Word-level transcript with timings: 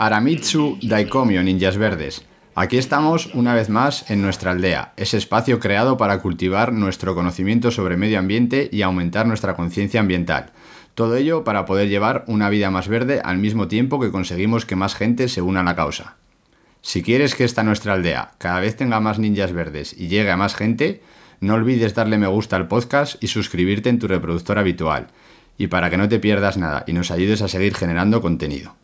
Aramitsu 0.00 0.78
Daikomyo 0.80 1.42
Ninjas 1.42 1.76
Verdes. 1.76 2.24
Aquí 2.54 2.78
estamos 2.78 3.34
una 3.34 3.52
vez 3.52 3.68
más 3.68 4.08
en 4.08 4.22
nuestra 4.22 4.52
aldea, 4.52 4.92
ese 4.96 5.16
espacio 5.16 5.58
creado 5.58 5.96
para 5.96 6.20
cultivar 6.20 6.72
nuestro 6.72 7.16
conocimiento 7.16 7.72
sobre 7.72 7.96
medio 7.96 8.20
ambiente 8.20 8.68
y 8.70 8.82
aumentar 8.82 9.26
nuestra 9.26 9.56
conciencia 9.56 9.98
ambiental. 9.98 10.52
Todo 10.94 11.16
ello 11.16 11.42
para 11.42 11.64
poder 11.64 11.88
llevar 11.88 12.22
una 12.28 12.48
vida 12.48 12.70
más 12.70 12.86
verde 12.86 13.20
al 13.24 13.38
mismo 13.38 13.66
tiempo 13.66 13.98
que 13.98 14.12
conseguimos 14.12 14.66
que 14.66 14.76
más 14.76 14.94
gente 14.94 15.26
se 15.26 15.42
una 15.42 15.62
a 15.62 15.64
la 15.64 15.74
causa. 15.74 16.14
Si 16.80 17.02
quieres 17.02 17.34
que 17.34 17.42
esta 17.42 17.64
nuestra 17.64 17.94
aldea 17.94 18.30
cada 18.38 18.60
vez 18.60 18.76
tenga 18.76 19.00
más 19.00 19.18
ninjas 19.18 19.50
verdes 19.50 19.96
y 19.98 20.06
llegue 20.06 20.30
a 20.30 20.36
más 20.36 20.54
gente, 20.54 21.02
no 21.40 21.54
olvides 21.54 21.96
darle 21.96 22.18
me 22.18 22.28
gusta 22.28 22.54
al 22.54 22.68
podcast 22.68 23.20
y 23.20 23.26
suscribirte 23.26 23.88
en 23.88 23.98
tu 23.98 24.06
reproductor 24.06 24.60
habitual, 24.60 25.08
y 25.56 25.66
para 25.66 25.90
que 25.90 25.96
no 25.96 26.08
te 26.08 26.20
pierdas 26.20 26.56
nada 26.56 26.84
y 26.86 26.92
nos 26.92 27.10
ayudes 27.10 27.42
a 27.42 27.48
seguir 27.48 27.74
generando 27.74 28.20
contenido. 28.20 28.76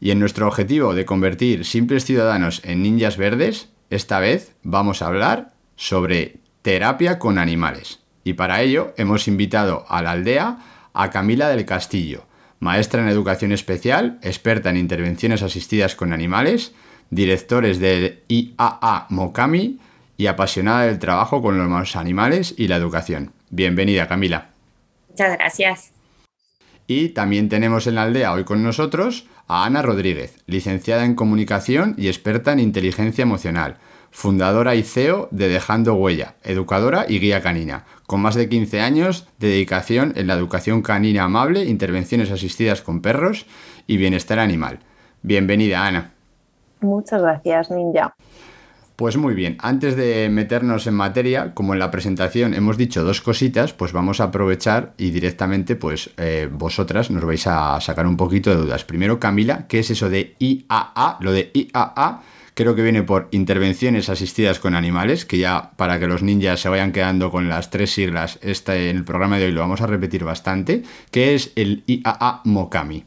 Y 0.00 0.10
en 0.10 0.18
nuestro 0.18 0.48
objetivo 0.48 0.94
de 0.94 1.04
convertir 1.04 1.66
simples 1.66 2.06
ciudadanos 2.06 2.62
en 2.64 2.82
ninjas 2.82 3.18
verdes, 3.18 3.68
esta 3.90 4.18
vez 4.18 4.52
vamos 4.62 5.02
a 5.02 5.08
hablar 5.08 5.52
sobre 5.76 6.36
terapia 6.62 7.18
con 7.18 7.38
animales. 7.38 8.00
Y 8.24 8.32
para 8.32 8.62
ello 8.62 8.94
hemos 8.96 9.28
invitado 9.28 9.84
a 9.88 10.02
la 10.02 10.12
aldea 10.12 10.58
a 10.94 11.10
Camila 11.10 11.48
del 11.48 11.66
Castillo, 11.66 12.24
maestra 12.60 13.02
en 13.02 13.08
educación 13.08 13.52
especial, 13.52 14.18
experta 14.22 14.70
en 14.70 14.76
intervenciones 14.76 15.42
asistidas 15.42 15.94
con 15.94 16.12
animales, 16.12 16.72
directores 17.10 17.78
del 17.78 18.22
IAA 18.28 19.06
Mokami 19.10 19.78
y 20.16 20.26
apasionada 20.26 20.86
del 20.86 20.98
trabajo 20.98 21.42
con 21.42 21.58
los 21.58 21.96
animales 21.96 22.54
y 22.56 22.68
la 22.68 22.76
educación. 22.76 23.32
Bienvenida, 23.50 24.06
Camila. 24.08 24.50
Muchas 25.08 25.36
gracias. 25.36 25.99
Y 26.92 27.10
también 27.10 27.48
tenemos 27.48 27.86
en 27.86 27.94
la 27.94 28.02
aldea 28.02 28.32
hoy 28.32 28.42
con 28.42 28.64
nosotros 28.64 29.28
a 29.46 29.64
Ana 29.64 29.80
Rodríguez, 29.80 30.42
licenciada 30.46 31.04
en 31.04 31.14
comunicación 31.14 31.94
y 31.96 32.08
experta 32.08 32.52
en 32.52 32.58
inteligencia 32.58 33.22
emocional, 33.22 33.76
fundadora 34.10 34.74
y 34.74 34.82
CEO 34.82 35.28
de 35.30 35.46
Dejando 35.46 35.94
Huella, 35.94 36.34
educadora 36.42 37.06
y 37.08 37.20
guía 37.20 37.42
canina, 37.42 37.84
con 38.08 38.20
más 38.20 38.34
de 38.34 38.48
15 38.48 38.80
años 38.80 39.28
de 39.38 39.50
dedicación 39.50 40.14
en 40.16 40.26
la 40.26 40.34
educación 40.34 40.82
canina 40.82 41.22
amable, 41.22 41.64
intervenciones 41.64 42.32
asistidas 42.32 42.82
con 42.82 43.02
perros 43.02 43.46
y 43.86 43.96
bienestar 43.96 44.40
animal. 44.40 44.80
Bienvenida, 45.22 45.86
Ana. 45.86 46.10
Muchas 46.80 47.22
gracias, 47.22 47.70
Ninja. 47.70 48.16
Pues 49.00 49.16
muy 49.16 49.32
bien, 49.32 49.56
antes 49.60 49.96
de 49.96 50.28
meternos 50.28 50.86
en 50.86 50.92
materia, 50.92 51.54
como 51.54 51.72
en 51.72 51.78
la 51.78 51.90
presentación 51.90 52.52
hemos 52.52 52.76
dicho 52.76 53.02
dos 53.02 53.22
cositas, 53.22 53.72
pues 53.72 53.92
vamos 53.92 54.20
a 54.20 54.24
aprovechar 54.24 54.92
y 54.98 55.08
directamente, 55.08 55.74
pues 55.74 56.10
eh, 56.18 56.50
vosotras 56.52 57.10
nos 57.10 57.24
vais 57.24 57.46
a 57.46 57.80
sacar 57.80 58.06
un 58.06 58.18
poquito 58.18 58.50
de 58.50 58.56
dudas. 58.56 58.84
Primero, 58.84 59.18
Camila, 59.18 59.66
¿qué 59.68 59.78
es 59.78 59.90
eso 59.90 60.10
de 60.10 60.36
IAA? 60.38 61.16
Lo 61.22 61.32
de 61.32 61.50
IAA 61.54 62.20
creo 62.52 62.74
que 62.74 62.82
viene 62.82 63.02
por 63.02 63.28
intervenciones 63.30 64.10
asistidas 64.10 64.58
con 64.58 64.74
animales, 64.74 65.24
que 65.24 65.38
ya 65.38 65.70
para 65.78 65.98
que 65.98 66.06
los 66.06 66.22
ninjas 66.22 66.60
se 66.60 66.68
vayan 66.68 66.92
quedando 66.92 67.30
con 67.30 67.48
las 67.48 67.70
tres 67.70 67.92
siglas, 67.92 68.38
este, 68.42 68.90
en 68.90 68.98
el 68.98 69.04
programa 69.04 69.38
de 69.38 69.46
hoy 69.46 69.52
lo 69.52 69.62
vamos 69.62 69.80
a 69.80 69.86
repetir 69.86 70.24
bastante. 70.24 70.82
¿Qué 71.10 71.34
es 71.34 71.52
el 71.56 71.84
IAA 71.86 72.42
Mokami? 72.44 73.06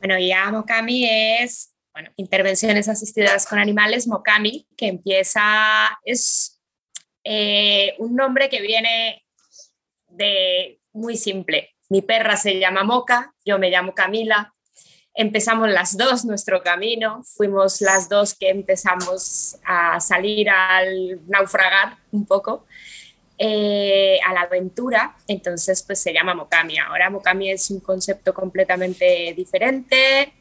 Bueno, 0.00 0.18
IAA 0.18 0.50
Mokami 0.50 1.04
es 1.04 1.73
bueno, 1.94 2.10
intervenciones 2.16 2.88
asistidas 2.88 3.46
con 3.46 3.60
animales, 3.60 4.08
Mokami, 4.08 4.66
que 4.76 4.88
empieza, 4.88 5.96
es 6.04 6.60
eh, 7.22 7.94
un 7.98 8.16
nombre 8.16 8.48
que 8.48 8.60
viene 8.60 9.24
de 10.08 10.80
muy 10.92 11.16
simple. 11.16 11.70
Mi 11.88 12.02
perra 12.02 12.36
se 12.36 12.58
llama 12.58 12.82
Moca, 12.82 13.32
yo 13.44 13.60
me 13.60 13.70
llamo 13.70 13.94
Camila. 13.94 14.52
Empezamos 15.14 15.70
las 15.70 15.96
dos 15.96 16.24
nuestro 16.24 16.64
camino, 16.64 17.22
fuimos 17.22 17.80
las 17.80 18.08
dos 18.08 18.34
que 18.34 18.50
empezamos 18.50 19.56
a 19.64 20.00
salir 20.00 20.50
al 20.50 21.20
naufragar 21.28 21.98
un 22.10 22.26
poco, 22.26 22.66
eh, 23.38 24.18
a 24.26 24.32
la 24.32 24.42
aventura, 24.42 25.16
entonces 25.28 25.84
pues 25.84 26.00
se 26.00 26.12
llama 26.12 26.34
Mokami. 26.34 26.78
Ahora 26.78 27.10
Mokami 27.10 27.52
es 27.52 27.70
un 27.70 27.78
concepto 27.78 28.34
completamente 28.34 29.32
diferente, 29.36 30.32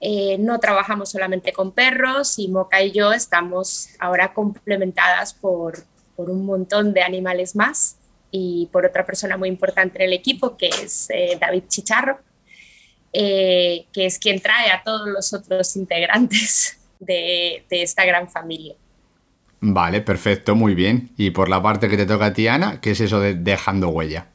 eh, 0.00 0.36
no 0.38 0.60
trabajamos 0.60 1.10
solamente 1.10 1.52
con 1.52 1.72
perros 1.72 2.38
y 2.38 2.48
Moca 2.48 2.82
y 2.82 2.92
yo 2.92 3.12
estamos 3.12 3.88
ahora 3.98 4.32
complementadas 4.32 5.34
por, 5.34 5.82
por, 6.14 6.30
un 6.30 6.46
montón 6.46 6.94
de 6.94 7.02
animales 7.02 7.56
más 7.56 7.96
y 8.30 8.68
por 8.70 8.86
otra 8.86 9.04
persona 9.04 9.36
muy 9.36 9.48
importante 9.48 9.98
en 9.98 10.04
el 10.04 10.12
equipo 10.12 10.56
que 10.56 10.68
es 10.68 11.08
eh, 11.10 11.36
David 11.40 11.64
Chicharro, 11.66 12.20
eh, 13.12 13.86
que 13.92 14.06
es 14.06 14.20
quien 14.20 14.40
trae 14.40 14.70
a 14.70 14.82
todos 14.84 15.08
los 15.08 15.32
otros 15.32 15.74
integrantes 15.74 16.78
de, 17.00 17.64
de, 17.68 17.82
esta 17.82 18.04
gran 18.04 18.28
familia. 18.28 18.76
Vale, 19.60 20.00
perfecto, 20.00 20.54
muy 20.54 20.76
bien. 20.76 21.10
Y 21.16 21.30
por 21.30 21.48
la 21.48 21.60
parte 21.60 21.88
que 21.88 21.96
te 21.96 22.06
toca 22.06 22.26
a 22.26 22.32
ti, 22.32 22.46
Ana, 22.46 22.80
¿qué 22.80 22.92
es 22.92 23.00
eso 23.00 23.18
de 23.18 23.34
dejando 23.34 23.88
huella? 23.88 24.28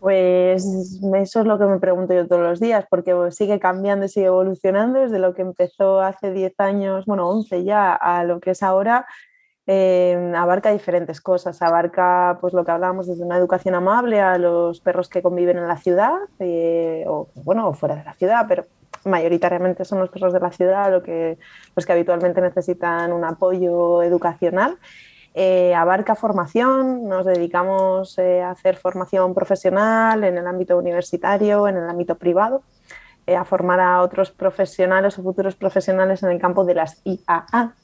Pues 0.00 0.64
eso 1.14 1.40
es 1.40 1.46
lo 1.46 1.58
que 1.58 1.66
me 1.66 1.78
pregunto 1.78 2.14
yo 2.14 2.26
todos 2.26 2.40
los 2.42 2.58
días, 2.58 2.86
porque 2.88 3.14
sigue 3.32 3.60
cambiando 3.60 4.06
y 4.06 4.08
sigue 4.08 4.26
evolucionando 4.26 4.98
desde 4.98 5.18
lo 5.18 5.34
que 5.34 5.42
empezó 5.42 6.00
hace 6.00 6.32
10 6.32 6.58
años, 6.58 7.04
bueno, 7.04 7.28
11 7.28 7.64
ya, 7.64 7.92
a 7.92 8.24
lo 8.24 8.40
que 8.40 8.52
es 8.52 8.62
ahora. 8.62 9.06
Eh, 9.66 10.32
abarca 10.34 10.72
diferentes 10.72 11.20
cosas, 11.20 11.60
abarca 11.60 12.38
pues 12.40 12.54
lo 12.54 12.64
que 12.64 12.70
hablábamos 12.70 13.08
desde 13.08 13.22
una 13.22 13.36
educación 13.36 13.74
amable 13.74 14.20
a 14.20 14.38
los 14.38 14.80
perros 14.80 15.10
que 15.10 15.20
conviven 15.20 15.58
en 15.58 15.68
la 15.68 15.76
ciudad, 15.76 16.14
eh, 16.38 17.04
o 17.06 17.28
bueno, 17.44 17.72
fuera 17.74 17.94
de 17.94 18.04
la 18.04 18.14
ciudad, 18.14 18.46
pero 18.48 18.64
mayoritariamente 19.04 19.84
son 19.84 19.98
los 20.00 20.08
perros 20.08 20.32
de 20.32 20.40
la 20.40 20.50
ciudad 20.50 20.90
los 20.90 21.02
que, 21.02 21.38
los 21.76 21.84
que 21.86 21.92
habitualmente 21.92 22.40
necesitan 22.40 23.12
un 23.12 23.24
apoyo 23.24 24.02
educacional. 24.02 24.78
Eh, 25.34 25.74
abarca 25.74 26.16
formación, 26.16 27.08
nos 27.08 27.24
dedicamos 27.24 28.18
eh, 28.18 28.42
a 28.42 28.50
hacer 28.50 28.76
formación 28.76 29.32
profesional 29.32 30.24
en 30.24 30.36
el 30.36 30.46
ámbito 30.46 30.76
universitario, 30.76 31.68
en 31.68 31.76
el 31.76 31.88
ámbito 31.88 32.16
privado, 32.16 32.62
eh, 33.26 33.36
a 33.36 33.44
formar 33.44 33.78
a 33.78 34.02
otros 34.02 34.32
profesionales 34.32 35.18
o 35.18 35.22
futuros 35.22 35.54
profesionales 35.54 36.24
en 36.24 36.30
el 36.30 36.40
campo 36.40 36.64
de 36.64 36.74
las 36.74 37.00
IAA. 37.04 37.74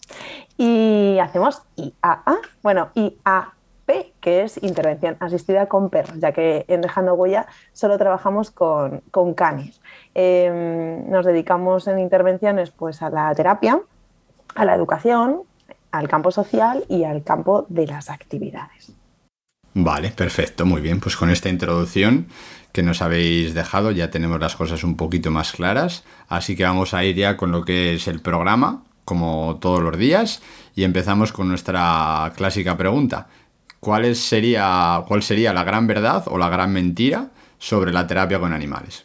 Y 0.57 1.19
hacemos 1.21 1.63
IAA, 1.77 2.39
bueno, 2.65 2.91
IAP, 2.95 4.15
que 4.21 4.43
es 4.43 4.61
intervención 4.65 5.17
asistida 5.21 5.67
con 5.67 5.89
perros, 5.89 6.19
ya 6.19 6.33
que 6.33 6.65
en 6.67 6.81
Dejando 6.81 7.15
Huella 7.15 7.47
solo 7.73 7.97
trabajamos 7.97 8.51
con, 8.51 9.03
con 9.13 9.35
canis. 9.35 9.81
Em, 10.15 11.09
nos 11.09 11.25
dedicamos 11.25 11.87
en 11.87 12.01
intervenciones 12.01 12.73
pues, 12.73 13.03
a 13.03 13.11
la 13.11 13.33
terapia, 13.37 13.81
a 14.57 14.65
la 14.65 14.75
educación, 14.75 15.43
al 15.99 16.09
campo 16.09 16.31
social 16.31 16.85
y 16.89 17.05
al 17.05 17.23
campo 17.23 17.67
de 17.69 17.87
las 17.87 18.11
actividades. 18.11 18.93
Vale, 19.79 20.11
perfecto, 20.11 20.65
muy 20.65 20.81
bien. 20.81 21.01
Pues 21.01 21.17
con 21.17 21.29
esta 21.29 21.51
introducción 21.51 22.29
que 22.73 22.83
nos 22.83 23.03
habéis 23.03 23.53
dejado 23.53 23.91
ya 23.91 24.11
tenemos 24.11 24.41
las 24.41 24.57
cosas 24.57 24.85
un 24.85 24.97
poquito 24.97 25.31
más 25.31 25.53
claras. 25.53 26.05
Así 26.29 26.57
que 26.57 26.65
vamos 26.65 26.95
a 26.95 27.05
ir 27.05 27.17
ya 27.17 27.37
con 27.37 27.53
lo 27.53 27.65
que 27.65 27.95
es 27.95 28.09
el 28.09 28.21
programa, 28.21 28.85
como 29.05 29.59
todos 29.61 29.83
los 29.83 29.99
días, 29.99 30.41
y 30.75 30.85
empezamos 30.85 31.31
con 31.33 31.49
nuestra 31.49 32.33
clásica 32.37 32.77
pregunta. 32.77 33.29
¿Cuál 33.79 34.17
sería, 34.17 35.05
¿Cuál 35.07 35.23
sería 35.23 35.53
la 35.53 35.63
gran 35.63 35.87
verdad 35.87 36.25
o 36.27 36.39
la 36.39 36.49
gran 36.49 36.73
mentira 36.73 37.29
sobre 37.59 37.93
la 37.93 38.07
terapia 38.07 38.41
con 38.41 38.55
animales? 38.55 39.05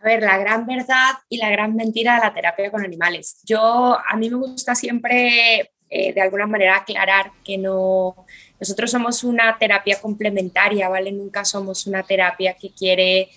A 0.00 0.04
ver, 0.04 0.22
la 0.22 0.38
gran 0.38 0.64
verdad 0.66 1.10
y 1.28 1.38
la 1.38 1.50
gran 1.50 1.74
mentira 1.74 2.14
de 2.14 2.20
la 2.20 2.34
terapia 2.34 2.70
con 2.70 2.84
animales. 2.84 3.40
Yo, 3.44 3.98
a 3.98 4.16
mí 4.16 4.30
me 4.30 4.36
gusta 4.36 4.74
siempre 4.74 5.71
eh, 5.94 6.14
de 6.14 6.22
alguna 6.22 6.46
manera 6.46 6.76
aclarar 6.76 7.32
que 7.44 7.58
no, 7.58 8.24
nosotros 8.58 8.90
somos 8.90 9.24
una 9.24 9.58
terapia 9.58 10.00
complementaria, 10.00 10.88
¿vale? 10.88 11.12
Nunca 11.12 11.44
somos 11.44 11.86
una 11.86 12.02
terapia 12.02 12.54
que 12.54 12.70
quiere 12.70 13.28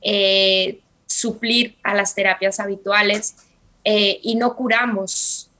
eh, 0.00 0.78
suplir 1.06 1.76
a 1.82 1.92
las 1.92 2.14
terapias 2.14 2.60
habituales 2.60 3.34
eh, 3.82 4.20
y 4.22 4.36
no 4.36 4.54
curamos 4.54 5.50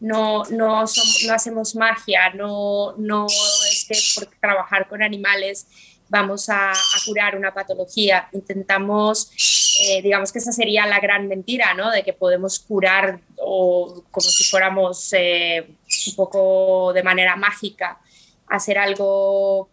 no, 0.00 0.42
no, 0.50 0.84
no 0.84 1.32
hacemos 1.32 1.76
magia, 1.76 2.30
no, 2.34 2.94
no 2.98 3.26
es 3.26 3.86
que 3.88 3.96
por 4.16 4.34
trabajar 4.38 4.88
con 4.88 5.00
animales 5.00 5.66
vamos 6.08 6.50
a, 6.50 6.72
curar 7.06 7.36
una 7.36 7.54
patología. 7.54 8.28
Intentamos, 8.32 9.30
eh, 9.86 10.02
digamos 10.02 10.30
que 10.30 10.40
esa 10.40 10.52
sería 10.52 10.86
la 10.86 11.00
gran 11.00 11.26
mentira, 11.26 11.72
¿no? 11.72 11.90
De 11.90 12.02
que 12.02 12.12
podemos 12.12 12.58
curar 12.58 13.20
o 13.38 14.04
como 14.10 14.28
si 14.28 14.44
fuéramos 14.44 15.12
eh, 15.14 15.70
un 16.08 16.16
poco 16.16 16.92
de 16.92 17.02
manera 17.02 17.36
mágica 17.36 18.00
hacer 18.48 18.78
algo 18.78 19.68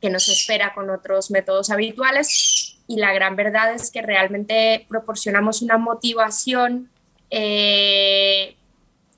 que 0.00 0.10
nos 0.10 0.28
espera 0.28 0.72
con 0.74 0.90
otros 0.90 1.30
métodos 1.30 1.70
habituales. 1.70 2.76
Y 2.86 2.96
la 2.96 3.12
gran 3.12 3.36
verdad 3.36 3.74
es 3.74 3.90
que 3.90 4.02
realmente 4.02 4.86
proporcionamos 4.88 5.60
una 5.62 5.76
motivación 5.76 6.90
eh, 7.30 8.56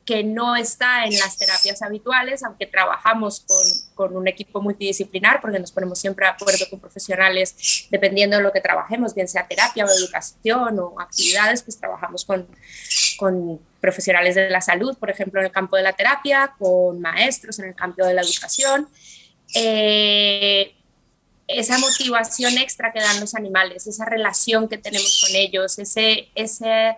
que 0.05 0.25
no 0.25 0.57
está 0.57 1.05
en 1.05 1.17
las 1.19 1.39
terapias 1.39 1.83
habituales, 1.83 2.43
aunque 2.43 2.67
trabajamos 2.67 3.45
con, 3.47 3.65
con, 3.95 4.17
un 4.17 4.27
equipo 4.27 4.61
multidisciplinar, 4.61 5.41
porque 5.41 5.61
nos 5.61 5.71
ponemos 5.71 6.01
siempre 6.01 6.27
de 6.27 6.33
acuerdo 6.33 6.65
con 6.69 6.81
profesionales 6.81 7.87
dependiendo 7.93 8.37
de 8.39 8.43
lo 8.43 8.51
que 8.51 8.61
trabajemos, 8.61 9.15
bien 9.15 9.29
sea 9.29 9.47
terapia 9.47 9.85
o 9.85 9.89
educación 9.89 10.81
o 10.81 10.99
actividades, 10.99 11.63
pues 11.63 11.79
trabajamos 11.79 12.25
con, 12.25 12.49
con 13.21 13.61
profesionales 13.83 14.35
de 14.35 14.49
la 14.49 14.63
salud, 14.63 14.97
por 14.97 15.11
ejemplo, 15.11 15.41
en 15.41 15.47
el 15.47 15.53
campo 15.53 15.77
de 15.77 15.83
la 15.83 15.93
terapia, 15.93 16.55
con 16.59 17.01
maestros 17.01 17.59
en 17.59 17.67
el 17.67 17.75
campo 17.75 18.03
de 18.03 18.15
la 18.15 18.23
educación. 18.23 18.89
Eh, 19.55 20.75
esa 21.47 21.79
motivación 21.79 22.57
extra 22.57 22.93
que 22.93 23.01
dan 23.01 23.21
los 23.21 23.35
animales, 23.35 23.87
esa 23.87 24.07
relación 24.07 24.69
que 24.69 24.79
tenemos 24.79 25.21
con 25.21 25.37
ellos, 25.37 25.79
ese, 25.79 26.29
ese, 26.35 26.97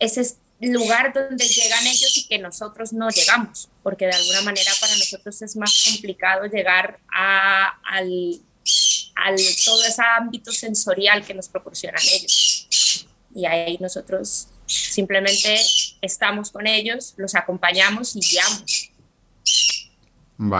ese 0.00 0.36
lugar 0.60 1.12
donde 1.12 1.46
llegan 1.46 1.86
ellos 1.86 2.16
y 2.16 2.26
que 2.26 2.38
nosotros 2.38 2.92
no 2.92 3.08
llegamos, 3.10 3.68
porque 3.84 4.06
de 4.06 4.12
alguna 4.12 4.42
manera 4.42 4.72
para 4.80 4.96
nosotros 4.96 5.40
es 5.40 5.54
más 5.54 5.84
complicado 5.84 6.46
llegar 6.46 6.98
a, 7.14 7.78
al, 7.84 8.40
al 9.14 9.36
todo 9.64 9.84
ese 9.84 10.02
ámbito 10.18 10.50
sensorial 10.50 11.24
que 11.24 11.34
nos 11.34 11.48
proporcionan 11.48 12.02
ellos. 12.12 13.06
Y 13.34 13.46
ahí 13.46 13.76
nosotros 13.80 14.48
simplemente 14.66 15.56
estamos 16.00 16.50
con 16.50 16.66
ellos, 16.66 17.14
los 17.16 17.34
acompañamos 17.34 18.16
y 18.16 18.20
guiamos. 18.20 18.90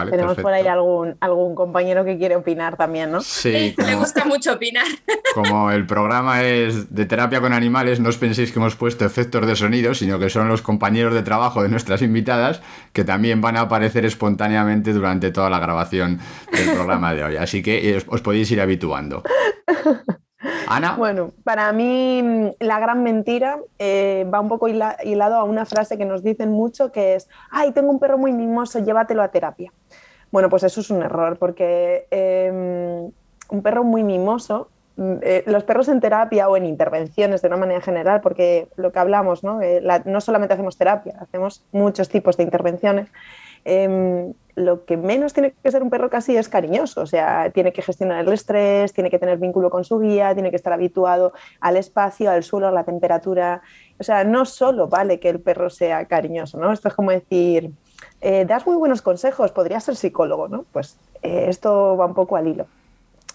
Tenemos 0.09 0.37
por 0.37 0.53
ahí 0.53 0.67
algún, 0.67 1.17
algún 1.19 1.53
compañero 1.53 2.05
que 2.05 2.17
quiere 2.17 2.37
opinar 2.37 2.77
también, 2.77 3.11
¿no? 3.11 3.19
Sí. 3.19 3.75
Le 3.77 3.95
gusta 3.95 4.23
mucho 4.23 4.53
opinar. 4.53 4.85
Como 5.33 5.69
el 5.69 5.85
programa 5.85 6.43
es 6.43 6.95
de 6.95 7.05
terapia 7.05 7.41
con 7.41 7.51
animales, 7.51 7.99
no 7.99 8.07
os 8.07 8.17
penséis 8.17 8.53
que 8.53 8.59
hemos 8.59 8.77
puesto 8.77 9.03
efectos 9.03 9.45
de 9.45 9.55
sonido, 9.55 9.93
sino 9.93 10.17
que 10.17 10.29
son 10.29 10.47
los 10.47 10.61
compañeros 10.61 11.13
de 11.13 11.23
trabajo 11.23 11.61
de 11.61 11.67
nuestras 11.67 12.01
invitadas 12.01 12.61
que 12.93 13.03
también 13.03 13.41
van 13.41 13.57
a 13.57 13.61
aparecer 13.61 14.05
espontáneamente 14.05 14.93
durante 14.93 15.31
toda 15.31 15.49
la 15.49 15.59
grabación 15.59 16.19
del 16.53 16.71
programa 16.71 17.13
de 17.13 17.23
hoy. 17.25 17.35
Así 17.35 17.61
que 17.61 18.01
os 18.07 18.21
podéis 18.21 18.49
ir 18.51 18.61
habituando. 18.61 19.23
Ana. 20.67 20.95
Bueno, 20.97 21.31
para 21.43 21.71
mí 21.71 22.21
mm, 22.23 22.47
la 22.59 22.79
gran 22.79 23.03
mentira 23.03 23.59
eh, 23.79 24.25
va 24.33 24.39
un 24.39 24.49
poco 24.49 24.67
hilado 24.67 25.35
a 25.35 25.43
una 25.43 25.65
frase 25.65 25.97
que 25.97 26.05
nos 26.05 26.23
dicen 26.23 26.51
mucho 26.51 26.91
que 26.91 27.15
es, 27.15 27.29
ay, 27.51 27.71
tengo 27.71 27.91
un 27.91 27.99
perro 27.99 28.17
muy 28.17 28.31
mimoso, 28.31 28.79
llévatelo 28.79 29.21
a 29.21 29.29
terapia. 29.29 29.71
Bueno, 30.31 30.49
pues 30.49 30.63
eso 30.63 30.81
es 30.81 30.89
un 30.89 31.03
error 31.03 31.37
porque 31.37 32.07
em, 32.11 33.11
un 33.49 33.61
perro 33.61 33.83
muy 33.83 34.03
mimoso, 34.03 34.69
mm, 34.97 35.13
eh, 35.21 35.43
los 35.47 35.63
perros 35.63 35.87
en 35.87 35.99
terapia 35.99 36.49
o 36.49 36.57
en 36.57 36.65
intervenciones 36.65 37.41
de 37.41 37.47
una 37.47 37.57
manera 37.57 37.81
general, 37.81 38.21
porque 38.21 38.67
lo 38.75 38.91
que 38.91 38.99
hablamos, 38.99 39.43
¿no? 39.43 39.61
Eh, 39.61 39.81
no 40.05 40.21
solamente 40.21 40.53
hacemos 40.53 40.77
terapia, 40.77 41.15
hacemos 41.19 41.63
muchos 41.71 42.09
tipos 42.09 42.37
de 42.37 42.43
intervenciones. 42.43 43.09
Lo 44.55 44.85
que 44.85 44.95
menos 44.95 45.33
tiene 45.33 45.53
que 45.61 45.71
ser 45.71 45.83
un 45.83 45.89
perro 45.89 46.09
casi 46.09 46.37
es 46.37 46.47
cariñoso, 46.47 47.01
o 47.01 47.05
sea, 47.05 47.49
tiene 47.51 47.73
que 47.73 47.81
gestionar 47.81 48.25
el 48.25 48.31
estrés, 48.31 48.93
tiene 48.93 49.09
que 49.09 49.19
tener 49.19 49.37
vínculo 49.37 49.69
con 49.69 49.83
su 49.83 49.99
guía, 49.99 50.33
tiene 50.33 50.49
que 50.49 50.55
estar 50.55 50.71
habituado 50.71 51.33
al 51.59 51.75
espacio, 51.75 52.31
al 52.31 52.43
suelo, 52.43 52.67
a 52.67 52.71
la 52.71 52.85
temperatura. 52.85 53.61
O 53.99 54.03
sea, 54.03 54.23
no 54.23 54.45
solo 54.45 54.87
vale 54.87 55.19
que 55.19 55.29
el 55.29 55.41
perro 55.41 55.69
sea 55.69 56.05
cariñoso, 56.05 56.57
¿no? 56.57 56.71
Esto 56.71 56.87
es 56.87 56.93
como 56.93 57.11
decir, 57.11 57.71
eh, 58.21 58.45
das 58.45 58.65
muy 58.65 58.75
buenos 58.77 59.01
consejos, 59.01 59.51
podrías 59.51 59.83
ser 59.83 59.95
psicólogo, 59.95 60.47
¿no? 60.47 60.65
Pues 60.71 60.97
eh, 61.21 61.45
esto 61.49 61.97
va 61.97 62.05
un 62.05 62.13
poco 62.13 62.37
al 62.37 62.47
hilo. 62.47 62.67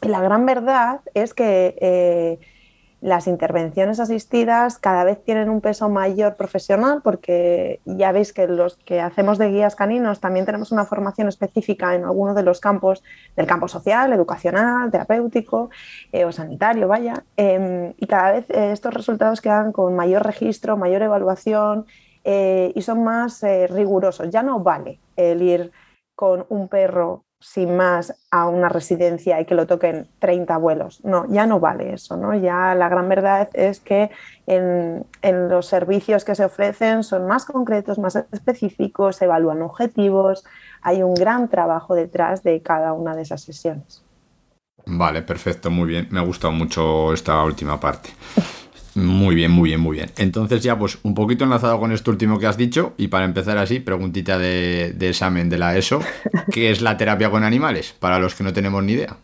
La 0.02 0.20
gran 0.20 0.46
verdad 0.46 1.00
es 1.12 1.34
que 1.34 1.76
eh, 1.80 2.38
las 3.00 3.26
intervenciones 3.26 3.98
asistidas 3.98 4.78
cada 4.78 5.04
vez 5.04 5.22
tienen 5.24 5.48
un 5.48 5.60
peso 5.60 5.88
mayor 5.88 6.36
profesional 6.36 7.00
porque 7.02 7.80
ya 7.86 8.12
veis 8.12 8.32
que 8.32 8.46
los 8.46 8.76
que 8.76 9.00
hacemos 9.00 9.38
de 9.38 9.50
guías 9.50 9.74
caninos 9.74 10.20
también 10.20 10.44
tenemos 10.44 10.70
una 10.70 10.84
formación 10.84 11.26
específica 11.28 11.94
en 11.94 12.04
alguno 12.04 12.34
de 12.34 12.42
los 12.42 12.60
campos 12.60 13.02
del 13.36 13.46
campo 13.46 13.68
social, 13.68 14.12
educacional, 14.12 14.90
terapéutico 14.90 15.70
eh, 16.12 16.26
o 16.26 16.32
sanitario, 16.32 16.88
vaya. 16.88 17.24
Em, 17.36 17.94
y 17.96 18.06
cada 18.06 18.32
vez 18.32 18.50
eh, 18.50 18.72
estos 18.72 18.92
resultados 18.92 19.40
quedan 19.40 19.72
con 19.72 19.96
mayor 19.96 20.24
registro, 20.24 20.76
mayor 20.76 21.02
evaluación 21.02 21.86
eh, 22.24 22.72
y 22.74 22.82
son 22.82 23.02
más 23.02 23.42
rigurosos. 23.70 24.28
Ya 24.30 24.42
no 24.42 24.60
vale 24.60 25.00
el 25.16 25.40
ir 25.40 25.72
con 26.14 26.44
un 26.50 26.68
perro 26.68 27.24
sin 27.40 27.74
más 27.74 28.14
a 28.30 28.46
una 28.46 28.68
residencia 28.68 29.40
y 29.40 29.46
que 29.46 29.54
lo 29.54 29.66
toquen 29.66 30.06
30 30.18 30.54
abuelos. 30.54 31.02
No, 31.04 31.24
ya 31.30 31.46
no 31.46 31.58
vale 31.58 31.94
eso, 31.94 32.16
¿no? 32.16 32.34
Ya 32.34 32.74
la 32.74 32.88
gran 32.90 33.08
verdad 33.08 33.48
es 33.54 33.80
que 33.80 34.10
en, 34.46 35.06
los 35.48 35.66
servicios 35.66 36.24
que 36.24 36.34
se 36.34 36.44
ofrecen 36.44 37.02
son 37.02 37.26
más 37.26 37.46
concretos, 37.46 37.98
más 37.98 38.16
específicos, 38.30 39.16
se 39.16 39.24
evalúan 39.24 39.62
objetivos, 39.62 40.44
hay 40.82 41.02
un 41.02 41.14
gran 41.14 41.48
trabajo 41.48 41.94
detrás 41.94 42.42
de 42.42 42.60
cada 42.60 42.92
una 42.92 43.16
de 43.16 43.22
esas 43.22 43.40
sesiones. 43.40 44.04
Vale, 44.86 45.22
perfecto, 45.22 45.70
muy 45.70 45.88
bien. 45.88 46.08
Me 46.10 46.20
ha 46.20 46.24
gustado 46.24 46.52
mucho 46.52 47.12
esta 47.14 47.42
última 47.42 47.80
parte. 47.80 48.10
Muy 48.94 49.34
bien, 49.34 49.50
muy 49.50 49.70
bien, 49.70 49.80
muy 49.80 49.96
bien. 49.96 50.10
Entonces 50.16 50.62
ya 50.62 50.78
pues 50.78 50.98
un 51.04 51.14
poquito 51.14 51.44
enlazado 51.44 51.78
con 51.78 51.92
esto 51.92 52.10
último 52.10 52.38
que 52.38 52.46
has 52.46 52.56
dicho 52.56 52.94
y 52.96 53.08
para 53.08 53.24
empezar 53.24 53.56
así, 53.58 53.80
preguntita 53.80 54.38
de, 54.38 54.96
examen 55.00 55.48
de 55.48 55.58
la 55.58 55.76
ESO, 55.76 56.00
¿qué 56.52 56.70
es 56.70 56.80
la 56.82 56.96
terapia 56.96 57.30
con 57.30 57.44
animales? 57.44 57.94
Para 57.98 58.18
los 58.18 58.34
que 58.34 58.44
no 58.44 58.52
tenemos 58.52 58.82
ni 58.82 58.92
idea. 58.92 59.16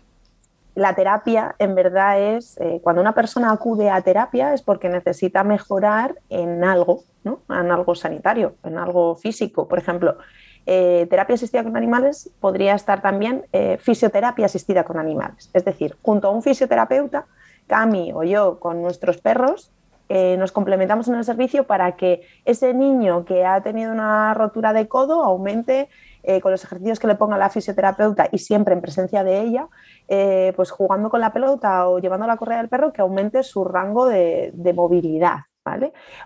La 0.75 0.95
terapia 0.95 1.57
en 1.59 1.75
verdad 1.75 2.21
es, 2.37 2.59
eh, 2.61 2.81
cuando 2.83 3.01
una 3.01 3.15
persona 3.15 3.51
acude 3.51 3.91
a 3.91 4.01
terapia 4.03 4.53
es 4.53 4.61
porque 4.61 4.91
necesita 4.91 5.43
mejorar 5.43 6.17
en 6.29 6.63
algo, 6.65 7.05
¿no? 7.25 7.41
En 7.49 7.73
algo 7.73 7.95
sanitario, 7.95 8.57
en 8.63 8.77
algo 8.77 9.17
físico. 9.17 9.67
Por 9.67 9.79
ejemplo, 9.79 10.19
eh, 10.67 11.07
terapia 11.09 11.37
asistida 11.37 11.63
con 11.63 11.77
animales 11.77 12.29
podría 12.41 12.75
estar 12.75 13.01
también 13.01 13.47
eh, 13.53 13.79
fisioterapia 13.81 14.47
asistida 14.47 14.85
con 14.85 14.99
animales. 14.99 15.49
Es 15.55 15.65
decir, 15.65 15.97
junto 16.03 16.29
a 16.29 16.31
un 16.31 16.43
fisioterapeuta 16.43 17.25
Cami 17.67 18.13
o 18.15 18.23
yo 18.23 18.59
con 18.61 18.83
nuestros 18.83 19.19
perros, 19.19 19.73
eh, 20.09 20.37
nos 20.39 20.53
complementamos 20.53 21.09
en 21.09 21.17
el 21.17 21.25
servicio 21.25 21.67
para 21.67 21.97
que 21.97 22.23
ese 22.45 22.75
niño 22.75 23.25
que 23.25 23.45
ha 23.45 23.61
tenido 23.63 23.93
una 23.93 24.35
rotura 24.35 24.73
de 24.73 24.87
codo 24.87 25.25
aumente 25.25 25.89
eh, 26.23 26.41
con 26.41 26.53
los 26.53 26.63
ejercicios 26.63 27.01
que 27.01 27.09
le 27.09 27.17
ponga 27.17 27.37
la 27.37 27.51
fisioterapeuta 27.51 28.29
y 28.31 28.39
siempre 28.39 28.75
en 28.75 28.81
presencia 28.81 29.25
de 29.25 29.41
ella, 29.41 29.69
eh, 30.09 30.53
pues 30.55 30.71
jugando 30.71 31.11
con 31.11 31.21
la 31.21 31.33
pelota 31.33 31.89
o 31.89 31.99
llevando 31.99 32.27
la 32.27 32.37
correa 32.37 32.59
del 32.59 32.69
perro, 32.69 32.93
que 32.93 33.03
aumente 33.03 33.43
su 33.43 33.65
rango 33.65 34.07
de 34.07 34.73
movilidad. 34.75 35.39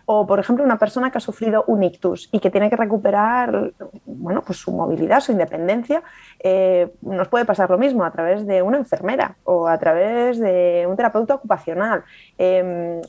O, 0.07 0.27
por 0.27 0.39
ejemplo, 0.39 0.65
una 0.65 0.79
persona 0.79 1.11
que 1.11 1.19
ha 1.19 1.21
sufrido 1.21 1.65
un 1.67 1.83
ictus 1.83 2.29
y 2.33 2.41
que 2.41 2.51
tiene 2.51 2.69
que 2.69 2.77
recuperar 2.77 3.73
bueno, 4.05 4.43
pues 4.43 4.59
su 4.59 4.73
movilidad, 4.73 5.21
su 5.21 5.33
independencia, 5.33 6.03
eh, 6.39 6.93
nos 7.03 7.29
puede 7.29 7.45
pasar 7.45 7.71
lo 7.71 7.79
mismo 7.79 8.05
a 8.05 8.11
través 8.11 8.47
de 8.47 8.63
una 8.63 8.77
enfermera 8.77 9.37
o 9.45 9.69
a 9.69 9.79
través 9.79 10.39
de 10.39 10.87
un 10.89 10.97
terapeuta 10.97 11.35
ocupacional. 11.35 12.05
Em, 12.39 13.01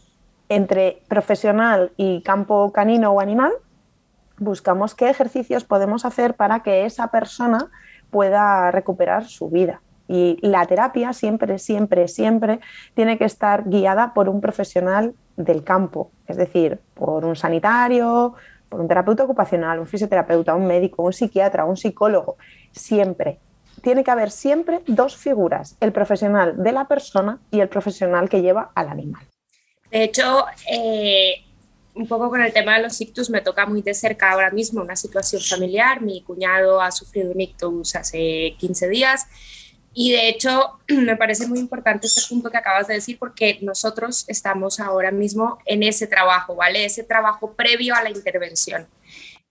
entre 0.49 1.01
profesional 1.07 1.91
y 1.97 2.21
campo 2.21 2.71
canino 2.71 3.11
o 3.11 3.19
animal, 3.21 3.53
buscamos 4.37 4.95
qué 4.95 5.09
ejercicios 5.09 5.63
podemos 5.63 6.03
hacer 6.03 6.33
para 6.35 6.61
que 6.61 6.85
esa 6.85 7.07
persona 7.09 7.69
pueda 8.09 8.71
recuperar 8.71 9.25
su 9.25 9.49
vida. 9.49 9.81
Y 10.11 10.37
la 10.41 10.65
terapia 10.65 11.13
siempre, 11.13 11.57
siempre, 11.57 12.09
siempre 12.09 12.59
tiene 12.95 13.17
que 13.17 13.23
estar 13.23 13.63
guiada 13.69 14.13
por 14.13 14.27
un 14.27 14.41
profesional 14.41 15.13
del 15.37 15.63
campo, 15.63 16.11
es 16.27 16.35
decir, 16.35 16.81
por 16.95 17.23
un 17.23 17.37
sanitario, 17.37 18.33
por 18.67 18.81
un 18.81 18.89
terapeuta 18.89 19.23
ocupacional, 19.23 19.79
un 19.79 19.87
fisioterapeuta, 19.87 20.53
un 20.53 20.67
médico, 20.67 21.03
un 21.03 21.13
psiquiatra, 21.13 21.63
un 21.63 21.77
psicólogo, 21.77 22.35
siempre. 22.73 23.39
Tiene 23.81 24.03
que 24.03 24.11
haber 24.11 24.31
siempre 24.31 24.81
dos 24.85 25.15
figuras, 25.15 25.77
el 25.79 25.93
profesional 25.93 26.61
de 26.61 26.73
la 26.73 26.89
persona 26.89 27.39
y 27.49 27.61
el 27.61 27.69
profesional 27.69 28.27
que 28.27 28.41
lleva 28.41 28.69
al 28.75 28.89
animal. 28.89 29.25
De 29.89 30.03
hecho, 30.03 30.43
eh, 30.69 31.35
un 31.95 32.05
poco 32.05 32.29
con 32.29 32.41
el 32.41 32.51
tema 32.51 32.75
de 32.75 32.83
los 32.83 32.99
ictus 32.99 33.29
me 33.29 33.39
toca 33.39 33.65
muy 33.65 33.81
de 33.81 33.93
cerca 33.93 34.31
ahora 34.31 34.51
mismo 34.51 34.81
una 34.81 34.97
situación 34.97 35.41
familiar. 35.41 36.01
Mi 36.01 36.21
cuñado 36.21 36.81
ha 36.81 36.91
sufrido 36.91 37.31
un 37.31 37.39
ictus 37.39 37.95
hace 37.95 38.55
15 38.59 38.89
días 38.89 39.25
y 39.93 40.11
de 40.11 40.29
hecho, 40.29 40.79
me 40.87 41.15
parece 41.17 41.47
muy 41.47 41.59
importante 41.59 42.07
este 42.07 42.21
punto 42.29 42.49
que 42.49 42.57
acabas 42.57 42.87
de 42.87 42.95
decir 42.95 43.17
porque 43.19 43.59
nosotros 43.61 44.25
estamos 44.27 44.79
ahora 44.79 45.11
mismo 45.11 45.59
en 45.65 45.83
ese 45.83 46.07
trabajo, 46.07 46.55
¿vale? 46.55 46.85
Ese 46.85 47.03
trabajo 47.03 47.53
previo 47.53 47.95
a 47.95 48.03
la 48.03 48.09
intervención. 48.09 48.87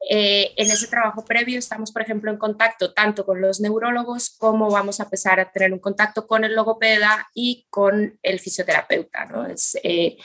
Eh, 0.08 0.54
en 0.56 0.70
ese 0.70 0.86
trabajo 0.86 1.26
previo 1.26 1.58
estamos, 1.58 1.92
por 1.92 2.00
ejemplo, 2.00 2.30
en 2.30 2.38
contacto 2.38 2.94
tanto 2.94 3.26
con 3.26 3.40
los 3.42 3.60
neurólogos 3.60 4.30
como 4.30 4.70
vamos 4.70 4.98
a 4.98 5.02
empezar 5.04 5.40
a 5.40 5.52
tener 5.52 5.74
un 5.74 5.78
contacto 5.78 6.26
con 6.26 6.42
el 6.42 6.54
logopeda 6.54 7.28
y 7.34 7.66
con 7.68 8.18
el 8.22 8.40
fisioterapeuta. 8.40 9.26
¿no? 9.26 9.46
Es, 9.46 9.76
eh, 9.82 10.16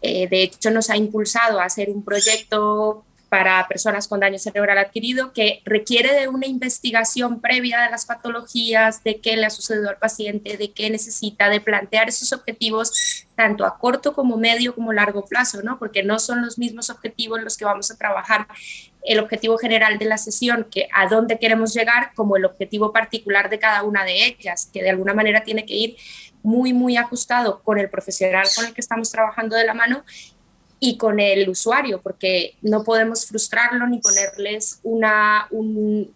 eh, 0.00 0.26
de 0.26 0.42
hecho, 0.42 0.70
nos 0.70 0.88
ha 0.88 0.96
impulsado 0.96 1.60
a 1.60 1.64
hacer 1.64 1.90
un 1.90 2.02
proyecto 2.02 3.04
para 3.30 3.66
personas 3.68 4.08
con 4.08 4.20
daño 4.20 4.38
cerebral 4.38 4.76
adquirido 4.76 5.32
que 5.32 5.62
requiere 5.64 6.12
de 6.12 6.26
una 6.26 6.48
investigación 6.48 7.40
previa 7.40 7.80
de 7.80 7.90
las 7.90 8.04
patologías, 8.04 9.04
de 9.04 9.20
qué 9.20 9.36
le 9.36 9.46
ha 9.46 9.50
sucedido 9.50 9.88
al 9.88 9.98
paciente, 9.98 10.56
de 10.56 10.72
qué 10.72 10.90
necesita, 10.90 11.48
de 11.48 11.60
plantear 11.60 12.08
esos 12.08 12.32
objetivos 12.32 13.24
tanto 13.36 13.64
a 13.64 13.78
corto 13.78 14.14
como 14.14 14.36
medio 14.36 14.74
como 14.74 14.92
largo 14.92 15.24
plazo, 15.24 15.62
¿no? 15.62 15.78
Porque 15.78 16.02
no 16.02 16.18
son 16.18 16.42
los 16.42 16.58
mismos 16.58 16.90
objetivos 16.90 17.40
los 17.40 17.56
que 17.56 17.64
vamos 17.64 17.90
a 17.92 17.96
trabajar 17.96 18.48
el 19.04 19.20
objetivo 19.20 19.56
general 19.58 19.96
de 19.98 20.06
la 20.06 20.18
sesión, 20.18 20.66
que 20.68 20.88
a 20.92 21.06
dónde 21.08 21.38
queremos 21.38 21.72
llegar, 21.72 22.12
como 22.16 22.36
el 22.36 22.44
objetivo 22.44 22.92
particular 22.92 23.48
de 23.48 23.60
cada 23.60 23.84
una 23.84 24.04
de 24.04 24.26
ellas, 24.26 24.68
que 24.72 24.82
de 24.82 24.90
alguna 24.90 25.14
manera 25.14 25.44
tiene 25.44 25.64
que 25.64 25.74
ir 25.74 25.96
muy, 26.42 26.72
muy 26.72 26.96
ajustado 26.96 27.62
con 27.62 27.78
el 27.78 27.88
profesional 27.88 28.46
con 28.56 28.66
el 28.66 28.74
que 28.74 28.80
estamos 28.80 29.10
trabajando 29.10 29.56
de 29.56 29.64
la 29.64 29.74
mano 29.74 30.04
y 30.82 30.96
con 30.96 31.20
el 31.20 31.48
usuario, 31.48 32.00
porque 32.00 32.56
no 32.62 32.82
podemos 32.82 33.26
frustrarlo 33.26 33.86
ni 33.86 33.98
ponerles 33.98 34.80
una, 34.82 35.46
un, 35.50 36.12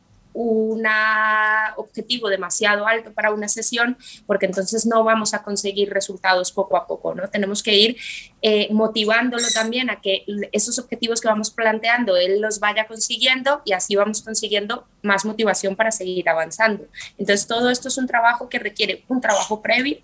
objetivo 1.76 2.28
demasiado 2.28 2.88
alto 2.88 3.12
para 3.12 3.30
una 3.30 3.46
sesión, 3.46 3.96
porque 4.26 4.46
entonces 4.46 4.84
no 4.84 5.04
vamos 5.04 5.32
a 5.32 5.44
conseguir 5.44 5.90
resultados 5.90 6.50
poco 6.50 6.76
a 6.76 6.88
poco, 6.88 7.14
¿no? 7.14 7.28
Tenemos 7.28 7.62
que 7.62 7.76
ir 7.76 7.96
eh, 8.42 8.66
motivándolo 8.72 9.44
también 9.54 9.90
a 9.90 10.00
que 10.00 10.24
esos 10.50 10.80
objetivos 10.80 11.20
que 11.20 11.28
vamos 11.28 11.52
planteando, 11.52 12.16
él 12.16 12.40
los 12.40 12.58
vaya 12.58 12.88
consiguiendo 12.88 13.62
y 13.64 13.74
así 13.74 13.94
vamos 13.94 14.22
consiguiendo 14.22 14.88
más 15.02 15.24
motivación 15.24 15.76
para 15.76 15.92
seguir 15.92 16.28
avanzando. 16.28 16.86
Entonces, 17.16 17.46
todo 17.46 17.70
esto 17.70 17.86
es 17.86 17.96
un 17.96 18.08
trabajo 18.08 18.48
que 18.48 18.58
requiere 18.58 19.04
un 19.08 19.20
trabajo 19.20 19.62
previo, 19.62 19.98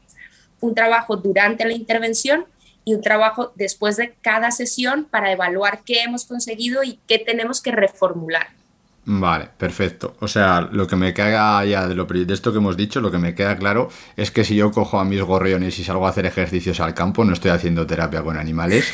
un 0.60 0.74
trabajo 0.74 1.16
durante 1.16 1.64
la 1.64 1.72
intervención 1.72 2.46
y 2.84 2.94
un 2.94 3.02
trabajo 3.02 3.52
después 3.54 3.96
de 3.96 4.14
cada 4.22 4.50
sesión 4.50 5.06
para 5.10 5.32
evaluar 5.32 5.80
qué 5.84 6.02
hemos 6.02 6.24
conseguido 6.24 6.82
y 6.82 6.98
qué 7.06 7.18
tenemos 7.18 7.60
que 7.60 7.72
reformular. 7.72 8.48
Vale, 9.04 9.48
perfecto. 9.56 10.14
O 10.20 10.28
sea, 10.28 10.60
lo 10.60 10.86
que 10.86 10.96
me 10.96 11.14
queda 11.14 11.64
ya 11.64 11.88
de, 11.88 11.94
lo, 11.94 12.04
de 12.04 12.32
esto 12.32 12.52
que 12.52 12.58
hemos 12.58 12.76
dicho, 12.76 13.00
lo 13.00 13.10
que 13.10 13.18
me 13.18 13.34
queda 13.34 13.56
claro 13.56 13.88
es 14.16 14.30
que 14.30 14.44
si 14.44 14.54
yo 14.54 14.70
cojo 14.70 15.00
a 15.00 15.04
mis 15.04 15.22
gorriones 15.22 15.78
y 15.78 15.84
salgo 15.84 16.06
a 16.06 16.10
hacer 16.10 16.26
ejercicios 16.26 16.80
al 16.80 16.94
campo, 16.94 17.24
no 17.24 17.32
estoy 17.32 17.50
haciendo 17.50 17.86
terapia 17.86 18.22
con 18.22 18.36
animales. 18.36 18.92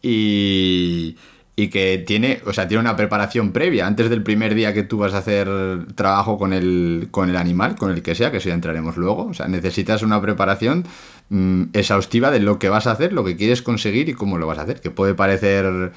Y, 0.00 1.16
y 1.54 1.68
que 1.68 2.02
tiene, 2.06 2.40
o 2.46 2.52
sea, 2.52 2.66
tiene 2.66 2.80
una 2.80 2.96
preparación 2.96 3.52
previa 3.52 3.86
antes 3.86 4.08
del 4.08 4.22
primer 4.22 4.54
día 4.54 4.72
que 4.72 4.84
tú 4.84 4.98
vas 4.98 5.12
a 5.12 5.18
hacer 5.18 5.48
trabajo 5.94 6.38
con 6.38 6.52
el, 6.52 7.08
con 7.10 7.28
el 7.28 7.36
animal, 7.36 7.76
con 7.76 7.90
el 7.90 8.02
que 8.02 8.14
sea, 8.14 8.30
que 8.30 8.38
eso 8.38 8.48
ya 8.48 8.54
entraremos 8.54 8.96
luego. 8.96 9.26
O 9.26 9.34
sea, 9.34 9.48
necesitas 9.48 10.02
una 10.02 10.20
preparación 10.20 10.86
mm, 11.32 11.70
exhaustiva 11.72 12.30
de 12.30 12.40
lo 12.40 12.58
que 12.58 12.68
vas 12.68 12.86
a 12.86 12.92
hacer, 12.92 13.12
lo 13.12 13.24
que 13.24 13.36
quieres 13.36 13.62
conseguir 13.62 14.08
y 14.08 14.14
cómo 14.14 14.38
lo 14.38 14.46
vas 14.46 14.58
a 14.58 14.62
hacer, 14.62 14.80
que 14.80 14.90
puede 14.90 15.14
parecer 15.14 15.92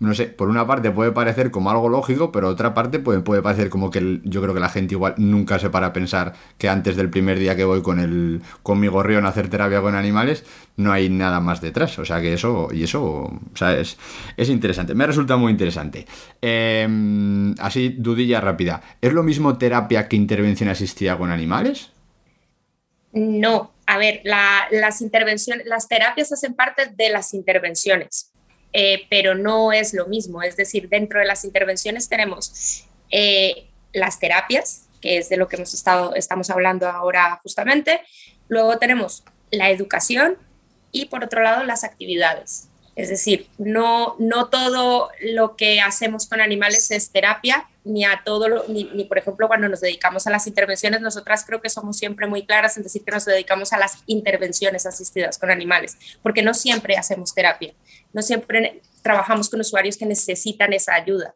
no 0.00 0.14
sé, 0.14 0.26
por 0.26 0.48
una 0.48 0.64
parte 0.66 0.92
puede 0.92 1.10
parecer 1.10 1.50
como 1.50 1.70
algo 1.70 1.88
lógico, 1.88 2.30
pero 2.30 2.48
otra 2.48 2.72
parte 2.72 3.00
puede, 3.00 3.20
puede 3.20 3.42
parecer 3.42 3.68
como 3.68 3.90
que 3.90 4.20
yo 4.22 4.40
creo 4.40 4.54
que 4.54 4.60
la 4.60 4.68
gente 4.68 4.94
igual 4.94 5.14
nunca 5.16 5.58
se 5.58 5.70
para 5.70 5.88
a 5.88 5.92
pensar 5.92 6.34
que 6.56 6.68
antes 6.68 6.94
del 6.94 7.10
primer 7.10 7.38
día 7.38 7.56
que 7.56 7.64
voy 7.64 7.82
con 7.82 7.98
el 7.98 8.40
con 8.62 8.78
mi 8.78 8.86
gorrión 8.86 9.26
a 9.26 9.30
hacer 9.30 9.48
terapia 9.48 9.80
con 9.80 9.96
animales, 9.96 10.44
no 10.76 10.92
hay 10.92 11.08
nada 11.08 11.40
más 11.40 11.60
detrás. 11.60 11.98
O 11.98 12.04
sea 12.04 12.20
que 12.20 12.32
eso, 12.32 12.68
y 12.72 12.84
eso, 12.84 13.02
o 13.02 13.56
sea, 13.56 13.76
es, 13.76 13.98
interesante. 14.48 14.94
Me 14.94 15.06
resulta 15.06 15.36
muy 15.36 15.50
interesante. 15.50 16.06
Em, 16.40 17.54
así, 17.58 17.88
dudilla 17.98 18.40
rápida. 18.40 18.82
¿Es 19.00 19.12
lo 19.12 19.24
mismo 19.24 19.58
terapia 19.58 20.08
que 20.08 20.16
intervención 20.16 20.68
asistida 20.68 21.18
con 21.18 21.32
animales? 21.32 21.90
No, 23.12 23.72
a 23.90 23.96
ver, 23.96 24.20
las 24.22 25.00
intervenciones, 25.00 25.66
las 25.66 25.88
terapias 25.88 26.30
hacen 26.30 26.52
parte 26.52 26.90
de 26.94 27.08
las 27.08 27.32
intervenciones. 27.32 28.30
Eh, 28.74 29.06
pero 29.08 29.34
no 29.34 29.72
es 29.72 29.94
lo 29.94 30.06
mismo. 30.08 30.42
Es 30.42 30.56
decir, 30.56 30.90
dentro 30.90 31.20
de 31.20 31.24
las 31.24 31.42
intervenciones 31.42 32.06
tenemos 32.06 32.84
eh, 33.10 33.66
las 33.94 34.20
terapias, 34.20 34.82
que 35.00 35.16
es 35.16 35.30
de 35.30 35.38
lo 35.38 35.48
que 35.48 35.56
hemos 35.56 35.72
estado, 35.72 36.14
estamos 36.14 36.50
hablando 36.50 36.86
ahora 36.86 37.40
justamente. 37.42 38.02
Luego 38.48 38.78
tenemos 38.78 39.24
la 39.50 39.70
educación 39.70 40.36
y 40.92 41.06
por 41.06 41.24
otro 41.24 41.42
lado 41.42 41.64
las 41.64 41.82
actividades. 41.82 42.67
Es 42.98 43.10
decir, 43.10 43.46
no, 43.58 44.16
no 44.18 44.48
todo 44.48 45.08
lo 45.20 45.54
que 45.54 45.80
hacemos 45.80 46.26
con 46.26 46.40
animales 46.40 46.90
es 46.90 47.12
terapia, 47.12 47.68
ni 47.84 48.04
a 48.04 48.22
todo, 48.24 48.48
lo, 48.48 48.66
ni, 48.66 49.04
por 49.04 49.18
ejemplo 49.18 49.46
cuando 49.46 49.68
nos 49.68 49.80
dedicamos 49.80 50.26
a 50.26 50.30
las 50.30 50.48
intervenciones, 50.48 51.00
nosotras 51.00 51.44
creo 51.46 51.62
que 51.62 51.70
somos 51.70 51.96
siempre 51.96 52.26
muy 52.26 52.44
claras 52.44 52.76
en 52.76 52.82
decir 52.82 53.04
que 53.04 53.12
nos 53.12 53.24
dedicamos 53.24 53.72
a 53.72 53.78
las 53.78 54.02
intervenciones 54.06 54.84
asistidas 54.84 55.38
con 55.38 55.52
animales, 55.52 55.96
porque 56.24 56.42
no 56.42 56.54
siempre 56.54 56.96
hacemos 56.96 57.32
terapia, 57.32 57.72
no 58.12 58.20
siempre 58.20 58.82
trabajamos 59.00 59.48
con 59.48 59.60
usuarios 59.60 59.96
que 59.96 60.04
necesitan 60.04 60.72
esa 60.72 60.94
ayuda. 60.94 61.32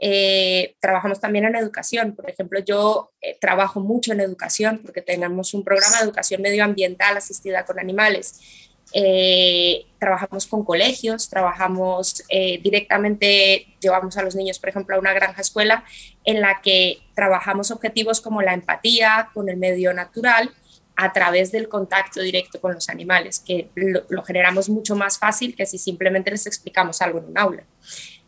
Eh, 0.00 0.74
trabajamos 0.80 1.20
también 1.20 1.44
en 1.44 1.54
educación. 1.54 2.16
Por 2.16 2.28
ejemplo, 2.28 2.58
yo 2.58 3.12
eh, 3.20 3.38
trabajo 3.40 3.78
mucho 3.78 4.12
en 4.12 4.18
educación 4.18 4.80
porque 4.82 5.00
tenemos 5.00 5.54
un 5.54 5.62
programa 5.62 5.98
de 5.98 6.02
educación 6.02 6.42
medioambiental 6.42 7.16
asistida 7.16 7.64
con 7.64 7.78
animales. 7.78 8.71
Eh, 8.94 9.86
trabajamos 9.98 10.46
con 10.46 10.64
colegios, 10.64 11.28
trabajamos 11.28 12.24
eh, 12.28 12.58
directamente, 12.62 13.66
llevamos 13.80 14.16
a 14.16 14.22
los 14.22 14.34
niños, 14.34 14.58
por 14.58 14.68
ejemplo, 14.68 14.96
a 14.96 14.98
una 14.98 15.12
granja 15.12 15.40
escuela 15.40 15.84
en 16.24 16.40
la 16.40 16.60
que 16.60 16.98
trabajamos 17.14 17.70
objetivos 17.70 18.20
como 18.20 18.42
la 18.42 18.52
empatía 18.52 19.30
con 19.32 19.48
el 19.48 19.56
medio 19.56 19.94
natural 19.94 20.50
a 20.96 21.12
través 21.12 21.52
del 21.52 21.68
contacto 21.68 22.20
directo 22.20 22.60
con 22.60 22.74
los 22.74 22.88
animales, 22.90 23.40
que 23.40 23.70
lo, 23.74 24.02
lo 24.08 24.22
generamos 24.22 24.68
mucho 24.68 24.94
más 24.94 25.18
fácil 25.18 25.56
que 25.56 25.64
si 25.64 25.78
simplemente 25.78 26.30
les 26.30 26.46
explicamos 26.46 27.00
algo 27.00 27.18
en 27.18 27.26
un 27.26 27.38
aula. 27.38 27.64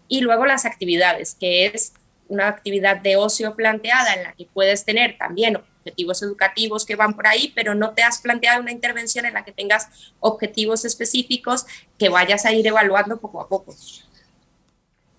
Y 0.08 0.22
luego 0.22 0.46
las 0.46 0.64
actividades, 0.64 1.34
que 1.34 1.66
es 1.66 1.92
una 2.28 2.48
actividad 2.48 2.96
de 2.96 3.16
ocio 3.16 3.54
planteada 3.54 4.14
en 4.14 4.22
la 4.22 4.32
que 4.32 4.46
puedes 4.46 4.84
tener 4.84 5.18
también 5.18 5.58
objetivos 5.84 6.22
educativos 6.22 6.86
que 6.86 6.96
van 6.96 7.14
por 7.14 7.26
ahí, 7.26 7.52
pero 7.54 7.74
no 7.74 7.92
te 7.92 8.02
has 8.02 8.20
planteado 8.20 8.62
una 8.62 8.72
intervención 8.72 9.26
en 9.26 9.34
la 9.34 9.44
que 9.44 9.52
tengas 9.52 9.88
objetivos 10.20 10.84
específicos 10.84 11.66
que 11.98 12.08
vayas 12.08 12.46
a 12.46 12.52
ir 12.52 12.66
evaluando 12.66 13.18
poco 13.18 13.42
a 13.42 13.48
poco. 13.48 13.74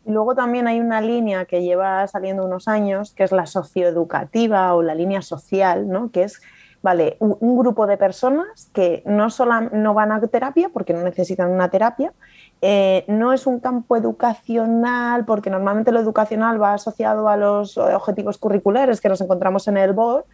Luego 0.08 0.36
también 0.36 0.68
hay 0.68 0.80
una 0.80 1.02
línea 1.02 1.46
que 1.46 1.62
lleva 1.62 2.08
saliendo 2.08 2.46
unos 2.46 2.68
años, 2.68 3.14
que 3.14 3.24
es 3.24 3.32
la 3.32 3.46
socioeducativa 3.46 4.74
o 4.74 4.82
la 4.82 4.96
línea 4.96 5.22
social, 5.22 5.88
¿no? 5.88 6.12
que 6.12 6.24
es 6.24 6.42
vale, 6.86 7.18
un, 7.20 7.58
grupo 7.58 7.88
de 7.88 7.98
personas 7.98 8.70
que 8.72 9.02
no 9.08 9.32
solo 9.32 9.60
no 9.72 9.96
van 9.96 10.12
a 10.12 10.22
terapia 10.22 10.70
porque 10.70 10.94
no 10.94 11.02
necesitan 11.02 11.50
una 11.50 11.70
terapia, 11.72 12.14
eh, 12.62 13.06
no 13.08 13.34
es 13.34 13.48
un 13.48 13.60
campo 13.60 13.98
educacional, 13.98 15.26
porque 15.26 15.50
normalmente 15.50 15.92
lo 15.92 16.00
educacional 16.00 16.62
va 16.62 16.74
asociado 16.74 17.28
a 17.28 17.38
los 17.38 17.80
objetivos 17.80 18.38
curriculares 18.38 19.02
que 19.02 19.10
nos 19.10 19.20
encontramos 19.20 19.68
en 19.68 19.78
el 19.78 19.94
BOR, 19.94 20.26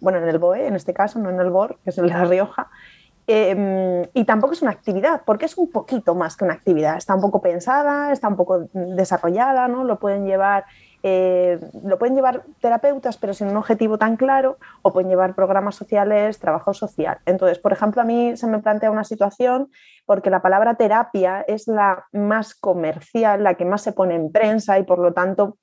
bueno, 0.00 0.18
en 0.18 0.28
el 0.28 0.38
BOE 0.38 0.66
en 0.66 0.76
este 0.76 0.94
caso, 0.94 1.18
no 1.18 1.30
en 1.30 1.40
el 1.40 1.50
BOR, 1.50 1.78
que 1.82 1.90
es 1.90 1.98
el 1.98 2.08
La 2.08 2.24
Rioja, 2.24 2.68
em, 3.26 4.04
y 4.14 4.24
tampoco 4.24 4.54
es 4.54 4.62
una 4.62 4.70
actividad, 4.70 5.22
porque 5.24 5.46
es 5.46 5.56
un 5.58 5.70
poquito 5.70 6.14
más 6.14 6.36
que 6.36 6.44
una 6.44 6.54
actividad. 6.54 6.96
Está 6.96 7.14
un 7.14 7.20
poco 7.20 7.42
pensada, 7.42 8.10
está 8.12 8.28
un 8.28 8.36
poco 8.36 8.68
desarrollada, 8.72 9.68
¿no? 9.68 9.84
Lo 9.84 9.98
pueden 9.98 10.24
llevar, 10.24 10.64
eh, 11.02 11.58
lo 11.84 11.98
pueden 11.98 12.16
llevar 12.16 12.44
terapeutas, 12.60 13.18
pero 13.18 13.34
sin 13.34 13.48
un 13.48 13.56
objetivo 13.56 13.98
tan 13.98 14.16
claro, 14.16 14.58
o 14.82 14.92
pueden 14.92 15.10
llevar 15.10 15.34
programas 15.34 15.74
sociales, 15.74 16.38
trabajo 16.38 16.72
social. 16.72 17.18
Entonces, 17.26 17.58
por 17.58 17.72
ejemplo, 17.72 18.00
a 18.00 18.04
mí 18.04 18.36
se 18.36 18.46
me 18.46 18.60
plantea 18.60 18.90
una 18.90 19.04
situación 19.04 19.70
porque 20.06 20.30
la 20.30 20.40
palabra 20.40 20.74
terapia 20.76 21.44
es 21.46 21.68
la 21.68 22.06
más 22.12 22.54
comercial, 22.54 23.44
la 23.44 23.54
que 23.54 23.66
más 23.66 23.82
se 23.82 23.92
pone 23.92 24.14
en 24.14 24.32
prensa 24.32 24.78
y 24.78 24.84
por 24.84 24.98
lo 25.00 25.12
tanto 25.12 25.58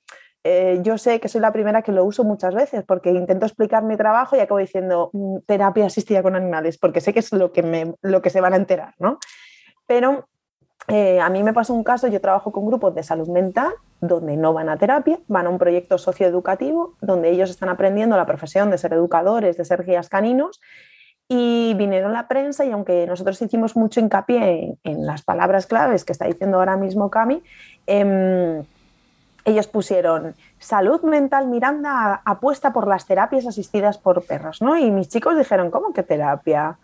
eh, 0.48 0.78
yo 0.82 0.96
sé 0.96 1.18
que 1.18 1.28
soy 1.28 1.40
la 1.40 1.52
primera 1.52 1.82
que 1.82 1.90
lo 1.90 2.04
uso 2.04 2.22
muchas 2.22 2.54
veces 2.54 2.84
porque 2.86 3.10
intento 3.10 3.46
explicar 3.46 3.82
mi 3.82 3.96
trabajo 3.96 4.36
y 4.36 4.38
acabo 4.38 4.60
diciendo 4.60 5.10
mm, 5.12 5.38
terapia 5.44 5.86
asistida 5.86 6.22
con 6.22 6.36
animales, 6.36 6.78
porque 6.78 7.00
sé 7.00 7.12
que 7.12 7.18
es 7.18 7.32
lo 7.32 7.50
que, 7.50 7.64
me, 7.64 7.94
lo 8.00 8.22
que 8.22 8.30
se 8.30 8.40
van 8.40 8.52
a 8.52 8.56
enterar, 8.56 8.94
¿no? 9.00 9.18
Pero 9.88 10.28
eh, 10.86 11.18
a 11.18 11.28
mí 11.30 11.42
me 11.42 11.52
pasó 11.52 11.74
un 11.74 11.82
caso, 11.82 12.06
yo 12.06 12.20
trabajo 12.20 12.52
con 12.52 12.64
grupos 12.64 12.94
de 12.94 13.02
salud 13.02 13.26
mental 13.26 13.72
donde 14.00 14.36
no 14.36 14.52
van 14.52 14.68
a 14.68 14.76
terapia, 14.76 15.18
van 15.26 15.46
a 15.46 15.50
un 15.50 15.58
proyecto 15.58 15.98
socioeducativo 15.98 16.94
donde 17.00 17.30
ellos 17.30 17.50
están 17.50 17.68
aprendiendo 17.68 18.16
la 18.16 18.24
profesión 18.24 18.70
de 18.70 18.78
ser 18.78 18.92
educadores, 18.92 19.56
de 19.56 19.64
ser 19.64 19.84
guías 19.84 20.08
caninos 20.08 20.60
y 21.26 21.74
vinieron 21.74 22.12
la 22.12 22.28
prensa 22.28 22.64
y 22.64 22.70
aunque 22.70 23.04
nosotros 23.08 23.42
hicimos 23.42 23.74
mucho 23.74 23.98
hincapié 23.98 24.76
en, 24.84 25.06
las 25.06 25.22
palabras 25.22 25.66
claves 25.66 26.04
que 26.04 26.12
está 26.12 26.26
diciendo 26.26 26.58
ahora 26.58 26.76
mismo 26.76 27.10
Cami, 27.10 27.42
em, 27.88 28.62
ellos 29.46 29.68
pusieron 29.68 30.34
salud 30.58 31.02
mental 31.02 31.46
Miranda 31.46 32.20
apuesta 32.24 32.72
por 32.72 32.88
las 32.88 33.06
terapias 33.06 33.46
asistidas 33.46 33.96
por 33.96 34.26
perros, 34.26 34.60
¿no? 34.60 34.76
Y 34.76 34.90
mis 34.90 35.08
chicos 35.08 35.38
dijeron, 35.38 35.70
¿cómo 35.70 35.92
que 35.92 36.02
terapia? 36.02 36.78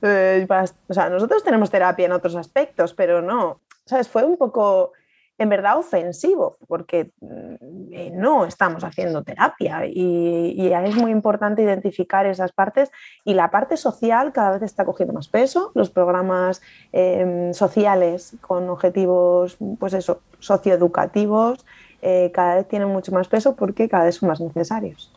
Eh, 0.00 0.46
o 0.88 0.94
sea, 0.94 1.10
nosotros 1.10 1.44
tenemos 1.44 1.70
terapia 1.70 2.06
en 2.06 2.12
otros 2.12 2.34
aspectos, 2.34 2.94
pero 2.94 3.20
no. 3.20 3.60
¿Sabes? 3.84 4.08
Fue 4.08 4.24
un 4.24 4.38
poco 4.38 4.92
en 5.38 5.48
verdad 5.50 5.78
ofensivo, 5.78 6.56
porque 6.66 7.12
mm, 7.20 7.92
eh, 7.92 8.10
no 8.14 8.46
estamos 8.46 8.82
haciendo 8.84 9.22
terapia 9.22 9.84
y, 9.86 10.72
es 10.72 10.96
muy 10.96 11.10
importante 11.10 11.62
identificar 11.62 12.26
esas 12.26 12.52
partes 12.52 12.90
y 13.24 13.34
la 13.34 13.50
parte 13.50 13.76
social 13.76 14.32
cada 14.32 14.52
vez 14.52 14.62
está 14.62 14.84
cogiendo 14.84 15.12
más 15.12 15.28
peso, 15.28 15.72
los 15.74 15.90
programas 15.90 16.62
em, 16.92 17.52
sociales 17.52 18.36
con 18.40 18.68
objetivos, 18.70 19.58
pues 19.78 19.94
eso, 19.94 20.20
socioeducativos, 20.38 21.64
eh, 22.02 22.30
cada 22.34 22.56
vez 22.56 22.68
tienen 22.68 22.88
mucho 22.88 23.12
más 23.12 23.28
peso 23.28 23.56
porque 23.56 23.88
cada 23.88 24.04
vez 24.04 24.16
son 24.16 24.28
más 24.28 24.40
necesarios. 24.40 25.10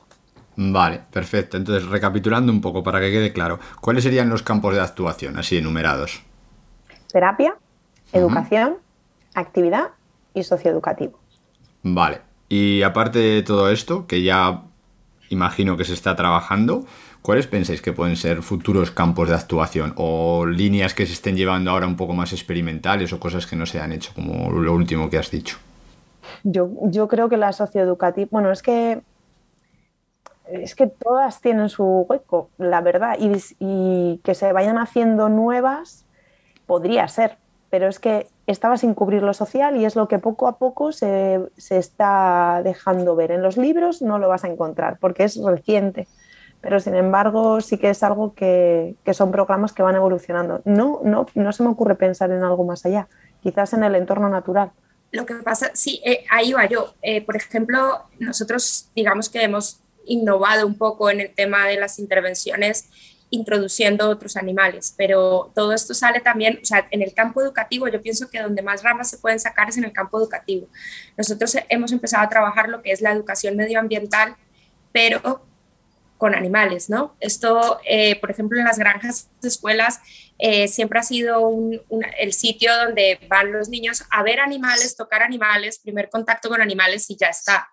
Vale, 0.56 1.00
perfecto. 1.12 1.56
Entonces, 1.56 1.88
recapitulando 1.88 2.52
un 2.52 2.60
poco 2.60 2.84
para 2.84 3.00
que 3.00 3.12
quede 3.12 3.32
claro, 3.32 3.60
¿cuáles 3.80 4.04
serían 4.04 4.30
los 4.30 4.44
campos 4.44 4.76
de 4.76 4.82
actuación, 4.82 5.38
así 5.38 5.58
enumerados? 5.58 6.22
Terapia, 7.12 7.56
educación, 8.12 8.76
actividad 9.34 9.92
y 10.34 10.44
socioeducativo. 10.44 11.18
Vale. 11.84 12.22
Y 12.50 12.82
aparte 12.82 13.20
de 13.20 13.44
todo 13.44 13.70
esto, 13.70 14.06
que 14.06 14.22
ya 14.22 14.64
imagino 15.30 15.78
que 15.78 15.86
se 15.86 15.94
está 15.94 16.16
trabajando, 16.18 16.86
¿cuáles 17.22 17.48
pensáis 17.48 17.82
que 17.82 17.94
pueden 17.94 18.18
ser 18.18 18.42
futuros 18.42 18.92
campos 18.92 19.30
de 19.30 19.36
actuación 19.36 19.94
o 19.96 20.46
líneas 20.46 20.94
que 20.94 21.06
se 21.06 21.14
estén 21.14 21.38
llevando 21.38 21.72
ahora 21.72 21.88
un 21.88 21.96
poco 21.96 22.14
más 22.14 22.34
experimentales 22.34 23.14
o 23.14 23.20
cosas 23.20 23.46
que 23.46 23.56
no 23.56 23.66
se 23.66 23.80
han 23.80 23.94
hecho, 23.94 24.12
como 24.14 24.52
lo 24.52 24.74
último 24.74 25.10
que 25.10 25.18
has 25.18 25.32
dicho? 25.32 25.58
Yo, 26.44 26.70
yo 26.84 27.08
creo 27.08 27.30
que 27.30 27.38
la 27.38 27.54
socioeducativa, 27.54 28.28
bueno, 28.32 28.52
es 28.52 28.62
que 28.62 29.02
es 30.52 30.76
que 30.76 30.88
todas 30.88 31.42
tienen 31.42 31.70
su 31.70 31.84
hueco, 32.10 32.50
la 32.58 32.82
verdad, 32.82 33.18
y, 33.20 34.20
que 34.24 34.36
se 34.36 34.52
vayan 34.52 34.78
haciendo 34.78 35.30
nuevas 35.30 36.06
podría 36.66 37.08
ser, 37.08 37.38
pero 37.70 37.88
es 37.88 38.00
que 38.00 38.28
estaba 38.48 38.78
sin 38.78 38.94
cubrir 38.94 39.24
lo 39.24 39.34
social 39.34 39.76
y 39.76 39.86
es 39.86 39.96
lo 39.96 40.08
que 40.08 40.20
poco 40.20 40.48
a 40.48 40.58
poco 40.58 40.92
se, 40.92 41.40
está 41.70 42.62
dejando 42.64 43.16
ver. 43.16 43.32
En 43.32 43.42
los 43.42 43.58
libros 43.58 44.02
no 44.02 44.20
lo 44.20 44.28
vas 44.28 44.44
a 44.44 44.48
encontrar 44.48 44.98
porque 45.00 45.24
es 45.24 45.42
reciente, 45.44 46.08
pero 46.62 46.80
sin 46.80 46.96
embargo 46.96 47.62
sí 47.62 47.78
que 47.78 47.92
es 47.92 48.04
algo 48.04 48.34
que, 48.34 48.96
son 49.14 49.32
programas 49.32 49.74
que 49.74 49.84
van 49.84 49.96
evolucionando. 49.96 50.62
No, 50.66 51.00
no, 51.04 51.28
no 51.36 51.52
se 51.52 51.64
me 51.64 51.70
ocurre 51.70 51.96
pensar 51.96 52.32
en 52.32 52.44
algo 52.44 52.66
más 52.66 52.86
allá, 52.86 53.08
quizás 53.42 53.74
en 53.74 53.84
el 53.84 53.96
entorno 53.96 54.30
natural. 54.30 54.72
Lo 55.12 55.26
que 55.26 55.36
pasa, 55.36 55.72
sí, 55.74 56.02
eh, 56.06 56.26
ahí 56.30 56.54
va 56.54 56.68
yo. 56.68 56.94
Eh, 57.02 57.22
por 57.22 57.36
ejemplo, 57.36 58.04
nosotros 58.20 58.90
digamos 58.96 59.30
que 59.30 59.42
hemos 59.42 59.80
innovado 60.06 60.66
un 60.68 60.78
poco 60.78 61.10
en 61.10 61.22
el 61.22 61.34
tema 61.34 61.68
de 61.68 61.78
las 61.78 62.00
intervenciones 62.00 62.90
introduciendo 63.32 64.10
otros 64.10 64.38
animales, 64.38 64.94
pero 64.98 65.52
todo 65.54 65.74
esto 65.74 65.94
sale 65.94 66.20
también, 66.20 66.60
o 66.62 66.66
sea, 66.66 66.88
en 66.90 67.04
el 67.04 67.14
campo 67.14 67.42
educativo, 67.42 67.88
yo 67.88 68.02
pienso 68.02 68.30
que 68.30 68.42
donde 68.42 68.64
más 68.64 68.84
ramas 68.84 69.10
se 69.10 69.20
pueden 69.20 69.40
sacar 69.40 69.70
es 69.70 69.78
en 69.78 69.84
el 69.84 69.92
campo 69.92 70.18
educativo. 70.18 70.68
Nosotros 71.16 71.56
hemos 71.70 71.92
empezado 71.92 72.24
a 72.24 72.30
trabajar 72.30 72.70
lo 72.70 72.82
que 72.82 72.92
es 72.92 73.02
la 73.02 73.12
educación 73.12 73.56
medioambiental, 73.56 74.36
pero 74.92 75.46
con 76.18 76.36
animales, 76.36 76.90
¿no? 76.90 77.16
Esto, 77.20 77.80
eh, 77.86 78.20
por 78.20 78.32
ejemplo, 78.32 78.60
en 78.60 78.66
las 78.66 78.80
granjas 78.80 79.30
escuelas 79.44 80.02
eh, 80.40 80.68
siempre 80.68 81.00
ha 81.00 81.04
sido 81.04 81.52
el 82.18 82.34
sitio 82.34 82.76
donde 82.76 83.20
van 83.28 83.52
los 83.52 83.70
niños 83.70 84.04
a 84.10 84.24
ver 84.24 84.40
animales, 84.40 84.96
tocar 84.96 85.22
animales, 85.22 85.80
primer 85.80 86.10
contacto 86.10 86.50
con 86.50 86.62
animales 86.62 87.10
y 87.10 87.18
ya 87.18 87.28
está. 87.28 87.70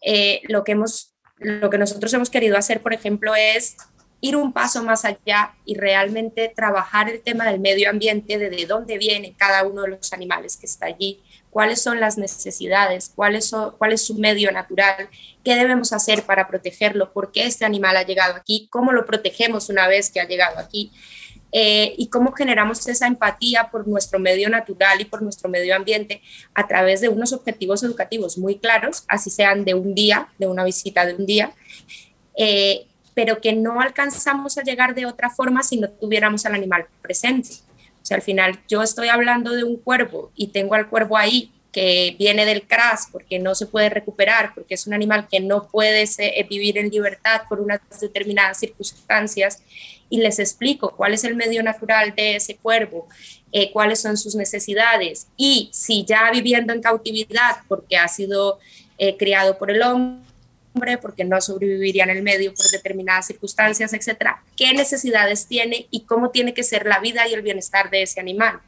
Eh, 0.00 0.40
lo 0.44 0.64
que 0.64 0.72
hemos 0.72 1.14
lo 1.38 1.68
que 1.70 1.78
nosotros 1.78 2.12
hemos 2.14 2.30
querido 2.30 2.56
hacer, 2.56 2.80
por 2.80 2.94
ejemplo, 2.94 3.34
es 3.34 3.76
ir 4.20 4.36
un 4.36 4.52
paso 4.52 4.82
más 4.82 5.04
allá 5.04 5.54
y 5.66 5.74
realmente 5.74 6.50
trabajar 6.54 7.10
el 7.10 7.20
tema 7.20 7.44
del 7.44 7.60
medio 7.60 7.90
ambiente, 7.90 8.38
de, 8.38 8.66
dónde 8.66 8.96
viene 8.96 9.34
cada 9.36 9.64
uno 9.64 9.82
de 9.82 9.88
los 9.88 10.12
animales 10.14 10.56
que 10.56 10.64
está 10.64 10.86
allí, 10.86 11.22
cuáles 11.50 11.82
son 11.82 12.00
las 12.00 12.16
necesidades, 12.16 13.12
cuál 13.14 13.36
es, 13.36 13.52
cuál 13.76 13.92
es 13.92 14.06
su 14.06 14.14
medio 14.14 14.50
natural, 14.50 15.10
qué 15.44 15.56
debemos 15.56 15.92
hacer 15.92 16.22
para 16.22 16.48
protegerlo, 16.48 17.12
por 17.12 17.32
qué 17.32 17.44
este 17.44 17.66
animal 17.66 17.98
ha 17.98 18.04
llegado 18.04 18.36
aquí, 18.36 18.66
cómo 18.70 18.92
lo 18.92 19.04
protegemos 19.04 19.68
una 19.68 19.86
vez 19.88 20.10
que 20.10 20.20
ha 20.20 20.26
llegado 20.26 20.58
aquí. 20.58 20.90
Eh, 21.56 21.94
y 21.98 22.08
cómo 22.08 22.32
generamos 22.32 22.84
esa 22.88 23.06
empatía 23.06 23.68
por 23.70 23.86
nuestro 23.86 24.18
medio 24.18 24.48
natural 24.48 25.00
y 25.00 25.04
por 25.04 25.22
nuestro 25.22 25.48
medio 25.48 25.76
ambiente 25.76 26.20
a 26.52 26.66
través 26.66 27.00
de 27.00 27.08
unos 27.08 27.32
objetivos 27.32 27.84
educativos 27.84 28.36
muy 28.38 28.58
claros, 28.58 29.04
así 29.06 29.30
sean 29.30 29.64
de 29.64 29.74
un 29.74 29.94
día, 29.94 30.26
de 30.36 30.48
una 30.48 30.64
visita 30.64 31.06
de 31.06 31.14
un 31.14 31.26
día, 31.26 31.52
eh, 32.36 32.86
pero 33.14 33.40
que 33.40 33.52
no 33.52 33.80
alcanzamos 33.80 34.58
a 34.58 34.64
llegar 34.64 34.96
de 34.96 35.06
otra 35.06 35.30
forma 35.30 35.62
si 35.62 35.76
no 35.76 35.88
tuviéramos 35.88 36.44
al 36.44 36.56
animal 36.56 36.86
presente. 37.00 37.50
O 38.02 38.04
sea, 38.04 38.16
al 38.16 38.22
final 38.22 38.58
yo 38.68 38.82
estoy 38.82 39.06
hablando 39.06 39.52
de 39.52 39.62
un 39.62 39.76
cuervo 39.76 40.32
y 40.34 40.48
tengo 40.48 40.74
al 40.74 40.88
cuervo 40.88 41.16
ahí 41.16 41.52
que 41.70 42.16
viene 42.18 42.46
del 42.46 42.66
crash 42.66 43.10
porque 43.12 43.38
no 43.38 43.54
se 43.54 43.66
puede 43.66 43.90
recuperar, 43.90 44.54
porque 44.56 44.74
es 44.74 44.88
un 44.88 44.94
animal 44.94 45.28
que 45.30 45.38
no 45.38 45.68
puede 45.68 46.02
eh, 46.18 46.46
vivir 46.50 46.78
en 46.78 46.88
libertad 46.88 47.42
por 47.48 47.60
unas 47.60 47.80
determinadas 48.00 48.58
circunstancias 48.58 49.62
y 50.10 50.18
les 50.18 50.38
explico 50.38 50.94
cuál 50.96 51.14
es 51.14 51.24
el 51.24 51.34
medio 51.34 51.62
natural 51.62 52.14
de 52.14 52.36
ese 52.36 52.56
cuervo, 52.56 53.08
eh, 53.52 53.70
cuáles 53.72 54.00
son 54.00 54.16
sus 54.16 54.34
necesidades 54.34 55.28
y 55.36 55.70
si 55.72 56.04
ya 56.04 56.30
viviendo 56.30 56.72
en 56.72 56.82
cautividad 56.82 57.58
porque 57.68 57.96
ha 57.96 58.08
sido 58.08 58.58
eh, 58.98 59.16
criado 59.16 59.58
por 59.58 59.70
el 59.70 59.82
hombre, 59.82 60.98
porque 61.00 61.24
no 61.24 61.40
sobreviviría 61.40 62.04
en 62.04 62.10
el 62.10 62.22
medio 62.22 62.52
por 62.54 62.66
determinadas 62.70 63.26
circunstancias, 63.26 63.92
etcétera, 63.92 64.42
qué 64.56 64.72
necesidades 64.72 65.46
tiene 65.46 65.86
y 65.90 66.00
cómo 66.00 66.30
tiene 66.30 66.52
que 66.52 66.62
ser 66.62 66.86
la 66.86 66.98
vida 66.98 67.26
y 67.28 67.34
el 67.34 67.42
bienestar 67.42 67.90
de 67.90 68.02
ese 68.02 68.20
animal. 68.20 68.60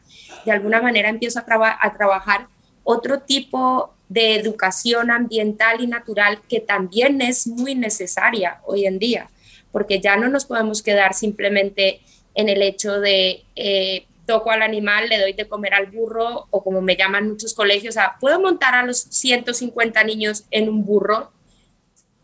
De 0.45 0.53
alguna 0.53 0.81
manera 0.81 1.09
empiezo 1.09 1.41
a, 1.41 1.79
a 1.81 1.97
trabajar 1.97 2.47
otro 2.85 3.21
tipo 3.21 3.93
de 4.09 4.37
educación 4.37 5.11
ambiental 5.11 5.81
y 5.81 5.89
natural 5.89 6.41
que 6.49 6.61
también 6.61 7.21
es 7.21 7.47
muy 7.49 7.75
necesaria 7.75 8.61
hoy 8.65 8.87
en 8.87 9.01
día 9.01 9.29
porque 9.77 10.01
ya 10.01 10.17
no 10.17 10.29
nos 10.29 10.47
podemos 10.47 10.83
quedar 10.83 11.13
simplemente 11.13 12.01
en 12.35 12.49
el 12.49 12.63
hecho 12.63 12.99
de 12.99 13.45
eh, 13.57 14.07
toco 14.25 14.51
al 14.51 14.63
animal, 14.63 15.11
le 15.11 15.21
doy 15.21 15.35
de 15.35 15.47
comer 15.47 15.75
al 15.75 15.89
burro, 15.89 16.47
o 16.49 16.65
como 16.65 16.81
me 16.81 16.97
llaman 16.97 17.29
muchos 17.29 17.53
colegios, 17.53 17.95
o 17.95 17.99
sea, 18.01 18.17
¿puedo 18.19 18.41
montar 18.41 18.75
a 18.75 18.85
los 18.85 18.97
150 18.97 20.03
niños 20.05 20.45
en 20.51 20.71
un 20.71 20.83
burro? 20.83 21.31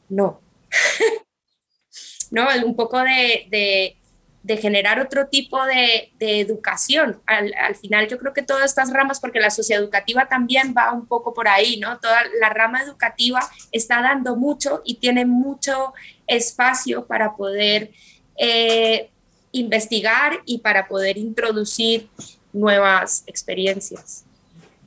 No. 0.09 0.41
no, 2.31 2.49
un 2.65 2.75
poco 2.75 2.99
de, 3.01 3.99
generar 4.49 5.01
otro 5.01 5.27
tipo 5.27 5.65
de, 5.65 6.11
educación. 6.19 7.21
Al, 7.27 7.55
al, 7.55 7.75
final 7.77 8.09
yo 8.09 8.19
creo 8.19 8.33
que 8.33 8.43
todas 8.43 8.65
estas 8.65 8.93
ramas, 8.93 9.21
porque 9.21 9.41
la 9.41 9.51
socioeducativa 9.51 10.27
también 10.27 10.75
va 10.77 10.93
un 10.93 11.07
poco 11.07 11.33
por 11.33 11.49
ahí, 11.49 11.79
¿no? 11.79 11.99
Toda 11.99 12.23
la 12.41 12.49
rama 12.49 12.83
educativa 12.83 13.41
está 13.71 14.03
dando 14.03 14.37
mucho 14.37 14.83
y 14.85 14.95
tiene 14.97 15.27
mucho 15.27 15.95
espacio 16.27 17.07
para 17.07 17.37
poder 17.37 17.91
eh, 18.37 19.11
investigar 19.53 20.41
y 20.47 20.59
para 20.59 20.89
poder 20.89 21.19
introducir 21.19 22.09
nuevas 22.53 23.25
experiencias. 23.27 24.25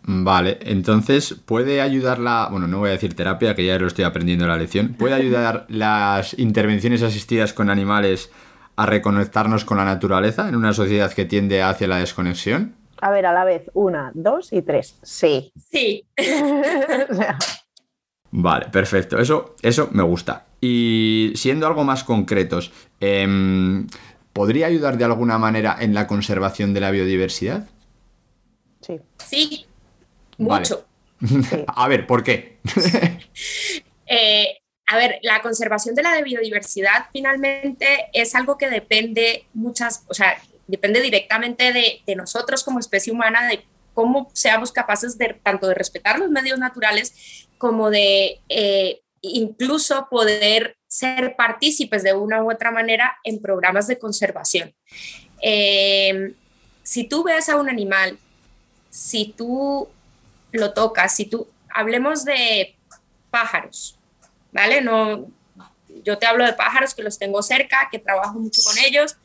Vale, 0.08 0.60
entonces 0.62 1.36
puede 1.46 1.82
ayudar 1.82 2.20
la, 2.20 2.48
bueno, 2.52 2.68
no 2.68 2.80
voy 2.80 2.89
a 2.89 2.94
decir 2.94 3.15
terapia, 3.15 3.56
que 3.56 3.65
ya 3.65 3.80
lo 3.80 3.88
estoy 3.88 4.06
aprendiendo 4.06 4.46
la 4.46 4.58
lección, 4.58 4.94
puede 4.94 5.13
ayudar 5.15 5.65
las 5.68 6.38
intervenciones 6.38 7.02
asistidas 7.02 7.54
con 7.54 7.70
animales 7.70 8.30
a 8.76 8.86
reconectarnos 8.86 9.66
con 9.66 9.78
la 9.78 9.86
naturaleza 9.86 10.48
en 10.50 10.56
una 10.56 10.74
sociedad 10.74 11.12
que 11.14 11.26
tiende 11.26 11.62
hacia 11.62 11.88
la 11.88 11.98
desconexión. 11.98 12.76
A 13.02 13.12
ver, 13.12 13.26
a 13.26 13.34
la 13.34 13.44
vez, 13.44 13.70
una, 13.74 14.12
dos 14.14 14.52
y 14.54 14.62
tres. 14.62 14.98
Sí. 15.02 15.52
Sí. 15.72 16.06
Vale, 18.32 18.68
perfecto. 18.68 19.18
Eso, 19.18 19.56
eso 19.62 19.90
me 19.92 20.04
gusta. 20.04 20.46
Y 20.60 21.32
siendo 21.36 21.68
algo 21.68 21.84
más 21.84 22.04
concretos, 22.04 22.72
em, 23.00 23.88
¿podría 24.34 24.68
ayudar 24.68 24.98
de 24.98 25.06
alguna 25.06 25.38
manera 25.38 25.78
en 25.80 25.94
la 25.94 26.08
conservación 26.08 26.74
de 26.74 26.82
la 26.82 26.92
biodiversidad? 26.92 27.70
Sí. 28.82 29.00
Sí, 29.18 29.66
mucho. 30.38 30.86
a 31.68 31.88
ver, 31.88 32.08
¿por 32.08 32.24
qué? 32.24 32.60
Eh, 34.08 34.60
a 34.88 34.98
ver, 34.98 35.19
la 35.24 35.41
conservación 35.41 35.95
de 35.95 36.04
la 36.04 36.21
biodiversidad 36.21 37.08
finalmente 37.12 38.08
es 38.13 38.36
algo 38.36 38.58
que 38.58 38.69
depende 38.69 39.45
muchas, 39.54 40.04
o 40.08 40.13
sea, 40.13 40.38
depende 40.67 41.02
directamente 41.02 41.74
de, 41.74 42.15
nosotros 42.15 42.63
como 42.63 42.80
especie 42.80 43.12
humana, 43.12 43.48
de 43.48 43.65
cómo 43.93 44.30
seamos 44.34 44.71
capaces 44.71 45.17
de 45.17 45.39
tanto 45.41 45.67
de 45.67 45.74
respetar 45.74 46.19
los 46.19 46.30
medios 46.30 46.60
naturales 46.60 47.48
como 47.58 47.89
de 47.89 48.41
eh, 48.50 49.02
incluso 49.21 50.08
poder 50.10 50.78
ser 50.88 51.36
partícipes 51.36 52.04
de 52.04 52.13
una 52.13 52.43
u 52.43 52.52
otra 52.52 52.71
manera 52.71 53.17
en 53.24 53.41
programas 53.41 53.88
de 53.88 53.98
conservación. 53.98 54.74
Em, 55.41 56.34
si 56.84 57.06
tú 57.06 57.24
ves 57.24 57.50
a 57.50 57.58
un 57.58 57.69
animal, 57.69 58.19
si 58.89 59.34
tú 59.36 59.88
lo 60.52 60.74
tocas, 60.74 61.15
si 61.15 61.26
tú, 61.26 61.48
hablemos 61.74 62.24
de 62.24 62.76
pájaros, 63.32 63.98
¿vale? 64.56 64.82
No, 64.82 65.28
yo 66.06 66.18
te 66.18 66.26
hablo 66.26 66.46
de 66.46 66.54
pájaros 66.54 66.96
que 66.96 67.04
los 67.04 67.20
tengo 67.20 67.44
cerca, 67.44 67.89
que 67.91 68.00
trabajo 68.00 68.39
mucho 68.39 68.62
con 68.63 68.78
ellos. 68.78 69.18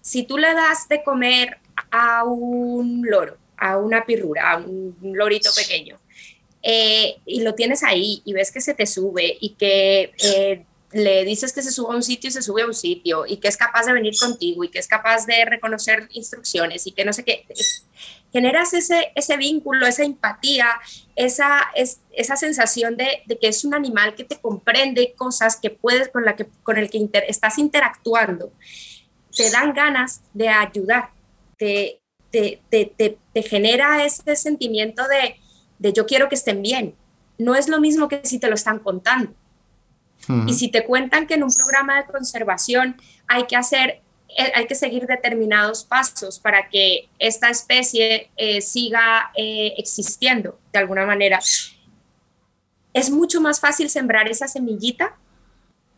Si 0.00 0.24
tú 0.24 0.38
le 0.38 0.52
das 0.52 0.88
de 0.88 1.04
comer 1.04 1.58
a 1.92 2.24
un 2.24 3.06
loro, 3.08 3.38
a 3.56 3.78
una 3.78 4.04
pirrura, 4.04 4.50
a 4.50 4.56
un 4.56 4.96
lorito 5.00 5.50
pequeño, 5.54 6.00
eh, 6.64 7.16
y 7.24 7.42
lo 7.42 7.54
tienes 7.54 7.84
ahí 7.84 8.22
y 8.24 8.32
ves 8.32 8.50
que 8.50 8.60
se 8.60 8.74
te 8.74 8.86
sube 8.86 9.38
y 9.40 9.50
que 9.50 10.12
eh, 10.24 10.64
le 10.90 11.24
dices 11.24 11.52
que 11.52 11.62
se 11.62 11.70
suba 11.70 11.94
a 11.94 11.96
un 11.96 12.02
sitio 12.02 12.28
y 12.28 12.32
se 12.32 12.42
sube 12.42 12.62
a 12.62 12.66
un 12.66 12.74
sitio 12.74 13.24
y 13.24 13.36
que 13.36 13.46
es 13.46 13.56
capaz 13.56 13.86
de 13.86 13.92
venir 13.92 14.14
contigo 14.18 14.64
y 14.64 14.68
que 14.68 14.80
es 14.80 14.88
capaz 14.88 15.26
de 15.26 15.44
reconocer 15.44 16.08
instrucciones 16.10 16.88
y 16.88 16.92
que 16.92 17.04
no 17.04 17.12
sé 17.12 17.24
qué, 17.24 17.46
generas 18.32 18.72
ese, 18.72 19.12
ese 19.14 19.36
vínculo, 19.36 19.86
esa 19.86 20.04
empatía, 20.04 20.68
esa, 21.16 21.60
es, 21.74 22.00
esa 22.12 22.36
sensación 22.36 22.96
de, 22.96 23.22
de, 23.26 23.38
que 23.38 23.48
es 23.48 23.64
un 23.64 23.74
animal 23.74 24.14
que 24.14 24.24
te 24.24 24.40
comprende 24.40 25.14
cosas 25.16 25.56
que 25.56 25.70
puedes, 25.70 26.08
con, 26.08 26.24
la 26.24 26.34
que, 26.34 26.46
con 26.62 26.78
el 26.78 26.90
que 26.90 27.08
estás 27.28 27.58
interactuando, 27.58 28.52
te 29.36 29.50
dan 29.50 29.74
ganas 29.74 30.22
de 30.32 30.48
ayudar, 30.48 31.10
te, 31.58 32.00
te, 32.30 32.62
te, 32.70 33.18
te 33.32 33.42
genera 33.42 34.04
ese 34.04 34.36
sentimiento 34.36 35.06
de, 35.08 35.36
de 35.78 35.92
yo 35.92 36.06
quiero 36.06 36.28
que 36.28 36.34
estén 36.34 36.62
bien. 36.62 36.94
No 37.38 37.54
es 37.54 37.68
lo 37.68 37.80
mismo 37.80 38.08
que 38.08 38.22
si 38.24 38.38
te 38.38 38.48
lo 38.48 38.54
están 38.54 38.78
contando. 38.78 39.34
Y 40.46 40.54
si 40.54 40.68
te 40.68 40.84
cuentan 40.84 41.26
que 41.26 41.34
en 41.34 41.42
un 41.42 41.52
programa 41.52 41.96
de 41.96 42.06
conservación 42.06 42.96
hay 43.26 43.44
que 43.46 43.56
hacer, 43.56 44.02
hay 44.54 44.66
que 44.66 44.74
seguir 44.74 45.06
determinados 45.06 45.84
pasos 45.84 46.38
para 46.38 46.68
que 46.68 47.08
esta 47.18 47.48
especie 47.48 48.30
eh, 48.36 48.60
siga 48.60 49.30
eh, 49.36 49.74
existiendo 49.76 50.58
de 50.72 50.78
alguna 50.78 51.06
manera, 51.06 51.38
es 52.94 53.10
mucho 53.10 53.40
más 53.40 53.60
fácil 53.60 53.88
sembrar 53.90 54.28
esa 54.28 54.48
semillita 54.48 55.16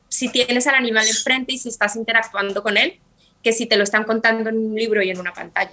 si 0.09 0.29
tienes 0.29 0.67
al 0.67 0.77
animal 0.77 1.07
enfrente 1.09 1.53
y 1.53 1.59
si 1.59 1.69
estás 1.69 1.97
interactuando 1.97 2.63
con 2.63 2.77
él, 2.77 3.01
que 3.43 3.53
si 3.53 3.67
te 3.67 3.77
lo 3.77 3.83
están 3.83 4.05
contando 4.05 4.49
en 4.49 4.59
un 4.59 4.75
libro 4.75 5.03
y 5.03 5.11
en 5.11 5.19
una 5.19 5.33
pantalla. 5.33 5.73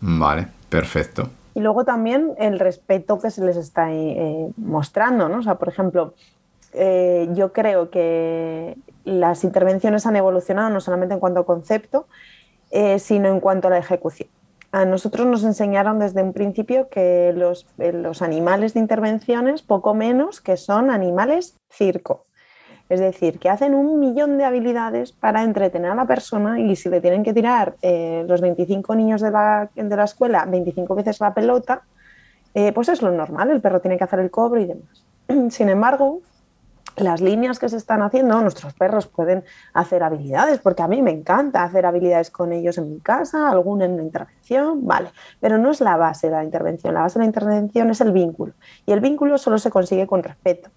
Vale, 0.00 0.46
perfecto. 0.68 1.28
Y 1.54 1.60
luego 1.60 1.84
también 1.84 2.34
el 2.38 2.58
respeto 2.60 3.18
que 3.18 3.30
se 3.30 3.44
les 3.44 3.56
está 3.56 3.88
mostrando, 4.56 5.28
¿no? 5.28 5.38
O 5.38 5.42
sea, 5.42 5.56
por 5.56 5.68
ejemplo, 5.68 6.14
eh, 6.74 7.28
yo 7.32 7.52
creo 7.52 7.90
que 7.90 8.76
las 9.04 9.44
intervenciones 9.44 10.06
han 10.06 10.16
evolucionado 10.16 10.70
no 10.70 10.80
solamente 10.80 11.14
en 11.14 11.20
cuanto 11.20 11.40
a 11.40 11.46
concepto, 11.46 12.06
eh, 12.70 12.98
sino 12.98 13.28
en 13.28 13.40
cuanto 13.40 13.68
a 13.68 13.70
la 13.70 13.78
ejecución. 13.78 14.28
A 14.72 14.84
nosotros 14.84 15.26
nos 15.26 15.44
enseñaron 15.44 16.00
desde 16.00 16.22
un 16.22 16.32
principio 16.32 16.88
que 16.88 17.32
los, 17.36 17.66
eh, 17.78 17.92
los 17.92 18.22
animales 18.22 18.74
de 18.74 18.80
intervenciones, 18.80 19.62
poco 19.62 19.94
menos 19.94 20.40
que 20.40 20.56
son 20.56 20.90
animales 20.90 21.56
circo. 21.70 22.24
Es 22.88 22.98
decir, 22.98 23.38
que 23.38 23.48
hacen 23.48 23.74
un 23.74 24.00
millón 24.00 24.36
de 24.36 24.44
habilidades 24.44 25.12
para 25.12 25.44
entretener 25.44 25.92
a 25.92 25.94
la 25.94 26.06
persona 26.06 26.58
y 26.60 26.74
si 26.76 26.90
le 26.90 27.00
tienen 27.00 27.22
que 27.22 27.32
tirar 27.32 27.76
los 27.82 28.42
25 28.42 28.94
niños 28.94 29.22
de 29.22 29.30
la, 29.30 29.70
de 29.74 29.96
la, 29.96 30.04
escuela 30.04 30.44
25 30.44 30.94
veces 30.94 31.18
la 31.18 31.32
pelota, 31.32 31.82
pues 32.74 32.90
es 32.90 33.00
lo 33.00 33.10
normal, 33.10 33.50
el 33.50 33.62
perro 33.62 33.80
tiene 33.80 33.96
que 33.96 34.04
hacer 34.04 34.20
el 34.20 34.30
cobro 34.30 34.60
y 34.60 34.66
demás. 34.66 35.02
Sin 35.50 35.70
embargo, 35.70 36.20
las 36.96 37.20
líneas 37.20 37.58
que 37.58 37.68
se 37.68 37.76
están 37.76 38.02
haciendo, 38.02 38.40
nuestros 38.40 38.74
perros 38.74 39.06
pueden 39.06 39.44
hacer 39.72 40.02
habilidades, 40.02 40.60
porque 40.60 40.82
a 40.82 40.88
mí 40.88 41.02
me 41.02 41.10
encanta 41.10 41.62
hacer 41.62 41.86
habilidades 41.86 42.30
con 42.30 42.52
ellos 42.52 42.78
en 42.78 42.90
mi 42.90 43.00
casa, 43.00 43.50
alguna 43.50 43.84
en 43.84 43.96
la 43.96 44.02
intervención, 44.02 44.86
vale, 44.86 45.10
pero 45.40 45.58
no 45.58 45.70
es 45.70 45.80
la 45.80 45.96
base 45.96 46.28
de 46.28 46.34
la 46.34 46.44
intervención, 46.44 46.94
la 46.94 47.00
base 47.00 47.18
de 47.18 47.24
la 47.24 47.26
intervención 47.26 47.90
es 47.90 48.00
el 48.00 48.12
vínculo, 48.12 48.52
y 48.86 48.92
el 48.92 49.00
vínculo 49.00 49.38
solo 49.38 49.58
se 49.58 49.70
consigue 49.70 50.06
con 50.06 50.22
respeto. 50.22 50.70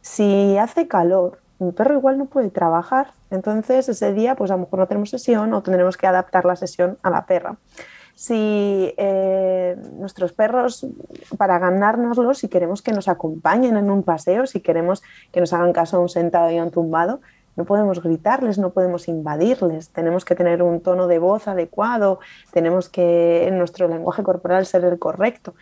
Si 0.00 0.56
hace 0.56 0.88
calor, 0.88 1.40
mi 1.58 1.72
perro 1.72 1.94
igual 1.94 2.18
no 2.18 2.26
puede 2.26 2.50
trabajar, 2.50 3.08
entonces 3.30 3.88
ese 3.88 4.12
día 4.12 4.36
pues 4.36 4.50
a 4.50 4.54
lo 4.54 4.60
mejor 4.60 4.78
no 4.78 4.86
tenemos 4.86 5.10
sesión 5.10 5.52
o 5.52 5.62
tendremos 5.62 5.96
que 5.96 6.06
adaptar 6.06 6.44
la 6.44 6.56
sesión 6.56 6.98
a 7.02 7.10
la 7.10 7.26
perra 7.26 7.56
si 8.18 8.94
eh, 8.96 9.76
nuestros 9.92 10.32
perros, 10.32 10.84
para 11.36 11.60
ganárnoslos, 11.60 12.38
si 12.38 12.48
queremos 12.48 12.82
que 12.82 12.90
nos 12.90 13.06
acompañen 13.06 13.76
en 13.76 13.92
un 13.92 14.02
paseo, 14.02 14.48
si 14.48 14.58
queremos 14.58 15.04
que 15.30 15.38
nos 15.38 15.52
hagan 15.52 15.72
caso 15.72 15.98
a 15.98 16.00
un 16.00 16.08
sentado 16.08 16.50
y 16.50 16.58
a 16.58 16.64
un 16.64 16.72
tumbado, 16.72 17.20
no 17.54 17.64
podemos 17.64 18.02
gritarles, 18.02 18.58
no 18.58 18.70
podemos 18.70 19.06
invadirles, 19.06 19.90
tenemos 19.90 20.24
que 20.24 20.34
tener 20.34 20.64
un 20.64 20.80
tono 20.80 21.06
de 21.06 21.20
voz 21.20 21.46
adecuado, 21.46 22.18
tenemos 22.52 22.88
que 22.88 23.46
en 23.46 23.56
nuestro 23.56 23.86
lenguaje 23.86 24.24
corporal 24.24 24.66
ser 24.66 24.84
el 24.84 24.98
correcto. 24.98 25.54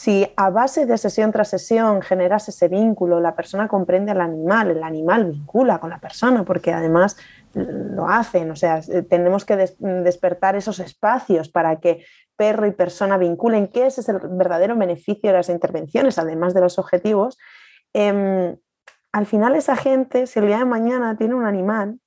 Si 0.00 0.26
a 0.34 0.48
base 0.48 0.86
de 0.86 0.96
sesión 0.96 1.30
tras 1.30 1.50
sesión 1.50 2.00
generas 2.00 2.48
ese 2.48 2.68
vínculo, 2.68 3.20
la 3.20 3.36
persona 3.36 3.68
comprende 3.68 4.12
al 4.12 4.22
animal, 4.22 4.70
el 4.70 4.82
animal 4.82 5.26
vincula 5.26 5.78
con 5.78 5.90
la 5.90 5.98
persona, 5.98 6.42
porque 6.42 6.72
además 6.72 7.18
lo 7.52 8.08
hacen, 8.08 8.50
o 8.50 8.56
sea, 8.56 8.80
tenemos 9.10 9.44
que 9.44 9.58
despertar 9.78 10.56
esos 10.56 10.80
espacios 10.80 11.50
para 11.50 11.80
que 11.80 12.06
perro 12.34 12.66
y 12.66 12.70
persona 12.70 13.18
vinculen, 13.18 13.68
que 13.68 13.88
ese 13.88 14.00
es 14.00 14.08
el 14.08 14.20
verdadero 14.20 14.74
beneficio 14.74 15.28
de 15.28 15.36
las 15.36 15.50
intervenciones, 15.50 16.18
además 16.18 16.54
de 16.54 16.62
los 16.62 16.78
objetivos. 16.78 17.36
Em, 17.92 18.56
al 19.12 19.26
final 19.26 19.54
esa 19.54 19.76
gente, 19.76 20.26
si 20.26 20.38
el 20.38 20.46
día 20.46 20.60
de 20.60 20.64
mañana 20.64 21.14
tiene 21.18 21.34
un 21.34 21.44
animal, 21.44 22.00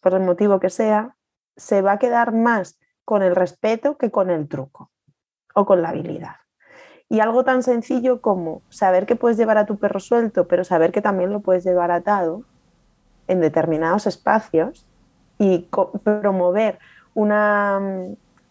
por 0.00 0.14
el 0.14 0.20
motivo 0.20 0.60
que 0.60 0.70
sea, 0.70 1.14
se 1.56 1.82
va 1.82 1.92
a 1.92 1.98
quedar 1.98 2.32
más 2.32 2.78
con 3.04 3.22
el 3.22 3.36
respeto 3.36 3.98
que 3.98 4.10
con 4.10 4.30
el 4.30 4.48
truco 4.48 4.90
o 5.54 5.66
con 5.66 5.82
la 5.82 5.90
habilidad. 5.90 6.36
Y 7.08 7.20
algo 7.20 7.44
tan 7.44 7.62
sencillo 7.62 8.20
como 8.20 8.62
saber 8.70 9.06
que 9.06 9.16
puedes 9.16 9.36
llevar 9.36 9.58
a 9.58 9.66
tu 9.66 9.78
perro 9.78 10.00
suelto, 10.00 10.48
pero 10.48 10.64
saber 10.64 10.90
que 10.90 11.02
también 11.02 11.30
lo 11.30 11.40
puedes 11.40 11.64
llevar 11.64 11.90
atado, 11.90 12.44
en 13.28 13.40
determinados 13.40 14.06
espacios 14.06 14.86
y 15.38 15.68
promover 16.02 16.78
una, 17.14 17.80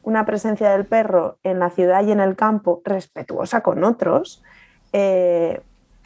una, 0.03 0.25
presencia 0.25 0.71
del 0.71 0.85
perro 0.85 1.37
en 1.43 1.59
la 1.59 1.69
ciudad 1.69 2.03
y 2.05 2.11
en 2.11 2.19
el 2.19 2.35
campo 2.35 2.81
respetuosa 2.83 3.61
con 3.61 3.83
otros, 3.83 4.41
eh, 4.91 5.61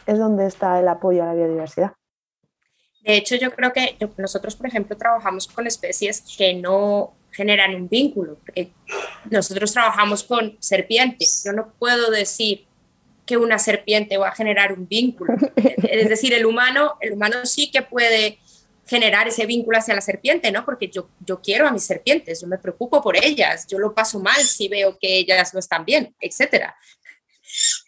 es 0.05 0.19
donde 0.19 0.47
está 0.47 0.79
el 0.79 0.87
apoyo 0.87 1.23
a 1.23 1.27
la 1.27 1.33
biodiversidad. 1.33 1.93
De 3.03 3.15
hecho, 3.15 3.35
yo 3.35 3.51
creo 3.51 3.71
que 3.71 3.97
nosotros, 4.17 4.55
por 4.55 4.67
ejemplo, 4.67 4.97
trabajamos 4.97 5.47
con 5.47 5.65
especies 5.65 6.23
que 6.37 6.53
no 6.55 7.13
generan 7.37 7.75
un 7.75 7.87
vínculo, 7.87 8.39
nosotros 9.29 9.71
trabajamos 9.71 10.23
con 10.23 10.57
serpientes. 10.59 11.43
Yo 11.45 11.53
no 11.53 11.71
puedo 11.77 12.09
decir 12.09 12.65
que 13.27 13.37
una 13.37 13.59
serpiente 13.59 14.17
va 14.17 14.29
a 14.29 14.35
generar 14.35 14.73
un 14.73 14.87
vínculo. 14.87 15.33
Es 15.55 16.09
decir, 16.09 16.33
el 16.33 16.47
humano, 16.47 16.97
el 16.99 17.13
humano 17.13 17.45
sí 17.45 17.69
que 17.69 17.83
puede 17.83 18.39
generar 18.87 19.27
ese 19.27 19.45
vínculo 19.45 19.77
hacia 19.77 19.93
la 19.93 20.01
serpiente, 20.01 20.51
¿no? 20.51 20.65
Porque 20.65 20.87
yo, 20.87 21.09
yo 21.19 21.39
quiero 21.39 21.67
a 21.67 21.71
mis 21.71 21.83
serpientes, 21.85 22.41
yo 22.41 22.47
me 22.47 22.57
preocupo 22.57 23.03
por 23.03 23.15
ellas, 23.23 23.67
yo 23.67 23.77
lo 23.77 23.93
paso 23.93 24.19
mal 24.19 24.41
si 24.41 24.67
veo 24.67 24.97
que 24.97 25.19
ellas 25.19 25.53
no 25.53 25.59
están 25.59 25.85
bien, 25.85 26.15
etc. 26.19 26.71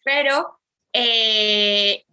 Pero 0.04 0.60
eh, 0.94 2.04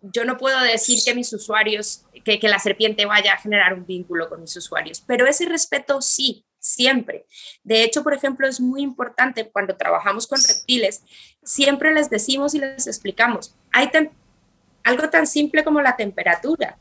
yo 0.00 0.24
no 0.24 0.38
puedo 0.38 0.58
decir 0.62 1.00
que 1.04 1.14
mis 1.14 1.32
usuarios, 1.32 2.04
que, 2.24 2.38
que 2.38 2.48
la 2.48 2.60
serpiente 2.60 3.04
vaya 3.04 3.34
a 3.34 3.38
generar 3.38 3.74
un 3.74 3.84
vínculo 3.84 4.28
con 4.28 4.40
mis 4.40 4.56
usuarios, 4.56 5.02
pero 5.06 5.26
ese 5.26 5.46
respeto 5.46 6.00
sí, 6.00 6.46
siempre. 6.68 7.26
De 7.64 7.82
hecho, 7.82 8.02
por 8.02 8.14
ejemplo, 8.14 8.46
es 8.46 8.60
muy 8.60 8.82
importante 8.82 9.48
cuando 9.48 9.76
trabajamos 9.76 10.26
con 10.26 10.40
reptiles, 10.42 11.02
siempre 11.42 11.92
les 11.92 12.10
decimos 12.10 12.54
y 12.54 12.58
les 12.58 12.86
explicamos, 12.86 13.54
hay 13.72 13.88
algo 14.84 15.10
tan 15.10 15.26
simple 15.26 15.64
como 15.64 15.80
la 15.80 15.96
temperatura 15.96 16.78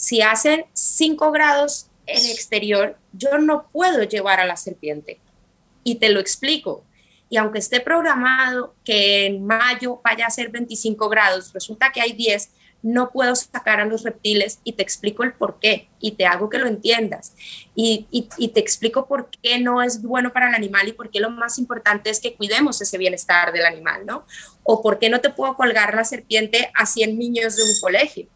si 0.00 0.22
hacen 0.22 0.64
5 0.72 1.30
grados 1.30 1.90
en 2.06 2.24
exterior, 2.30 2.96
yo 3.12 3.36
no 3.38 3.68
puedo 3.70 4.02
llevar 4.02 4.40
a 4.40 4.46
la 4.46 4.56
serpiente. 4.56 5.20
Y 5.84 5.96
te 5.96 6.08
lo 6.08 6.20
explico. 6.20 6.84
Y 7.28 7.36
aunque 7.36 7.58
esté 7.58 7.80
programado 7.80 8.74
que 8.82 9.26
en 9.26 9.44
mayo 9.46 10.00
vaya 10.02 10.26
a 10.26 10.30
ser 10.30 10.48
25 10.48 11.06
grados, 11.10 11.52
resulta 11.52 11.92
que 11.92 12.00
hay 12.00 12.12
10, 12.12 12.50
no 12.82 13.10
puedo 13.10 13.34
sacar 13.34 13.80
a 13.80 13.84
los 13.84 14.02
reptiles 14.02 14.60
y 14.64 14.72
te 14.72 14.82
explico 14.82 15.22
el 15.22 15.32
por 15.32 15.58
qué 15.58 15.88
y 16.00 16.12
te 16.12 16.26
hago 16.26 16.48
que 16.48 16.58
lo 16.58 16.66
entiendas 16.66 17.34
y, 17.74 18.06
te 18.52 18.60
explico 18.60 19.06
por 19.06 19.30
qué 19.30 19.58
no 19.58 19.82
es 19.82 20.02
bueno 20.02 20.32
para 20.32 20.48
el 20.48 20.54
animal 20.54 20.88
y 20.88 20.92
por 20.92 21.10
qué 21.10 21.20
lo 21.20 21.30
más 21.30 21.58
importante 21.58 22.10
es 22.10 22.20
que 22.20 22.34
cuidemos 22.34 22.80
ese 22.80 22.98
bienestar 22.98 23.52
del 23.52 23.66
animal, 23.66 24.06
¿no? 24.06 24.24
O 24.64 24.82
por 24.82 24.98
qué 24.98 25.08
no 25.10 25.20
te 25.20 25.30
puedo 25.30 25.56
colgar 25.56 25.94
la 25.94 26.04
serpiente 26.04 26.70
a 26.74 26.86
100 26.86 27.18
niños 27.18 27.56
de 27.56 27.62
un 27.64 27.80
colegio 27.80 28.28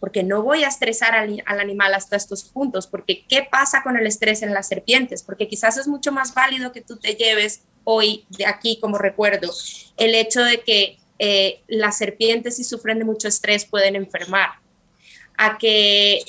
porque 0.00 0.22
no 0.22 0.42
voy 0.42 0.64
a 0.64 0.68
estresar 0.68 1.14
al, 1.14 1.42
animal 1.46 1.92
hasta 1.94 2.16
estos 2.16 2.44
puntos, 2.44 2.86
porque 2.86 3.26
¿qué 3.28 3.46
pasa 3.48 3.82
con 3.82 3.98
el 3.98 4.06
estrés 4.06 4.42
en 4.42 4.54
las 4.54 4.66
serpientes? 4.66 5.22
Porque 5.22 5.46
quizás 5.46 5.76
es 5.76 5.86
mucho 5.86 6.10
más 6.10 6.34
válido 6.34 6.72
que 6.72 6.80
tú 6.80 6.96
te 6.96 7.14
lleves 7.14 7.64
hoy 7.84 8.24
de 8.30 8.46
aquí 8.46 8.78
como 8.80 8.98
recuerdo 8.98 9.52
el 9.96 10.14
hecho 10.14 10.42
de 10.42 10.60
que 10.60 10.99
eh, 11.22 11.60
las 11.68 11.98
serpientes 11.98 12.56
si 12.56 12.64
sufren 12.64 12.98
de 12.98 13.04
mucho 13.04 13.28
estrés 13.28 13.66
pueden 13.66 13.94
enfermar, 13.94 14.52
a 15.36 15.58
que 15.58 16.22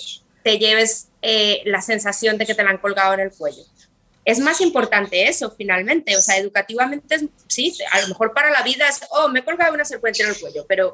te 0.43 0.60
lleves 0.60 1.08
eh, 1.21 1.62
la 1.63 1.82
sensación 1.82 2.38
de 2.38 2.45
que 2.45 2.54
te 2.54 2.62
la 2.62 2.71
han 2.71 2.77
colgado 2.77 3.13
en 3.13 3.21
el 3.21 3.32
cuello. 3.32 3.63
Es 4.25 4.39
más 4.39 4.60
importante 4.60 5.30
eso 5.30 5.56
finalmente, 5.58 6.17
o 6.17 6.21
sea, 6.21 6.36
educativamente 6.36 7.30
sí, 7.47 7.73
a 7.89 8.01
lo 8.01 8.10
mejor 8.10 8.34
para 8.34 8.51
la 8.51 8.63
vida 8.63 8.86
es, 8.89 8.99
oh, 9.12 9.30
me 9.30 9.39
he 9.39 9.45
colgado 9.45 9.73
una 9.73 9.86
serpiente 9.86 10.23
en 10.23 10.30
el 10.30 10.38
cuello, 10.38 10.65
pero 10.67 10.93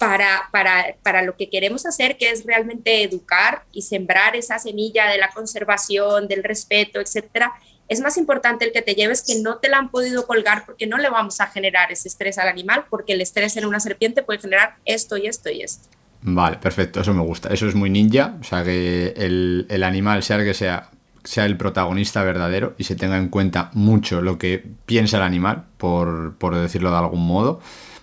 para, 0.00 0.48
para, 0.50 0.96
para, 1.04 1.22
lo 1.22 1.36
que 1.36 1.48
queremos 1.48 1.86
hacer, 1.86 2.16
que 2.16 2.30
es 2.30 2.44
realmente 2.44 3.04
educar 3.04 3.62
y 3.70 3.82
sembrar 3.82 4.34
esa 4.34 4.58
semilla 4.58 5.06
de 5.08 5.18
la 5.18 5.30
conservación, 5.30 6.26
del 6.26 6.42
respeto, 6.42 7.00
etcétera, 7.00 7.52
es 7.90 8.00
más 8.00 8.16
importante 8.16 8.64
el 8.64 8.72
que 8.72 8.82
te 8.82 8.94
lleves 8.94 9.22
que 9.22 9.42
no 9.42 9.56
te 9.56 9.68
la 9.68 9.78
han 9.78 9.90
podido 9.90 10.24
colgar 10.24 10.64
porque 10.64 10.86
no 10.86 10.96
le 10.96 11.10
vamos 11.10 11.40
a 11.40 11.48
generar 11.48 11.90
ese 11.90 12.06
estrés 12.06 12.38
al 12.38 12.48
animal, 12.48 12.84
porque 12.88 13.14
el 13.14 13.20
estrés 13.20 13.56
en 13.56 13.66
una 13.66 13.80
serpiente 13.80 14.22
puede 14.22 14.38
generar 14.38 14.76
esto 14.84 15.16
y 15.16 15.26
esto 15.26 15.50
y 15.50 15.62
esto. 15.62 15.88
Vale, 16.22 16.58
perfecto, 16.58 17.00
eso 17.00 17.12
me 17.12 17.22
gusta. 17.22 17.52
Eso 17.52 17.66
es 17.66 17.74
muy 17.74 17.90
ninja, 17.90 18.36
o 18.40 18.44
sea, 18.44 18.62
que 18.62 19.12
el, 19.16 19.82
animal, 19.82 20.22
sea 20.22 20.36
el 20.36 20.44
que 20.44 20.54
sea, 20.54 20.90
sea 21.24 21.46
el 21.46 21.56
protagonista 21.56 22.22
verdadero 22.22 22.74
y 22.78 22.84
se 22.84 22.94
tenga 22.94 23.18
en 23.18 23.28
cuenta 23.28 23.72
mucho 23.74 24.22
lo 24.22 24.38
que 24.38 24.64
piensa 24.86 25.16
el 25.16 25.24
animal, 25.24 25.64
por, 25.76 26.36
por 26.36 26.54
decirlo 26.54 26.92
de 26.92 26.96
algún 26.96 27.26
modo. 27.26 27.60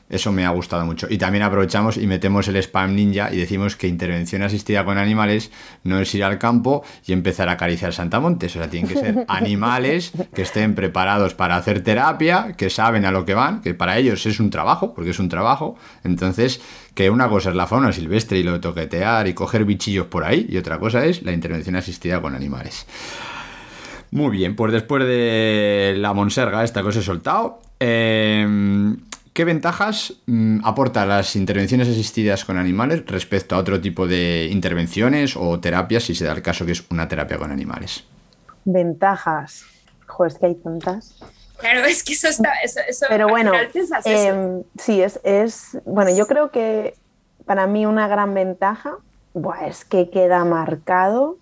Eso 0.10 0.32
me 0.32 0.46
ha 0.46 0.50
gustado 0.50 0.86
mucho. 0.86 1.08
Y 1.10 1.18
también 1.18 1.44
aprovechamos 1.44 1.98
y 1.98 2.08
metemos 2.08 2.48
el 2.48 2.56
spam 2.58 2.96
ninja 2.96 3.34
y 3.34 3.38
decimos 3.38 3.76
que 3.76 3.88
intervención 3.88 4.42
asistida 4.42 4.86
con 4.86 4.98
animales 4.98 5.52
no 5.84 6.00
es 6.00 6.14
ir 6.16 6.24
al 6.24 6.38
campo 6.38 6.84
y 7.06 7.12
empezar 7.12 7.50
a 7.50 7.54
acariciar 7.54 7.92
santamontes. 7.94 8.56
O 8.56 8.60
sea, 8.60 8.70
tienen 8.70 8.90
que 8.90 8.98
ser 8.98 9.26
animales 9.28 10.14
que 10.34 10.44
estén 10.44 10.76
preparados 10.76 11.34
para 11.34 11.58
hacer 11.58 11.84
terapia, 11.84 12.54
que 12.56 12.70
saben 12.70 13.04
a 13.04 13.12
lo 13.12 13.26
que 13.26 13.34
van, 13.34 13.62
que 13.62 13.74
para 13.74 13.98
ellos 13.98 14.26
es 14.26 14.40
un 14.40 14.50
trabajo, 14.50 14.94
porque 14.94 15.10
es 15.10 15.20
un 15.20 15.28
trabajo. 15.28 15.76
Entonces, 16.06 16.62
que 16.94 17.10
una 17.10 17.28
cosa 17.28 17.50
es 17.50 17.56
la 17.56 17.68
fauna 17.68 17.92
silvestre 17.92 18.40
y 18.40 18.44
lo 18.44 18.54
de 18.54 18.60
toquetear 18.60 19.28
y 19.28 19.34
coger 19.34 19.66
bichillos 19.66 20.08
por 20.08 20.24
ahí, 20.24 20.48
y 20.50 20.58
otra 20.58 20.80
cosa 20.80 21.06
es 21.06 21.22
la 21.24 21.34
intervención 21.34 21.76
asistida 21.76 22.22
con 22.22 22.34
animales. 22.34 22.86
Muy 24.12 24.32
bien, 24.32 24.56
pues 24.56 24.72
después 24.72 25.06
de 25.06 25.96
la 25.98 26.14
monserga, 26.14 26.64
esta 26.64 26.82
cosa 26.82 27.00
he 27.00 27.04
soltado. 27.04 27.60
Eh, 27.80 28.96
¿Qué 29.38 29.46
ventajas 29.46 30.16
mm, 30.26 30.62
aporta 30.64 31.06
las 31.06 31.36
intervenciones 31.36 31.88
asistidas 31.88 32.44
con 32.44 32.58
animales 32.58 33.06
respecto 33.06 33.54
a 33.54 33.60
otro 33.60 33.80
tipo 33.80 34.08
de 34.08 34.50
intervenciones 34.52 35.38
o 35.38 35.60
terapias, 35.60 36.06
si 36.06 36.16
se 36.16 36.26
da 36.26 36.34
el 36.34 36.42
caso 36.42 36.66
que 36.66 36.72
es 36.72 36.84
una 36.90 37.08
terapia 37.08 37.38
con 37.38 37.52
animales? 37.52 38.04
Ventajas. 38.66 39.64
Joder, 40.08 40.32
es 40.32 40.40
que 40.40 40.46
hay 40.48 40.56
tantas. 40.56 41.20
Claro, 41.60 41.86
es 41.86 42.04
que 42.04 42.14
eso 42.14 42.30
está. 42.30 42.52
Eso, 42.64 42.80
eso 42.90 43.06
Pero 43.10 43.28
bueno, 43.28 43.52
em, 44.06 44.64
sí, 44.80 45.04
es, 45.04 45.20
es. 45.24 45.78
Bueno, 45.86 46.10
yo 46.18 46.26
creo 46.26 46.50
que 46.50 46.96
para 47.46 47.68
mí 47.68 47.86
una 47.86 48.08
gran 48.08 48.34
ventaja 48.34 48.96
buah, 49.36 49.68
es 49.68 49.86
que 49.86 50.10
queda 50.10 50.46
marcado 50.46 51.38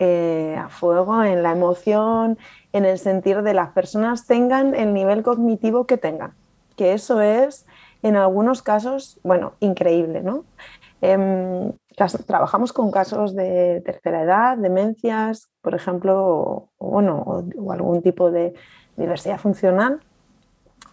eh, 0.00 0.54
a 0.62 0.68
fuego 0.68 1.24
en 1.24 1.42
la 1.42 1.52
emoción, 1.52 2.36
en 2.74 2.84
el 2.84 2.98
sentir 2.98 3.40
de 3.40 3.54
las 3.54 3.70
personas 3.70 4.26
tengan 4.26 4.74
el 4.74 4.92
nivel 4.92 5.22
cognitivo 5.22 5.86
que 5.86 5.96
tengan. 5.96 6.34
Que 6.78 6.94
eso 6.94 7.20
es, 7.20 7.66
en 8.02 8.16
algunos 8.16 8.62
casos, 8.62 9.20
bueno, 9.22 9.52
increíble, 9.60 10.22
¿no? 10.22 10.44
Cas- 11.98 12.24
trabajamos 12.26 12.72
con 12.72 12.92
casos 12.92 13.34
de 13.34 13.82
tercera 13.84 14.22
edad, 14.22 14.56
demencias, 14.56 15.48
por 15.62 15.74
ejemplo, 15.74 16.14
o, 16.16 16.68
bueno, 16.78 17.44
o 17.58 17.72
algún 17.72 18.02
tipo 18.02 18.30
de 18.30 18.54
diversidad 18.96 19.38
funcional, 19.38 20.00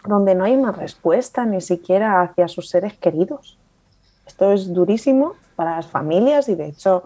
donde 0.04 0.34
no 0.34 0.44
hay 0.44 0.56
una 0.56 0.72
respuesta 0.72 1.46
ni 1.46 1.60
siquiera 1.60 2.20
hacia 2.22 2.48
sus 2.48 2.68
seres 2.68 2.94
queridos. 2.94 3.56
Esto 4.26 4.52
es 4.52 4.72
durísimo 4.72 5.34
para 5.54 5.76
las 5.76 5.86
familias 5.86 6.48
y 6.48 6.56
de 6.56 6.66
hecho 6.66 7.04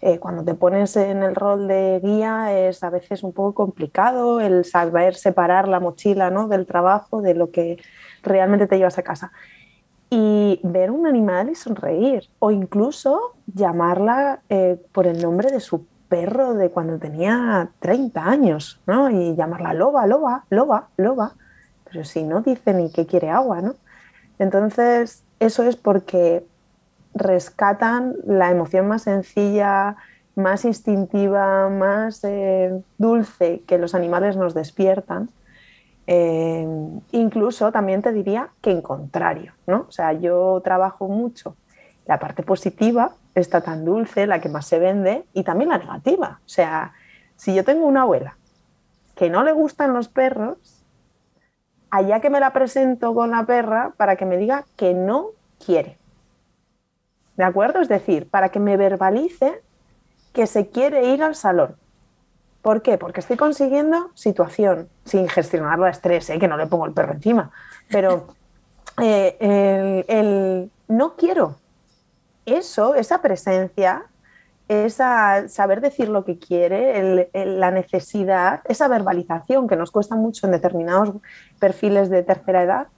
eh, 0.00 0.18
cuando 0.18 0.44
te 0.44 0.54
pones 0.54 0.96
en 0.96 1.22
el 1.22 1.34
rol 1.34 1.68
de 1.68 2.00
guía 2.02 2.52
es 2.52 2.82
a 2.82 2.90
veces 2.90 3.22
un 3.22 3.32
poco 3.32 3.54
complicado 3.54 4.40
el 4.40 4.64
saber 4.64 5.14
separar 5.14 5.68
la 5.68 5.80
mochila 5.80 6.30
¿no? 6.30 6.48
del 6.48 6.66
trabajo 6.66 7.22
de 7.22 7.34
lo 7.34 7.50
que 7.50 7.78
realmente 8.26 8.66
te 8.66 8.76
llevas 8.76 8.98
a 8.98 9.02
casa. 9.02 9.32
Y 10.10 10.60
ver 10.62 10.90
un 10.90 11.06
animal 11.06 11.50
y 11.50 11.54
sonreír 11.54 12.28
o 12.38 12.50
incluso 12.50 13.34
llamarla 13.46 14.40
eh, 14.48 14.80
por 14.92 15.06
el 15.06 15.20
nombre 15.20 15.50
de 15.50 15.60
su 15.60 15.84
perro 16.08 16.54
de 16.54 16.70
cuando 16.70 16.98
tenía 16.98 17.70
30 17.80 18.24
años, 18.24 18.80
¿no? 18.86 19.10
Y 19.10 19.34
llamarla 19.34 19.74
loba, 19.74 20.06
loba, 20.06 20.44
loba, 20.50 20.88
loba, 20.96 21.34
pero 21.84 22.04
si 22.04 22.22
no 22.22 22.42
dice 22.42 22.72
ni 22.74 22.90
que 22.90 23.06
quiere 23.06 23.30
agua, 23.30 23.62
¿no? 23.62 23.74
Entonces, 24.38 25.24
eso 25.40 25.62
es 25.64 25.76
porque 25.76 26.44
rescatan 27.14 28.14
la 28.26 28.50
emoción 28.50 28.86
más 28.86 29.02
sencilla, 29.02 29.96
más 30.34 30.64
instintiva, 30.64 31.68
más 31.70 32.22
eh, 32.24 32.82
dulce 32.98 33.62
que 33.66 33.78
los 33.78 33.94
animales 33.94 34.36
nos 34.36 34.54
despiertan. 34.54 35.30
Eh, 36.06 36.66
incluso 37.12 37.72
también 37.72 38.02
te 38.02 38.12
diría 38.12 38.50
que 38.60 38.70
en 38.70 38.82
contrario, 38.82 39.52
¿no? 39.66 39.86
O 39.88 39.90
sea, 39.90 40.12
yo 40.12 40.60
trabajo 40.62 41.08
mucho 41.08 41.56
la 42.06 42.18
parte 42.18 42.42
positiva, 42.42 43.12
está 43.34 43.60
tan 43.60 43.84
dulce, 43.84 44.26
la 44.26 44.40
que 44.40 44.48
más 44.48 44.66
se 44.66 44.78
vende, 44.78 45.26
y 45.32 45.42
también 45.42 45.70
la 45.70 45.78
negativa. 45.78 46.40
O 46.44 46.48
sea, 46.48 46.92
si 47.34 47.54
yo 47.54 47.64
tengo 47.64 47.86
una 47.86 48.02
abuela 48.02 48.36
que 49.16 49.30
no 49.30 49.42
le 49.42 49.52
gustan 49.52 49.92
los 49.92 50.08
perros, 50.08 50.84
allá 51.90 52.20
que 52.20 52.30
me 52.30 52.40
la 52.40 52.52
presento 52.52 53.14
con 53.14 53.30
la 53.30 53.44
perra 53.44 53.92
para 53.96 54.16
que 54.16 54.26
me 54.26 54.36
diga 54.36 54.64
que 54.76 54.94
no 54.94 55.30
quiere. 55.64 55.98
¿De 57.36 57.44
acuerdo? 57.44 57.80
Es 57.80 57.88
decir, 57.88 58.28
para 58.28 58.50
que 58.50 58.60
me 58.60 58.76
verbalice 58.76 59.62
que 60.32 60.46
se 60.46 60.68
quiere 60.68 61.08
ir 61.08 61.22
al 61.22 61.34
salón. 61.34 61.76
¿Por 62.66 62.82
qué? 62.82 62.98
Porque 62.98 63.20
estoy 63.20 63.36
consiguiendo 63.36 64.10
situación, 64.14 64.88
sin 65.04 65.28
gestionar 65.28 65.78
el 65.78 65.86
estrés, 65.86 66.28
¿eh? 66.30 66.38
que 66.40 66.48
no 66.48 66.56
le 66.56 66.66
pongo 66.66 66.84
el 66.86 66.92
perro 66.92 67.12
encima, 67.12 67.52
pero 67.88 68.26
eh, 69.00 69.36
el, 69.38 70.04
el 70.08 70.70
no 70.88 71.14
quiero. 71.14 71.54
Eso, 72.44 72.96
esa 72.96 73.22
presencia, 73.22 74.06
esa 74.66 75.46
saber 75.46 75.80
decir 75.80 76.08
lo 76.08 76.24
que 76.24 76.40
quiere, 76.40 76.98
el- 76.98 77.28
el- 77.34 77.60
la 77.60 77.70
necesidad, 77.70 78.62
esa 78.64 78.88
verbalización 78.88 79.68
que 79.68 79.76
nos 79.76 79.92
cuesta 79.92 80.16
mucho 80.16 80.46
en 80.46 80.52
determinados 80.52 81.10
perfiles 81.60 82.10
de 82.10 82.24
tercera 82.24 82.64
edad, 82.64 82.88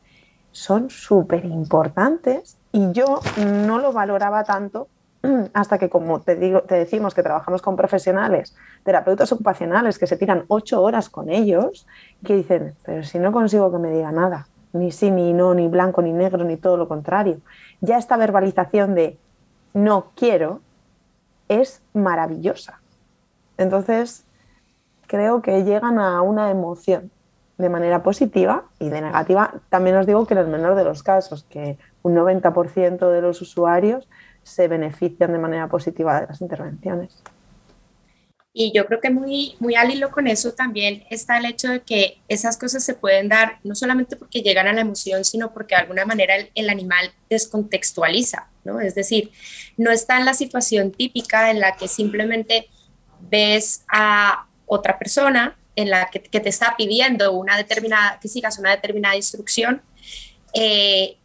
son 0.51 0.89
súper 0.89 1.45
importantes 1.45 2.57
y 2.73 2.91
yo 2.93 3.21
no 3.67 3.79
lo 3.79 3.93
valoraba 3.93 4.45
tanto 4.45 4.89
hasta 5.55 5.79
que, 5.79 5.88
como 5.88 6.21
te, 6.21 6.37
digo, 6.37 6.62
te 6.62 6.75
decimos 6.75 7.14
que 7.14 7.23
trabajamos 7.23 7.62
con 7.62 7.77
profesionales, 7.77 8.55
terapeutas 8.85 9.31
ocupacionales 9.33 9.99
que 9.99 10.07
se 10.07 10.17
tiran 10.17 10.45
ocho 10.49 10.83
horas 10.83 11.09
con 11.09 11.31
ellos 11.31 11.87
que 12.25 12.35
dicen, 12.35 12.75
pero 12.85 13.03
si 13.03 13.19
no 13.19 13.33
consigo 13.33 13.71
que 13.71 13.79
me 13.79 13.91
diga 13.91 14.12
nada, 14.12 14.47
ni 14.73 14.93
sí, 14.93 15.11
ni 15.11 15.33
no, 15.33 15.55
ni 15.55 15.69
blanco, 15.69 16.03
ni 16.03 16.12
negro, 16.12 16.45
ni 16.45 16.57
todo 16.57 16.77
lo 16.77 16.88
contrario. 16.88 17.38
Ya 17.81 17.99
esta 17.99 18.17
verbalización 18.17 18.95
de 18.95 19.19
no 19.75 20.12
quiero 20.14 20.61
es 21.49 21.83
maravillosa. 21.95 22.81
Entonces, 23.57 24.25
creo 25.07 25.43
que 25.43 25.64
llegan 25.64 25.99
a 25.99 26.21
una 26.23 26.51
emoción 26.51 27.11
de 27.57 27.69
manera 27.69 28.03
positiva 28.03 28.64
y 28.79 28.88
de 28.88 29.01
negativa. 29.01 29.55
También 29.69 29.97
os 29.97 30.07
digo 30.07 30.27
que 30.27 30.35
en 30.35 30.41
el 30.41 30.47
menor 30.47 30.77
de 30.77 30.85
los 30.85 31.03
casos, 31.03 31.45
que 31.45 31.77
un 32.03 32.14
90% 32.14 33.11
de 33.11 33.21
los 33.21 33.43
usuarios 33.43 34.09
se 34.49 34.69
benefician 34.69 35.33
de 35.33 35.39
manera 35.39 35.69
positiva 35.69 36.21
de 36.21 36.27
las 36.27 36.41
intervenciones. 36.41 37.23
Y 38.53 38.73
yo 38.73 38.87
creo 38.87 39.01
que 39.01 39.11
muy, 39.11 39.55
muy 39.61 39.77
al 39.77 39.91
hilo 39.91 40.11
con 40.11 40.27
eso 40.27 40.53
también 40.53 41.05
está 41.11 41.39
el 41.39 41.45
hecho 41.45 41.69
de 41.69 41.83
que 41.83 42.19
esas 42.27 42.57
cosas 42.57 42.83
se 42.83 42.95
pueden 42.95 43.29
dar 43.29 43.61
no 43.63 43.75
solamente 43.75 44.17
porque 44.17 44.43
llegan 44.43 44.67
a 44.67 44.73
la 44.73 44.81
emoción, 44.81 45.25
sino 45.25 45.53
porque 45.53 45.77
de 45.77 45.83
alguna 45.83 46.05
manera 46.05 46.35
el, 46.53 46.69
animal 46.69 47.13
descontextualiza, 47.31 48.49
¿no? 48.65 48.81
Es 48.81 48.97
decir, 48.97 49.31
no 49.77 49.93
está 49.93 50.19
en 50.19 50.25
la 50.25 50.35
situación 50.35 50.91
típica 50.91 51.51
en 51.51 51.61
la 51.61 51.77
que 51.77 51.87
simplemente 51.87 52.69
ves 53.31 53.85
a 53.93 54.47
otra 54.67 54.99
persona 54.99 55.57
en 55.77 55.91
la 55.91 56.09
que, 56.11 56.21
que 56.21 56.41
te 56.41 56.49
está 56.49 56.75
pidiendo 56.77 57.31
una 57.33 57.57
determinada, 57.57 58.19
que 58.21 58.27
sigas 58.27 58.59
una 58.59 58.71
determinada 58.71 59.15
instrucción 59.15 59.83
eh, 60.53 61.17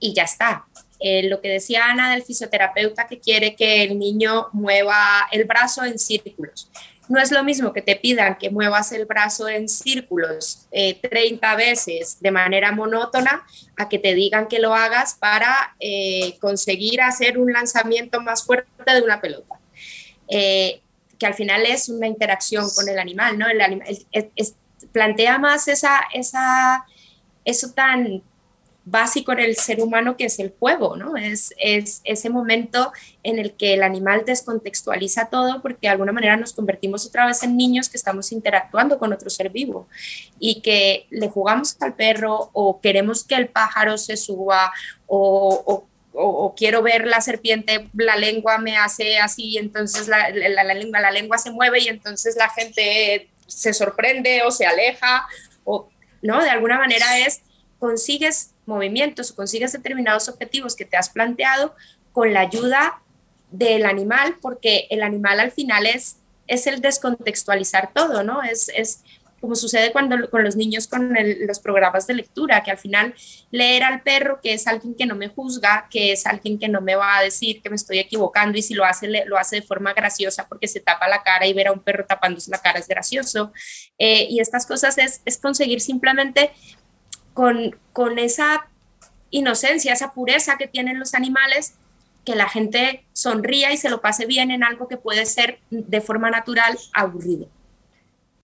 y 0.00 0.14
ya 0.14 0.24
está. 0.24 0.66
Eh, 1.00 1.28
lo 1.28 1.40
que 1.40 1.48
decía 1.48 1.86
Ana 1.86 2.10
del 2.10 2.22
fisioterapeuta 2.22 3.06
que 3.06 3.18
quiere 3.18 3.56
que 3.56 3.82
el 3.82 3.98
niño 3.98 4.48
mueva 4.52 5.26
el 5.32 5.44
brazo 5.44 5.84
en 5.84 5.98
círculos. 5.98 6.70
No 7.10 7.20
es 7.20 7.32
lo 7.32 7.42
mismo 7.42 7.72
que 7.72 7.82
te 7.82 7.96
pidan 7.96 8.38
que 8.38 8.50
muevas 8.50 8.92
el 8.92 9.04
brazo 9.04 9.48
en 9.48 9.68
círculos 9.68 10.68
eh, 10.70 10.94
30 10.94 11.56
veces 11.56 12.18
de 12.20 12.30
manera 12.30 12.70
monótona 12.70 13.44
a 13.76 13.88
que 13.88 13.98
te 13.98 14.14
digan 14.14 14.46
que 14.46 14.60
lo 14.60 14.76
hagas 14.76 15.14
para 15.14 15.74
eh, 15.80 16.38
conseguir 16.38 17.00
hacer 17.00 17.36
un 17.36 17.52
lanzamiento 17.52 18.20
más 18.20 18.46
fuerte 18.46 18.70
de 18.94 19.02
una 19.02 19.20
pelota. 19.20 19.58
Eh, 20.28 20.82
que 21.18 21.26
al 21.26 21.34
final 21.34 21.66
es 21.66 21.88
una 21.88 22.06
interacción 22.06 22.70
con 22.76 22.88
el 22.88 23.00
animal, 23.00 23.36
¿no? 23.36 23.48
El 23.48 23.60
anima, 23.60 23.84
es, 23.86 24.06
es, 24.36 24.54
plantea 24.92 25.36
más 25.38 25.66
esa, 25.66 26.02
esa, 26.14 26.84
eso 27.44 27.72
tan 27.72 28.22
básico 28.84 29.32
en 29.32 29.40
el 29.40 29.56
ser 29.56 29.80
humano 29.80 30.16
que 30.16 30.24
es 30.24 30.38
el 30.38 30.54
juego, 30.58 30.96
¿no? 30.96 31.16
Es, 31.16 31.54
es 31.58 32.00
ese 32.04 32.30
momento 32.30 32.92
en 33.22 33.38
el 33.38 33.52
que 33.52 33.74
el 33.74 33.82
animal 33.82 34.24
descontextualiza 34.26 35.28
todo 35.28 35.60
porque 35.60 35.78
de 35.82 35.88
alguna 35.88 36.12
manera 36.12 36.36
nos 36.36 36.52
convertimos 36.52 37.06
otra 37.06 37.26
vez 37.26 37.42
en 37.42 37.56
niños 37.56 37.88
que 37.88 37.96
estamos 37.96 38.32
interactuando 38.32 38.98
con 38.98 39.12
otro 39.12 39.28
ser 39.30 39.50
vivo 39.50 39.86
y 40.38 40.62
que 40.62 41.06
le 41.10 41.28
jugamos 41.28 41.76
al 41.80 41.94
perro 41.94 42.50
o 42.52 42.80
queremos 42.80 43.24
que 43.24 43.34
el 43.34 43.48
pájaro 43.48 43.98
se 43.98 44.16
suba 44.16 44.72
o, 45.06 45.86
quiero 46.56 46.82
ver 46.82 47.06
la 47.06 47.20
serpiente, 47.20 47.88
la 47.94 48.16
lengua 48.16 48.58
me 48.58 48.76
hace 48.76 49.18
así, 49.18 49.56
entonces 49.56 50.08
la, 50.08 50.28
la, 50.30 50.74
lengua, 50.74 51.00
la 51.00 51.10
lengua 51.10 51.38
se 51.38 51.52
mueve 51.52 51.80
y 51.80 51.88
entonces 51.88 52.36
la 52.36 52.50
gente 52.50 53.30
se 53.46 53.72
sorprende 53.72 54.42
o 54.42 54.50
se 54.50 54.66
aleja, 54.66 55.26
o, 55.64 55.88
¿no? 56.20 56.42
De 56.42 56.50
alguna 56.50 56.78
manera 56.78 57.18
es, 57.18 57.42
consigues 57.78 58.50
movimientos 58.70 59.30
o 59.30 59.36
consigues 59.36 59.72
determinados 59.72 60.28
objetivos 60.28 60.74
que 60.74 60.86
te 60.86 60.96
has 60.96 61.10
planteado 61.10 61.74
con 62.12 62.32
la 62.32 62.40
ayuda 62.40 63.02
del 63.50 63.84
animal, 63.84 64.36
porque 64.40 64.86
el 64.90 65.02
animal 65.02 65.40
al 65.40 65.52
final 65.52 65.86
es, 65.86 66.16
es 66.46 66.66
el 66.66 66.80
descontextualizar 66.80 67.92
todo, 67.92 68.22
¿no? 68.22 68.42
Es, 68.42 68.70
es 68.74 69.02
como 69.40 69.56
sucede 69.56 69.90
cuando 69.90 70.28
con 70.28 70.44
los 70.44 70.54
niños 70.54 70.86
con 70.86 71.16
los 71.46 71.60
programas 71.60 72.06
de 72.06 72.14
lectura, 72.14 72.62
que 72.62 72.70
al 72.70 72.78
final 72.78 73.14
leer 73.50 73.84
al 73.84 74.02
perro, 74.02 74.40
que 74.42 74.52
es 74.52 74.66
alguien 74.66 74.94
que 74.94 75.06
no 75.06 75.16
me 75.16 75.28
juzga, 75.28 75.88
que 75.90 76.12
es 76.12 76.26
alguien 76.26 76.58
que 76.58 76.68
no 76.68 76.80
me 76.80 76.94
va 76.94 77.16
a 77.16 77.22
decir 77.22 77.62
que 77.62 77.70
me 77.70 77.76
estoy 77.76 77.98
equivocando 77.98 78.58
y 78.58 78.62
si 78.62 78.74
lo 78.74 78.84
hace, 78.84 79.08
lo 79.24 79.38
hace 79.38 79.56
de 79.56 79.62
forma 79.62 79.94
graciosa 79.94 80.46
porque 80.46 80.68
se 80.68 80.80
tapa 80.80 81.08
la 81.08 81.22
cara 81.22 81.46
y 81.46 81.54
ver 81.54 81.68
a 81.68 81.72
un 81.72 81.80
perro 81.80 82.04
tapándose 82.04 82.50
la 82.50 82.58
cara 82.58 82.78
es 82.78 82.86
gracioso. 82.86 83.52
Eh, 83.98 84.26
y 84.28 84.40
estas 84.40 84.66
cosas 84.66 84.98
es, 84.98 85.22
es 85.24 85.38
conseguir 85.38 85.80
simplemente 85.80 86.52
con, 87.34 87.76
con 87.92 88.18
esa 88.18 88.68
inocencia, 89.30 89.92
esa 89.92 90.12
pureza 90.12 90.56
que 90.58 90.66
tienen 90.66 90.98
los 90.98 91.14
animales, 91.14 91.74
que 92.24 92.34
la 92.34 92.48
gente 92.48 93.04
sonría 93.12 93.72
y 93.72 93.76
se 93.76 93.90
lo 93.90 94.00
pase 94.00 94.26
bien 94.26 94.50
en 94.50 94.64
algo 94.64 94.88
que 94.88 94.96
puede 94.96 95.26
ser 95.26 95.58
de 95.70 96.00
forma 96.00 96.30
natural 96.30 96.76
aburrido. 96.92 97.48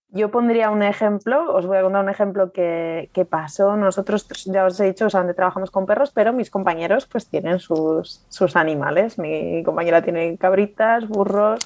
Yo 0.09 0.31
pondría 0.31 0.71
un 0.71 0.83
ejemplo, 0.83 1.53
os 1.53 1.67
voy 1.67 1.77
a 1.77 1.81
contar 1.81 2.03
un 2.03 2.09
ejemplo 2.09 2.51
que, 2.53 3.27
pasó. 3.29 3.75
Nosotros, 3.75 4.25
ya 4.45 4.65
os 4.65 4.79
he 4.79 4.85
dicho, 4.85 5.05
o 5.05 5.09
trabajamos 5.09 5.69
con 5.69 5.85
perros, 5.85 6.11
pero 6.11 6.31
mis 6.31 6.49
compañeros 6.49 7.05
pues 7.05 7.27
tienen 7.27 7.59
sus, 7.59 8.25
sus 8.29 8.55
animales. 8.55 9.19
Mi 9.19 9.63
compañera 9.63 10.01
tiene 10.01 10.37
cabritas, 10.37 11.07
burros 11.07 11.59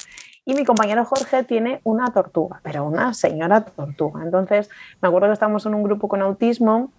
y 0.44 0.56
mi 0.56 0.66
compañero 0.66 1.06
Jorge 1.06 1.44
tiene 1.44 1.82
una 1.84 2.12
tortuga, 2.12 2.62
pero 2.64 2.84
una 2.84 3.14
señora 3.14 3.64
tortuga. 3.64 4.24
Entonces, 4.24 4.70
me 5.02 5.08
acuerdo 5.08 5.28
que 5.28 5.34
estábamos 5.34 5.66
en 5.68 5.76
un 5.76 5.84
grupo 5.84 6.08
con 6.08 6.22
autismo, 6.22 6.92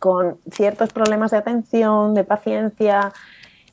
con 0.00 0.38
ciertos 0.50 0.92
problemas 0.92 1.30
de 1.30 1.36
atención, 1.36 2.14
de 2.14 2.24
paciencia, 2.24 3.12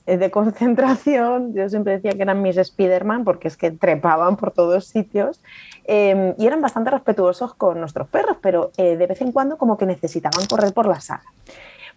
eh, 0.06 0.18
de 0.18 0.30
concentración. 0.40 1.56
Yo 1.56 1.68
siempre 1.70 1.94
decía 1.94 2.12
que 2.12 2.22
eran 2.22 2.44
mis 2.44 2.58
Spiderman 2.58 3.24
porque 3.24 3.48
es 3.48 3.58
que 3.58 3.72
trepaban 3.72 4.36
por 4.36 4.52
todos 4.52 4.86
sitios 4.86 5.42
em, 5.86 6.36
y 6.38 6.46
eran 6.46 6.62
bastante 6.62 6.92
respetuosos 6.92 7.56
con 7.56 7.80
nuestros 7.80 8.08
perros, 8.10 8.38
pero 8.42 8.72
eh, 8.78 8.98
de 8.98 9.08
vez 9.08 9.22
en 9.22 9.32
cuando 9.32 9.58
como 9.58 9.78
que 9.78 9.88
necesitaban 9.88 10.46
correr 10.46 10.74
por 10.74 10.86
la 10.86 11.00
sala. 11.00 11.24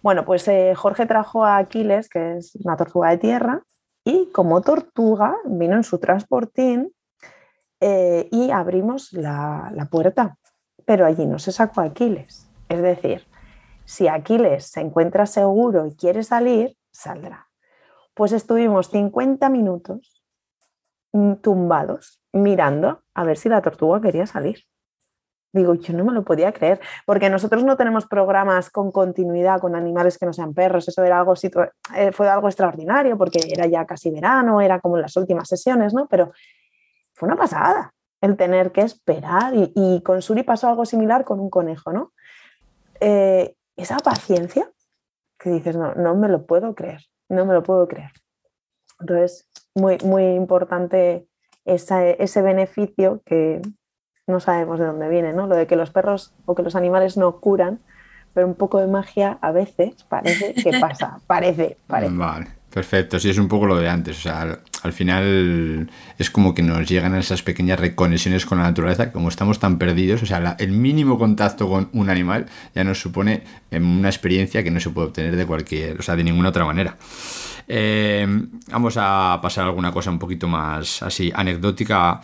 Bueno, 0.01 0.25
pues 0.25 0.47
eh, 0.47 0.73
Jorge 0.75 1.05
trajo 1.05 1.45
a 1.45 1.57
Aquiles, 1.57 2.09
que 2.09 2.37
es 2.37 2.55
una 2.55 2.75
tortuga 2.75 3.11
de 3.11 3.17
tierra, 3.17 3.61
y 4.03 4.29
como 4.31 4.61
tortuga 4.61 5.35
vino 5.45 5.75
en 5.75 5.83
su 5.83 5.99
transportín 5.99 6.91
y 7.83 8.51
abrimos 8.51 9.11
la, 9.11 9.71
la 9.73 9.85
puerta, 9.85 10.37
pero 10.85 11.03
allí 11.03 11.25
no 11.25 11.39
se 11.39 11.51
sacó 11.51 11.81
Aquiles. 11.81 12.47
Es 12.69 12.81
decir, 12.81 13.25
si 13.91 14.07
Aquiles 14.07 14.67
se 14.67 14.79
encuentra 14.79 15.25
seguro 15.25 15.85
y 15.85 15.93
quiere 15.97 16.23
salir, 16.23 16.77
saldrá. 16.91 17.49
Pues 18.13 18.31
estuvimos 18.31 18.89
50 18.89 19.49
minutos 19.49 20.23
tumbados 21.41 22.21
mirando 22.31 23.03
a 23.13 23.25
ver 23.25 23.37
si 23.37 23.49
la 23.49 23.61
tortuga 23.61 23.99
quería 23.99 24.25
salir. 24.25 24.63
Digo, 25.51 25.73
yo 25.73 25.93
no 25.93 26.05
me 26.05 26.13
lo 26.13 26.23
podía 26.23 26.53
creer, 26.53 26.79
porque 27.05 27.29
nosotros 27.29 27.65
no 27.65 27.75
tenemos 27.75 28.05
programas 28.05 28.69
con 28.69 28.93
continuidad 28.93 29.59
con 29.59 29.75
animales 29.75 30.17
que 30.17 30.25
no 30.25 30.31
sean 30.31 30.53
perros, 30.53 30.87
eso 30.87 31.03
era 31.03 31.19
algo, 31.19 31.33
eh, 31.93 32.13
fue 32.13 32.29
algo 32.29 32.47
extraordinario, 32.47 33.17
porque 33.17 33.41
era 33.45 33.65
ya 33.65 33.85
casi 33.85 34.09
verano, 34.09 34.61
era 34.61 34.79
como 34.79 34.95
las 34.95 35.17
últimas 35.17 35.49
sesiones, 35.49 35.93
¿no? 35.93 36.07
Pero 36.07 36.31
fue 37.11 37.27
una 37.27 37.35
pasada 37.35 37.93
el 38.21 38.37
tener 38.37 38.71
que 38.71 38.83
esperar, 38.83 39.51
y, 39.53 40.01
con 40.01 40.21
Suri 40.21 40.43
pasó 40.43 40.69
algo 40.69 40.85
similar 40.85 41.25
con 41.25 41.41
un 41.41 41.49
conejo, 41.49 41.91
¿no? 41.91 42.13
Eh, 43.01 43.53
esa 43.81 43.97
paciencia 43.97 44.69
que 45.39 45.49
dices, 45.49 45.75
no, 45.75 45.95
no 45.95 46.15
me 46.15 46.27
lo 46.27 46.45
puedo 46.45 46.75
creer 46.75 47.01
no 47.31 47.45
me 47.45 47.53
lo 47.53 47.63
puedo 47.63 47.87
creer. 47.87 48.11
Entonces, 48.99 49.47
muy, 49.73 49.97
muy 50.03 50.25
importante 50.35 51.25
ese 51.65 52.41
beneficio 52.41 53.21
que 53.25 53.61
no 54.27 54.39
sabemos 54.39 54.79
de 54.79 54.85
dónde 54.85 55.09
viene, 55.09 55.33
¿no? 55.33 55.47
Lo 55.47 55.55
de 55.55 55.67
que 55.67 55.75
los 55.75 55.91
perros 55.91 56.33
o 56.45 56.55
que 56.55 56.63
los 56.63 56.75
animales 56.75 57.17
no 57.17 57.39
curan, 57.39 57.79
pero 58.33 58.47
un 58.47 58.55
poco 58.55 58.79
de 58.79 58.87
magia 58.87 59.37
a 59.41 59.51
veces 59.51 60.03
parece 60.03 60.53
que 60.53 60.79
pasa, 60.79 61.19
parece, 61.27 61.77
parece. 61.87 62.15
Vale, 62.15 62.47
perfecto, 62.69 63.19
sí 63.19 63.29
es 63.29 63.37
un 63.37 63.47
poco 63.47 63.65
lo 63.65 63.77
de 63.77 63.89
antes, 63.89 64.17
o 64.19 64.21
sea, 64.21 64.59
al, 64.83 64.93
final 64.93 65.89
es 66.17 66.29
como 66.29 66.53
que 66.53 66.61
nos 66.61 66.87
llegan 66.87 67.15
esas 67.15 67.41
pequeñas 67.41 67.79
reconexiones 67.79 68.45
con 68.45 68.57
la 68.57 68.65
naturaleza, 68.65 69.11
como 69.11 69.29
estamos 69.29 69.59
tan 69.59 69.77
perdidos, 69.77 70.23
o 70.23 70.25
sea, 70.25 70.55
el 70.59 70.71
mínimo 70.71 71.17
contacto 71.17 71.67
con 71.69 71.89
un 71.93 72.09
animal 72.09 72.47
ya 72.73 72.83
nos 72.83 72.99
supone 72.99 73.43
em, 73.71 73.99
una 73.99 74.09
experiencia 74.09 74.63
que 74.63 74.71
no 74.71 74.79
se 74.79 74.89
puede 74.89 75.07
obtener 75.07 75.35
de 75.35 75.45
cualquier, 75.45 75.99
o 75.99 76.01
sea, 76.01 76.15
de 76.15 76.23
ninguna 76.23 76.49
otra 76.49 76.65
manera. 76.65 76.97
Eh, 77.67 78.25
vamos 78.67 78.95
a 78.97 79.39
pasar 79.41 79.65
a 79.65 79.67
alguna 79.67 79.91
cosa 79.91 80.09
un 80.09 80.19
poquito 80.19 80.47
más 80.47 81.01
así 81.03 81.31
anecdótica. 81.33 82.21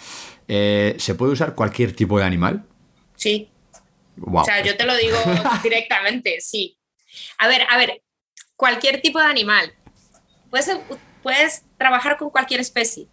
Eh, 0.47 0.95
¿Se 0.97 1.15
puede 1.15 1.33
usar 1.33 1.55
cualquier 1.55 1.93
tipo 1.93 2.19
de 2.19 2.25
animal? 2.25 2.65
Sí. 3.15 3.49
O 4.21 4.43
sea, 4.43 4.63
yo 4.63 4.75
te 4.75 4.85
lo 4.85 4.95
digo 4.95 5.17
directamente, 5.63 6.37
sí. 6.39 6.77
A 7.37 7.47
ver, 7.47 7.61
a 7.69 7.77
ver, 7.77 8.01
cualquier 8.55 9.01
tipo 9.01 9.19
de 9.19 9.25
animal. 9.25 9.73
Puedes, 10.49 10.69
puedes 11.23 11.63
trabajar 11.77 12.17
con 12.17 12.29
cualquier 12.29 12.59
especie, 12.59 13.07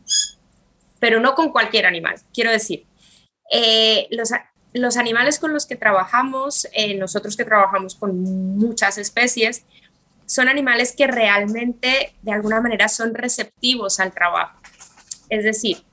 pero 0.98 1.20
no 1.20 1.34
con 1.34 1.50
cualquier 1.50 1.86
animal. 1.86 2.16
Quiero 2.32 2.50
decir, 2.50 2.86
eh, 3.50 4.08
los, 4.10 4.30
los, 4.72 4.96
animales 4.96 5.38
con 5.38 5.52
los 5.52 5.66
que 5.66 5.76
trabajamos, 5.76 6.66
eh, 6.72 6.94
nosotros 6.94 7.36
que 7.36 7.44
trabajamos 7.44 7.94
con 7.94 8.20
muchas 8.56 8.98
especies, 8.98 9.64
son 10.26 10.48
animales 10.48 10.94
que 10.96 11.06
realmente 11.06 12.14
de 12.22 12.32
alguna 12.32 12.60
manera 12.60 12.88
son 12.88 13.14
receptivos 13.14 14.00
al 14.00 14.12
trabajo. 14.12 14.58
Es 15.28 15.44
decir, 15.44 15.84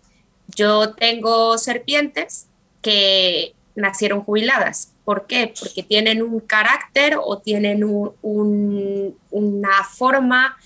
yo 0.56 0.94
tengo 0.94 1.58
serpientes 1.58 2.48
que 2.82 3.54
nacieron 3.76 4.24
jubiladas. 4.24 4.94
¿Por 5.06 5.28
qué? 5.28 5.54
Porque 5.60 5.84
tienen 5.84 6.22
un 6.22 6.40
carácter 6.40 7.18
o 7.22 7.40
tienen 7.40 7.84
una 7.84 9.84
forma 9.84 10.58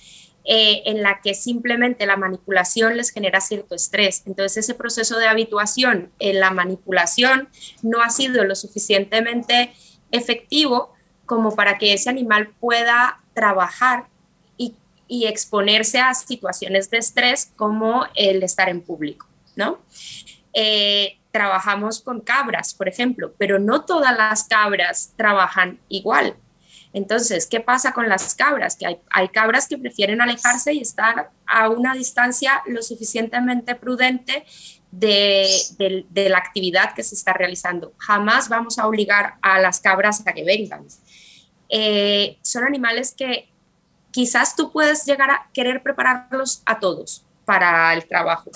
eh, 0.47 0.83
en 0.85 1.01
la 1.01 1.21
que 1.21 1.33
simplemente 1.33 2.05
la 2.05 2.17
manipulación 2.17 2.97
les 2.97 3.09
genera 3.09 3.41
cierto 3.41 3.73
estrés. 3.73 4.21
Entonces 4.27 4.57
ese 4.57 4.75
proceso 4.75 5.17
de 5.17 5.27
habituación 5.27 6.11
en 6.19 6.39
la 6.39 6.51
manipulación 6.51 7.49
no 7.81 8.01
ha 8.03 8.11
sido 8.11 8.43
lo 8.43 8.53
suficientemente 8.53 9.73
efectivo 10.11 10.93
como 11.25 11.55
para 11.55 11.79
que 11.79 11.93
ese 11.93 12.11
animal 12.11 12.49
pueda 12.59 13.23
trabajar 13.33 14.05
y, 15.07 15.25
exponerse 15.25 15.99
a 15.99 16.13
situaciones 16.13 16.89
de 16.89 16.97
estrés 16.97 17.51
como 17.55 18.05
el 18.15 18.41
estar 18.41 18.69
en 18.69 18.81
público, 18.81 19.27
¿no? 19.55 19.79
Eh, 20.53 21.17
trabajamos 21.31 22.01
con 22.01 22.21
cabras, 22.21 22.73
por 22.73 22.87
ejemplo, 22.87 23.33
pero 23.37 23.59
no 23.59 23.83
todas 23.83 24.17
las 24.17 24.45
cabras 24.45 25.13
trabajan 25.15 25.79
igual. 25.89 26.35
Entonces, 26.95 27.45
¿qué 27.45 27.59
pasa 27.59 27.91
con 27.91 28.07
las 28.07 28.33
cabras? 28.35 28.77
Que 28.77 28.85
hay, 29.11 29.27
cabras 29.27 29.67
que 29.67 29.77
prefieren 29.77 30.21
alejarse 30.21 30.71
y 30.71 30.79
estar 30.79 31.29
a 31.45 31.67
una 31.67 31.93
distancia 31.93 32.63
lo 32.67 32.81
suficientemente 32.81 33.75
prudente 33.75 34.45
de, 34.91 36.05
la 36.09 36.37
actividad 36.37 36.93
que 36.93 37.03
se 37.03 37.15
está 37.15 37.33
realizando. 37.33 37.91
Jamás 37.97 38.47
vamos 38.47 38.79
a 38.79 38.87
obligar 38.87 39.33
a 39.41 39.59
las 39.59 39.81
cabras 39.81 40.25
a 40.25 40.31
que 40.31 40.45
vengan. 40.45 40.85
Eh, 41.67 42.37
son 42.41 42.63
animales 42.63 43.13
que 43.13 43.49
quizás 44.11 44.55
tú 44.55 44.71
puedes 44.71 45.03
llegar 45.03 45.29
a 45.29 45.49
querer 45.53 45.83
prepararlos 45.83 46.63
a 46.65 46.79
todos 46.79 47.25
para 47.43 47.93
el 47.93 48.07
trabajo, 48.07 48.51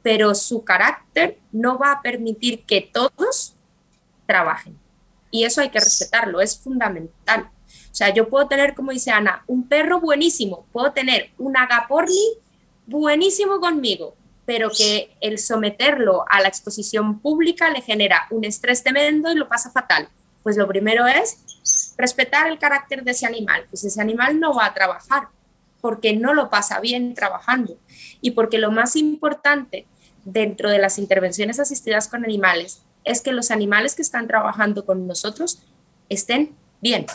pero 0.00 0.36
su 0.36 0.62
carácter 0.62 1.40
no 1.50 1.76
va 1.76 1.90
a 1.90 2.02
permitir 2.02 2.64
que 2.64 2.82
todos 2.82 3.56
trabajen. 4.26 4.78
Y 5.32 5.42
eso 5.42 5.60
hay 5.60 5.70
que 5.70 5.80
respetarlo, 5.80 6.40
es 6.40 6.56
fundamental. 6.56 7.50
O 7.90 7.94
sea, 7.94 8.14
yo 8.14 8.28
puedo 8.28 8.46
tener, 8.46 8.74
como 8.74 8.92
dice 8.92 9.10
Ana, 9.10 9.42
un 9.46 9.68
perro 9.68 10.00
buenísimo, 10.00 10.66
puedo 10.72 10.92
tener 10.92 11.30
un 11.38 11.56
agaporli 11.56 12.38
buenísimo 12.86 13.60
conmigo, 13.60 14.14
pero 14.46 14.70
que 14.70 15.16
el 15.20 15.38
someterlo 15.38 16.24
a 16.28 16.40
la 16.40 16.48
exposición 16.48 17.20
pública 17.20 17.70
le 17.70 17.82
genera 17.82 18.26
un 18.30 18.44
estrés 18.44 18.82
tremendo 18.82 19.30
y 19.32 19.36
lo 19.36 19.48
pasa 19.48 19.70
fatal. 19.70 20.08
Pues 20.42 20.56
lo 20.56 20.66
primero 20.66 21.06
es 21.06 21.94
respetar 21.98 22.48
el 22.48 22.58
carácter 22.58 23.04
de 23.04 23.10
ese 23.10 23.26
animal. 23.26 23.66
Pues 23.70 23.84
ese 23.84 24.00
animal 24.00 24.40
no 24.40 24.54
va 24.54 24.66
a 24.66 24.74
trabajar 24.74 25.28
porque 25.80 26.14
no 26.14 26.34
lo 26.34 26.50
pasa 26.50 26.80
bien 26.80 27.14
trabajando 27.14 27.76
y 28.20 28.32
porque 28.32 28.58
lo 28.58 28.70
más 28.70 28.96
importante 28.96 29.86
dentro 30.24 30.70
de 30.70 30.78
las 30.78 30.98
intervenciones 30.98 31.58
asistidas 31.58 32.08
con 32.08 32.24
animales 32.24 32.82
es 33.04 33.22
que 33.22 33.32
los 33.32 33.50
animales 33.50 33.94
que 33.94 34.02
están 34.02 34.26
trabajando 34.26 34.84
con 34.84 35.06
nosotros 35.06 35.62
estén 36.08 36.54
bien. 36.80 37.06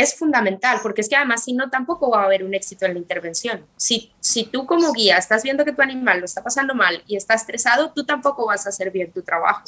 Es 0.00 0.14
fundamental, 0.14 0.78
porque 0.82 1.00
es 1.00 1.08
que 1.08 1.16
además 1.16 1.44
si 1.44 1.52
no, 1.52 1.70
tampoco 1.70 2.10
va 2.10 2.22
a 2.22 2.24
haber 2.24 2.44
un 2.44 2.54
éxito 2.54 2.86
en 2.86 2.94
la 2.94 2.98
intervención. 2.98 3.64
Si, 3.76 4.12
si 4.20 4.44
tú 4.44 4.66
como 4.66 4.92
guía 4.92 5.16
estás 5.16 5.42
viendo 5.42 5.64
que 5.64 5.72
tu 5.72 5.82
animal 5.82 6.20
lo 6.20 6.24
está 6.24 6.42
pasando 6.42 6.74
mal 6.74 7.02
y 7.06 7.16
está 7.16 7.34
estresado, 7.34 7.92
tú 7.92 8.04
tampoco 8.04 8.46
vas 8.46 8.66
a 8.66 8.70
hacer 8.70 8.90
bien 8.90 9.12
tu 9.12 9.22
trabajo. 9.22 9.64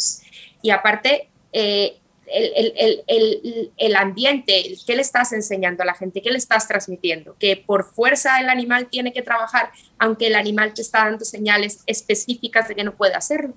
Y 0.62 0.70
aparte, 0.70 1.28
eh, 1.52 2.00
el, 2.26 2.72
el, 2.76 3.04
el, 3.06 3.72
el, 3.76 3.96
ambiente, 3.96 4.76
¿qué 4.86 4.94
le 4.94 5.02
estás 5.02 5.32
enseñando 5.32 5.82
a 5.82 5.86
la 5.86 5.94
gente? 5.94 6.22
¿Qué 6.22 6.30
le 6.30 6.38
estás 6.38 6.68
transmitiendo? 6.68 7.34
Que 7.38 7.56
por 7.56 7.84
fuerza 7.84 8.40
el 8.40 8.48
animal 8.48 8.86
tiene 8.86 9.12
que 9.12 9.22
trabajar, 9.22 9.70
aunque 9.98 10.28
el 10.28 10.36
animal 10.36 10.72
te 10.74 10.82
está 10.82 11.04
dando 11.04 11.24
señales 11.24 11.82
específicas 11.86 12.68
de 12.68 12.76
que 12.76 12.84
no 12.84 12.92
puede 12.92 13.14
hacerlo. 13.14 13.54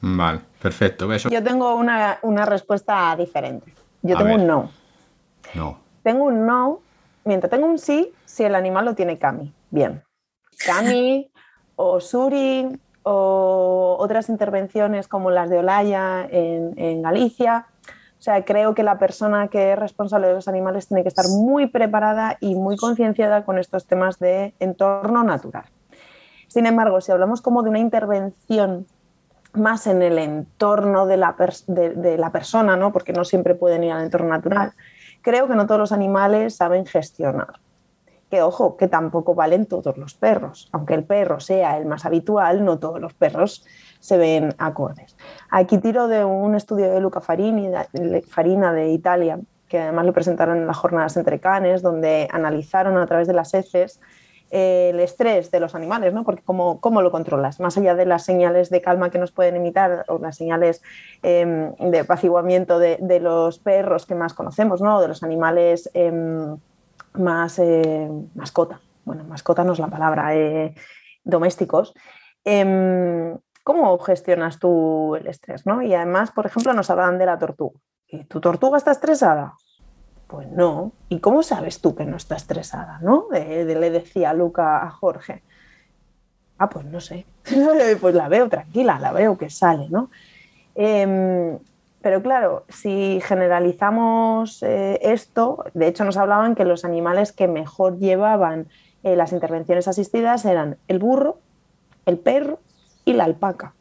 Vale, 0.00 0.40
perfecto. 0.60 1.12
Eso. 1.12 1.28
Yo 1.28 1.42
tengo 1.42 1.74
una, 1.74 2.18
una 2.22 2.46
respuesta 2.46 3.14
diferente. 3.16 3.74
Yo 4.02 4.16
tengo 4.16 4.34
un 4.34 4.46
no. 4.46 4.72
No. 5.54 5.78
Tengo 6.02 6.24
un 6.24 6.46
no, 6.46 6.80
mientras 7.24 7.50
tengo 7.50 7.66
un 7.66 7.78
sí, 7.78 8.12
si 8.24 8.44
el 8.44 8.54
animal 8.54 8.84
lo 8.84 8.94
tiene 8.94 9.18
Cami. 9.18 9.52
Bien. 9.70 10.02
Cami 10.64 11.30
o 11.76 12.00
Suri 12.00 12.68
o 13.02 13.96
otras 13.98 14.28
intervenciones 14.28 15.08
como 15.08 15.30
las 15.30 15.48
de 15.50 15.58
Olaya 15.58 16.26
en, 16.30 17.02
Galicia. 17.02 17.66
O 18.18 18.22
sea, 18.22 18.44
creo 18.44 18.74
que 18.74 18.82
la 18.82 18.98
persona 18.98 19.48
que 19.48 19.72
es 19.72 19.78
responsable 19.78 20.28
de 20.28 20.34
los 20.34 20.48
animales 20.48 20.88
tiene 20.88 21.02
que 21.02 21.08
estar 21.08 21.24
muy 21.28 21.68
preparada 21.68 22.36
y 22.40 22.54
muy 22.54 22.76
concienciada 22.76 23.44
con 23.44 23.58
estos 23.58 23.86
temas 23.86 24.18
de 24.18 24.52
entorno 24.60 25.24
natural. 25.24 25.64
Sin 26.48 26.66
embargo, 26.66 27.00
si 27.00 27.12
hablamos 27.12 27.40
como 27.40 27.62
de 27.62 27.70
una 27.70 27.78
intervención 27.78 28.86
más 29.54 29.86
en 29.86 30.02
el 30.02 30.18
entorno 30.18 31.06
de 31.06 31.16
la, 31.16 31.34
de 31.66 32.18
la 32.18 32.30
persona, 32.30 32.76
¿no? 32.76 32.92
porque 32.92 33.12
no 33.12 33.24
siempre 33.24 33.54
pueden 33.54 33.84
ir 33.84 33.92
al 33.92 34.04
entorno 34.04 34.28
natural, 34.28 34.74
creo 35.22 35.48
que 35.48 35.54
no 35.54 35.66
todos 35.66 35.80
los 35.80 35.92
animales 35.92 36.56
saben 36.56 36.86
gestionar. 36.86 37.60
Que 38.30 38.42
ojo, 38.42 38.76
que 38.76 38.86
tampoco 38.86 39.34
valen 39.34 39.66
todos 39.66 39.96
los 39.96 40.14
perros. 40.14 40.68
Aunque 40.72 40.94
el 40.94 41.04
perro 41.04 41.40
sea 41.40 41.76
el 41.76 41.86
más 41.86 42.06
habitual, 42.06 42.64
no 42.64 42.78
todos 42.78 43.00
los 43.00 43.12
perros 43.12 43.66
se 43.98 44.16
ven 44.18 44.54
acordes. 44.58 45.16
Aquí 45.50 45.78
tiro 45.78 46.06
de 46.06 46.24
un 46.24 46.54
estudio 46.54 46.92
de 46.92 47.00
Luca 47.00 47.20
Farina 47.20 48.72
de 48.72 48.90
Italia, 48.90 49.40
que 49.68 49.80
además 49.80 50.06
lo 50.06 50.12
presentaron 50.12 50.58
en 50.58 50.66
las 50.66 50.76
jornadas 50.76 51.16
entre 51.16 51.40
canes, 51.40 51.82
donde 51.82 52.28
analizaron 52.30 52.98
a 52.98 53.06
través 53.06 53.26
de 53.26 53.34
las 53.34 53.52
heces 53.54 54.00
el 54.50 55.00
estrés 55.00 55.50
de 55.50 55.60
los 55.60 55.74
animales, 55.74 56.12
¿no? 56.12 56.24
Porque 56.24 56.42
¿cómo, 56.42 56.80
¿cómo, 56.80 57.02
lo 57.02 57.10
controlas? 57.10 57.60
Más 57.60 57.78
allá 57.78 57.94
de 57.94 58.04
las 58.04 58.24
señales 58.24 58.68
de 58.68 58.82
calma 58.82 59.10
que 59.10 59.18
nos 59.18 59.32
pueden 59.32 59.56
imitar 59.56 60.04
o 60.08 60.18
las 60.18 60.36
señales 60.36 60.82
eh, 61.22 61.72
de 61.78 61.98
apaciguamiento 62.00 62.78
de, 62.78 63.20
los 63.20 63.58
perros 63.58 64.06
que 64.06 64.14
más 64.14 64.34
conocemos, 64.34 64.80
¿no? 64.80 65.00
De 65.00 65.08
los 65.08 65.22
animales 65.22 65.90
eh, 65.94 66.12
más 67.14 67.58
eh, 67.58 68.08
mascota. 68.34 68.80
Bueno, 69.04 69.24
mascota 69.24 69.64
no 69.64 69.72
es 69.72 69.78
la 69.78 69.88
palabra, 69.88 70.34
eh, 70.36 70.74
domésticos. 71.24 71.94
Em, 72.44 73.36
¿Cómo 73.64 73.98
gestionas 73.98 74.58
tú 74.58 75.14
el 75.16 75.26
estrés? 75.26 75.66
¿no? 75.66 75.82
Y 75.82 75.94
además, 75.94 76.30
por 76.32 76.46
ejemplo, 76.46 76.72
nos 76.72 76.90
hablan 76.90 77.18
de 77.18 77.26
la 77.26 77.38
tortuga. 77.38 77.78
¿Y 78.06 78.24
¿Tu 78.24 78.40
tortuga 78.40 78.78
está 78.78 78.90
estresada? 78.90 79.54
Pues 80.30 80.48
no. 80.48 80.92
¿Y 81.08 81.18
cómo 81.18 81.42
sabes 81.42 81.80
tú 81.80 81.94
que 81.96 82.04
no 82.04 82.16
está 82.16 82.36
estresada? 82.36 83.00
¿no? 83.02 83.26
De, 83.30 83.64
le 83.64 83.90
decía 83.90 84.32
Luca 84.32 84.84
a 84.84 84.90
Jorge. 84.90 85.42
Ah, 86.58 86.68
pues 86.68 86.84
no 86.84 87.00
sé. 87.00 87.26
pues 88.00 88.14
la 88.14 88.28
veo 88.28 88.48
tranquila, 88.48 88.98
la 89.00 89.12
veo 89.12 89.36
que 89.36 89.50
sale, 89.50 89.88
¿no? 89.88 90.10
Eh, 90.76 91.58
pero 92.02 92.22
claro, 92.22 92.64
si 92.68 93.20
generalizamos 93.22 94.62
eh, 94.62 94.98
esto, 95.02 95.64
de 95.74 95.88
hecho 95.88 96.04
nos 96.04 96.16
hablaban 96.16 96.54
que 96.54 96.64
los 96.64 96.84
animales 96.84 97.32
que 97.32 97.46
mejor 97.46 97.98
llevaban 97.98 98.68
eh, 99.02 99.16
las 99.16 99.32
intervenciones 99.32 99.86
asistidas 99.86 100.44
eran 100.44 100.78
el 100.88 100.98
burro, 100.98 101.38
el 102.06 102.18
perro 102.18 102.60
y 103.04 103.12
la 103.12 103.24
alpaca. 103.24 103.74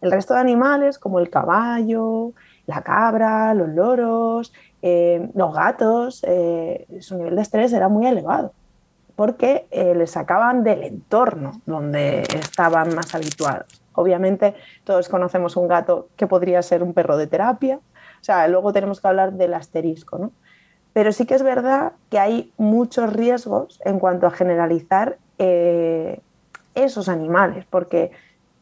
El 0.00 0.12
resto 0.12 0.34
de 0.34 0.40
animales, 0.40 0.98
como 0.98 1.18
el 1.18 1.30
caballo, 1.30 2.32
la 2.66 2.82
cabra, 2.82 3.54
los 3.54 3.68
loros, 3.68 4.52
eh, 4.82 5.30
los 5.34 5.54
gatos, 5.54 6.24
eh, 6.26 6.86
su 7.00 7.16
nivel 7.16 7.36
de 7.36 7.42
estrés 7.42 7.72
era 7.72 7.88
muy 7.88 8.06
elevado 8.06 8.52
porque 9.14 9.66
eh, 9.70 9.94
les 9.94 10.10
sacaban 10.10 10.62
del 10.62 10.82
entorno 10.82 11.62
donde 11.64 12.20
estaban 12.20 12.94
más 12.94 13.14
habituados. 13.14 13.80
Obviamente 13.94 14.54
todos 14.84 15.08
conocemos 15.08 15.56
un 15.56 15.68
gato 15.68 16.08
que 16.16 16.26
podría 16.26 16.60
ser 16.60 16.82
un 16.82 16.92
perro 16.92 17.16
de 17.16 17.26
terapia, 17.26 17.76
o 18.20 18.24
sea, 18.26 18.46
luego 18.46 18.74
tenemos 18.74 19.00
que 19.00 19.08
hablar 19.08 19.32
del 19.32 19.54
asterisco, 19.54 20.18
¿no? 20.18 20.32
Pero 20.92 21.12
sí 21.12 21.24
que 21.24 21.34
es 21.34 21.42
verdad 21.42 21.92
que 22.10 22.18
hay 22.18 22.52
muchos 22.58 23.12
riesgos 23.12 23.80
en 23.84 23.98
cuanto 23.98 24.26
a 24.26 24.30
generalizar 24.30 25.18
esos 26.74 27.08
animales, 27.08 27.66
porque 27.68 28.12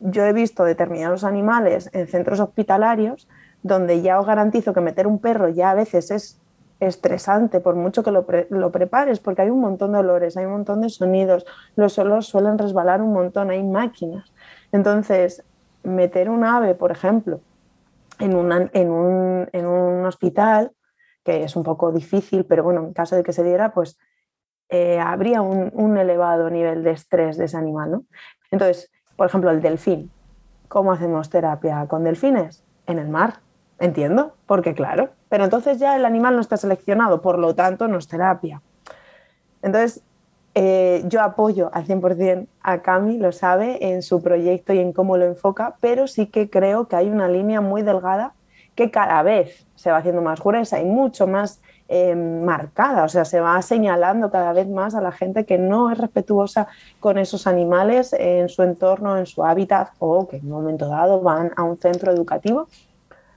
yo 0.00 0.24
he 0.24 0.32
visto 0.32 0.64
determinados 0.64 1.22
animales 1.24 1.90
en 1.92 2.08
centros 2.08 2.40
hospitalarios 2.40 3.28
donde 3.64 4.02
ya 4.02 4.20
os 4.20 4.26
garantizo 4.26 4.74
que 4.74 4.82
meter 4.82 5.06
un 5.08 5.18
perro 5.18 5.48
ya 5.48 5.70
a 5.70 5.74
veces 5.74 6.10
es 6.10 6.38
estresante, 6.80 7.60
por 7.60 7.74
mucho 7.74 8.02
que 8.02 8.10
lo, 8.10 8.26
pre 8.26 8.46
lo, 8.50 8.70
prepares, 8.70 9.20
porque 9.20 9.42
hay 9.42 9.50
un 9.50 9.60
montón 9.60 9.92
de 9.92 9.98
olores, 9.98 10.36
hay 10.36 10.44
un 10.44 10.52
montón 10.52 10.82
de 10.82 10.90
sonidos, 10.90 11.46
los 11.74 11.98
olores 11.98 12.26
suelen 12.26 12.58
resbalar 12.58 13.00
un 13.00 13.14
montón, 13.14 13.50
hay 13.50 13.62
máquinas. 13.62 14.30
Entonces, 14.70 15.42
meter 15.82 16.28
un 16.28 16.44
ave, 16.44 16.74
por 16.74 16.90
ejemplo, 16.90 17.40
en, 18.18 18.32
en, 18.72 18.90
un, 18.90 19.48
en 19.50 19.66
un 19.66 20.04
hospital, 20.04 20.72
que 21.24 21.42
es 21.42 21.56
un 21.56 21.62
poco 21.62 21.90
difícil, 21.90 22.44
pero 22.44 22.64
bueno, 22.64 22.82
en 22.82 22.92
caso 22.92 23.16
de 23.16 23.22
que 23.22 23.32
se 23.32 23.42
diera, 23.42 23.72
pues 23.72 23.98
eh, 24.68 25.00
habría 25.00 25.40
un, 25.40 25.70
un, 25.72 25.96
elevado 25.96 26.50
nivel 26.50 26.84
de 26.84 26.90
estrés 26.90 27.38
de 27.38 27.46
ese 27.46 27.56
animal. 27.56 27.90
¿no? 27.92 28.04
Entonces, 28.50 28.90
por 29.16 29.26
ejemplo, 29.26 29.50
el 29.50 29.62
delfín. 29.62 30.10
¿Cómo 30.68 30.92
hacemos 30.92 31.30
terapia 31.30 31.86
con 31.86 32.04
delfines? 32.04 32.62
En 32.86 32.98
el 32.98 33.08
mar, 33.08 33.40
entiendo, 33.78 34.34
porque 34.46 34.74
claro, 34.74 35.10
pero 35.28 35.44
entonces 35.44 35.78
ya 35.78 35.96
el 35.96 36.04
animal 36.04 36.34
no 36.34 36.40
está 36.40 36.56
seleccionado, 36.56 37.20
por 37.20 37.38
lo 37.38 37.54
tanto 37.54 37.88
no 37.88 37.98
es 37.98 38.08
terapia. 38.08 38.62
Entonces, 39.62 40.02
eh, 40.54 41.02
yo 41.06 41.20
apoyo 41.20 41.70
al 41.72 41.84
100% 41.84 42.46
a 42.62 42.82
Cami, 42.82 43.18
lo 43.18 43.32
sabe, 43.32 43.90
en 43.92 44.02
su 44.02 44.22
proyecto 44.22 44.72
y 44.72 44.78
en 44.78 44.92
cómo 44.92 45.16
lo 45.16 45.24
enfoca, 45.24 45.76
pero 45.80 46.06
sí 46.06 46.26
que 46.26 46.48
creo 46.48 46.86
que 46.86 46.96
hay 46.96 47.08
una 47.08 47.28
línea 47.28 47.60
muy 47.60 47.82
delgada 47.82 48.34
que 48.76 48.90
cada 48.90 49.22
vez 49.22 49.66
se 49.74 49.90
va 49.90 49.98
haciendo 49.98 50.22
más 50.22 50.40
gruesa 50.40 50.80
y 50.80 50.84
mucho 50.84 51.26
más 51.26 51.60
eh, 51.88 52.14
marcada, 52.14 53.04
o 53.04 53.08
sea, 53.08 53.24
se 53.24 53.40
va 53.40 53.60
señalando 53.62 54.30
cada 54.30 54.52
vez 54.52 54.68
más 54.68 54.94
a 54.94 55.00
la 55.00 55.12
gente 55.12 55.44
que 55.44 55.58
no 55.58 55.90
es 55.90 55.98
respetuosa 55.98 56.66
con 56.98 57.18
esos 57.18 57.46
animales 57.46 58.14
en 58.14 58.48
su 58.48 58.62
entorno, 58.62 59.18
en 59.18 59.26
su 59.26 59.44
hábitat 59.44 59.90
o 59.98 60.26
que 60.26 60.38
en 60.38 60.46
un 60.46 60.52
momento 60.52 60.88
dado 60.88 61.20
van 61.20 61.52
a 61.56 61.62
un 61.62 61.78
centro 61.78 62.10
educativo, 62.10 62.68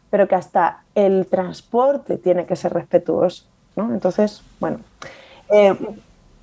pero 0.10 0.28
que 0.28 0.36
hasta 0.36 0.84
el 0.96 1.28
transporte 1.28 2.18
tiene 2.18 2.46
que 2.46 2.56
ser 2.56 2.74
respetuoso. 2.74 3.46
¿no? 3.76 3.94
Entonces, 3.94 4.42
bueno, 4.60 4.80
eh, 5.50 5.76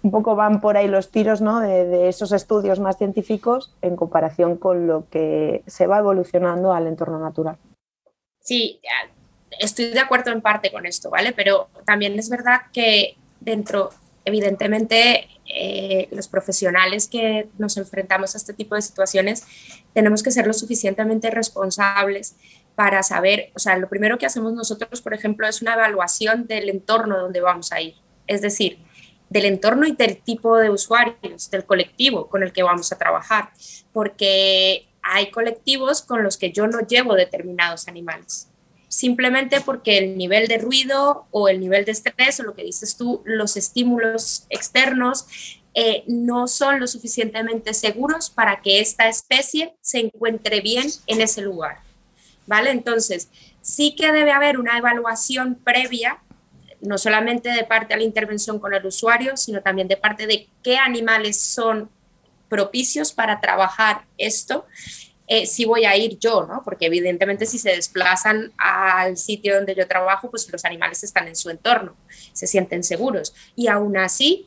un 0.03 0.11
poco 0.11 0.37
van 0.37 0.61
por 0.61 0.77
ahí 0.77 0.87
los 0.87 1.11
tiros 1.11 1.41
¿no? 1.41 1.61
de, 1.61 2.09
esos 2.09 2.33
estudios 2.33 2.79
más 2.79 2.99
científicos 2.99 3.75
en 3.81 3.97
comparación 3.97 4.57
con 4.57 4.87
lo 4.87 5.09
que 5.09 5.63
se 5.67 5.87
va 5.87 5.99
evolucionando 5.99 6.73
al 6.73 6.87
entorno 6.87 7.19
natural. 7.19 7.57
Sí, 8.41 8.81
estoy 9.59 9.87
de 9.87 10.01
acuerdo 10.01 10.31
en 10.31 10.43
parte 10.43 10.71
con 10.71 10.85
esto, 10.85 11.09
¿vale? 11.09 11.33
Pero 11.33 11.69
también 11.87 12.19
es 12.19 12.29
verdad 12.29 12.63
que 12.73 13.17
dentro, 13.41 13.91
evidentemente, 14.27 15.29
eh, 15.47 16.09
los 16.11 16.29
profesionales 16.29 17.09
que 17.09 17.49
nos 17.59 17.79
enfrentamos 17.79 18.35
a 18.35 18.39
este 18.39 18.53
tipo 18.53 18.75
de 18.75 18.83
situaciones 18.83 19.47
tenemos 19.93 20.23
que 20.23 20.31
ser 20.31 20.47
lo 20.47 20.53
suficientemente 20.53 21.31
responsables 21.31 22.37
para 22.75 23.03
saber, 23.03 23.51
o 23.55 23.59
sea, 23.59 23.77
lo 23.79 23.89
primero 23.89 24.19
que 24.19 24.27
hacemos 24.27 24.53
nosotros, 24.53 25.01
por 25.01 25.15
ejemplo, 25.15 25.47
es 25.47 25.63
una 25.63 25.75
evaluación 25.75 26.47
del 26.47 26.69
entorno 26.69 27.19
donde 27.19 27.41
vamos 27.41 27.73
a 27.73 27.81
ir. 27.81 27.95
Es 28.27 28.43
decir, 28.43 28.79
del 29.29 29.47
entorno 29.47 29.87
y 29.87 29.93
del 29.93 30.19
tipo 30.19 30.59
de 30.59 30.71
usuarios, 30.71 31.51
del 31.51 31.65
colectivo 31.65 32.29
con 32.29 32.43
el 32.43 32.53
que 32.53 32.63
vamos 32.63 32.93
a 32.93 32.99
trabajar, 32.99 33.51
porque 33.93 34.87
hay 35.03 35.31
colectivos 35.31 36.03
con 36.03 36.23
los 36.23 36.37
que 36.37 36.53
yo 36.53 36.67
no 36.67 36.81
llevo 36.81 37.15
determinados 37.15 37.89
animales, 37.89 38.49
simplemente 38.89 39.61
porque 39.61 39.99
el 39.99 40.17
nivel 40.17 40.49
de 40.49 40.59
ruido 40.59 41.27
o 41.31 41.49
el 41.49 41.61
nivel 41.61 41.85
de 41.85 41.93
estrés 41.93 42.41
o 42.41 42.43
lo 42.43 42.55
que 42.55 42.65
dices 42.65 42.97
tú, 42.97 43.23
los 43.25 43.57
estímulos 43.57 44.47
externos 44.49 45.27
eh, 45.75 46.05
no 46.07 46.47
son 46.47 46.79
lo 46.79 46.87
suficientemente 46.87 47.75
seguros 47.75 48.31
para 48.31 48.63
que 48.63 48.81
esta 48.81 49.09
especie 49.09 49.75
se 49.81 49.99
encuentre 49.99 50.61
bien 50.61 50.87
en 51.07 51.21
ese 51.21 51.43
lugar. 51.43 51.84
¿Vale? 52.47 52.71
Entonces, 52.71 53.29
sí 53.63 53.95
que 53.97 54.13
debe 54.13 54.33
haber 54.33 54.59
una 54.59 54.77
evaluación 54.79 55.55
previa 55.57 56.19
no 56.81 56.99
solamente 56.99 57.49
de 57.49 57.65
parte 57.65 57.95
de 57.95 58.01
la 58.01 58.05
intervención 58.05 58.59
con 58.59 58.75
el 58.75 58.85
usuario, 58.85 59.39
sino 59.39 59.63
también 59.63 59.89
de 59.89 59.97
parte 59.97 60.27
de 60.27 60.49
qué 60.63 60.77
animales 60.77 61.41
son 61.41 61.89
propicios 62.51 63.11
para 63.13 63.41
trabajar 63.41 64.05
esto 64.19 64.67
eh, 65.27 65.47
si 65.47 65.65
voy 65.65 65.87
a 65.87 65.97
ir 65.97 66.19
yo, 66.19 66.47
¿no? 66.47 66.63
Porque 66.63 66.87
evidentemente 66.87 67.47
si 67.47 67.59
se 67.59 67.71
desplazan 67.71 68.53
al 68.59 69.17
sitio 69.17 69.55
donde 69.55 69.75
yo 69.75 69.89
trabajo, 69.89 70.31
pues 70.31 70.51
los 70.53 70.65
animales 70.67 71.03
están 71.03 71.29
en 71.29 71.37
su 71.37 71.49
entorno, 71.49 71.97
se 72.33 72.47
sienten 72.47 72.85
seguros. 72.85 73.35
Y 73.57 73.69
aún 73.69 73.97
así, 73.97 74.47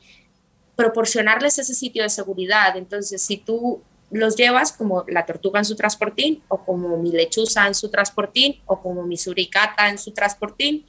proporcionarles 0.76 1.58
ese 1.58 1.74
sitio 1.74 2.04
de 2.04 2.10
seguridad. 2.10 2.78
Entonces, 2.78 3.24
si 3.24 3.38
tú 3.38 3.82
los 4.10 4.36
llevas 4.36 4.72
como 4.72 5.03
la 5.08 5.26
tortuga 5.26 5.60
en 5.60 5.66
su 5.66 5.76
transportín 5.76 6.43
o 6.47 6.64
como 6.64 6.97
mi 6.97 7.12
lechuza 7.12 7.68
en 7.68 7.76
su 7.76 7.89
transportín 7.89 8.62
o 8.66 8.82
como 8.82 9.03
mi 9.03 9.18
suricata 9.18 9.89
en 9.89 9.97
su 9.97 10.12
transportín, 10.12 10.86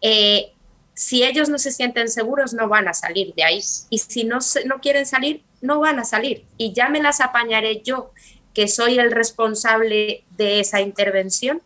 eh, 0.00 0.52
si 0.94 1.24
ellos 1.24 1.48
no 1.48 1.58
se 1.58 1.72
sienten 1.72 2.08
seguros, 2.08 2.52
no 2.52 2.68
van 2.68 2.86
a 2.86 2.94
salir 2.94 3.34
de 3.34 3.44
ahí. 3.44 3.60
Y 3.90 3.98
si 3.98 4.24
no, 4.24 4.38
no 4.66 4.80
quieren 4.80 5.06
salir, 5.06 5.42
no 5.60 5.80
van 5.80 5.98
a 5.98 6.04
salir. 6.04 6.44
Y 6.58 6.72
ya 6.72 6.88
me 6.88 7.02
las 7.02 7.20
apañaré 7.20 7.82
yo, 7.82 8.12
que 8.54 8.68
soy 8.68 8.98
el 8.98 9.10
responsable 9.10 10.24
de 10.36 10.60
esa 10.60 10.80
intervención, 10.80 11.62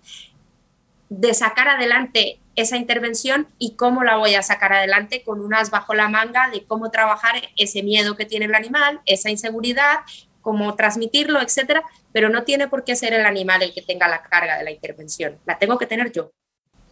de 1.09 1.34
sacar 1.34 1.68
adelante 1.68 2.38
esa 2.57 2.76
intervención 2.78 3.49
y 3.59 3.76
cómo 3.76 4.03
la 4.03 4.16
voy 4.16 4.34
a 4.34 4.42
sacar 4.42 4.72
adelante 4.72 5.22
con 5.22 5.40
unas 5.42 5.70
bajo 5.70 5.94
la 5.94 6.09
manga 6.09 6.49
de 6.51 6.64
cómo 6.64 6.90
trabajar 6.90 7.34
ese 7.57 7.82
miedo 7.82 8.16
que 8.16 8.24
tiene 8.24 8.47
el 8.47 8.55
animal, 8.55 9.01
esa 9.05 9.30
inseguridad, 9.30 9.99
cómo 10.47 10.76
transmitirlo, 10.76 11.42
etcétera, 11.42 11.82
pero 12.12 12.28
no 12.28 12.44
tiene 12.44 12.68
por 12.68 12.84
qué 12.84 12.94
ser 12.94 13.12
el 13.12 13.26
animal 13.26 13.64
el 13.64 13.74
que 13.74 13.82
tenga 13.82 14.07
la 14.07 14.22
carga 14.22 14.57
de 14.57 14.62
la 14.62 14.70
intervención, 14.70 15.32
la 15.44 15.59
tengo 15.59 15.76
que 15.76 15.86
tener 15.86 16.12
yo. 16.12 16.30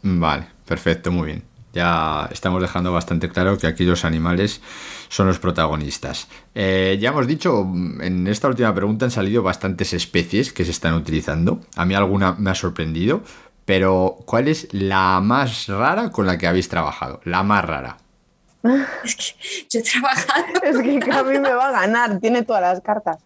Vale, 0.03 0.49
perfecto, 0.67 1.13
muy 1.13 1.27
bien. 1.27 1.45
Ya 1.73 2.29
estamos 2.33 2.61
dejando 2.61 2.93
bastante 2.93 3.29
claro 3.29 3.57
que 3.57 3.69
aquí 3.69 3.85
los 3.85 4.05
animales 4.05 4.61
son 5.09 5.29
los 5.29 5.39
protagonistas. 5.39 6.27
Eh, 6.57 6.99
ya 7.01 7.11
hemos 7.11 7.29
dicho, 7.29 7.61
en 8.01 8.27
esta 8.27 8.49
última 8.49 8.75
pregunta 8.75 9.05
han 9.05 9.13
salido 9.13 9.45
bastantes 9.45 9.93
especies 9.93 10.53
que 10.53 10.65
se 10.65 10.73
están 10.73 10.95
utilizando. 10.95 11.61
A 11.77 11.85
mí 11.85 11.95
alguna 11.95 12.33
me 12.33 12.51
ha 12.51 12.57
sorprendido, 12.57 13.23
pero 13.65 14.19
¿cuál 14.27 14.49
es 14.49 14.67
la 14.73 15.21
más 15.21 15.69
rara 15.69 16.11
con 16.11 16.27
la 16.27 16.39
que 16.39 16.49
habéis 16.49 16.69
trabajado? 16.69 17.21
La 17.23 17.45
más 17.45 17.65
rara. 17.65 17.99
Es 19.05 19.15
que 19.15 19.25
yo 19.71 19.79
he 19.79 19.83
trabajado. 19.85 20.45
Es 20.65 20.79
que 20.79 21.11
a 21.13 21.23
mí 21.23 21.39
me 21.39 21.53
va 21.53 21.69
a 21.69 21.71
ganar, 21.71 22.19
tiene 22.19 22.43
todas 22.43 22.63
las 22.63 22.81
cartas. 22.81 23.19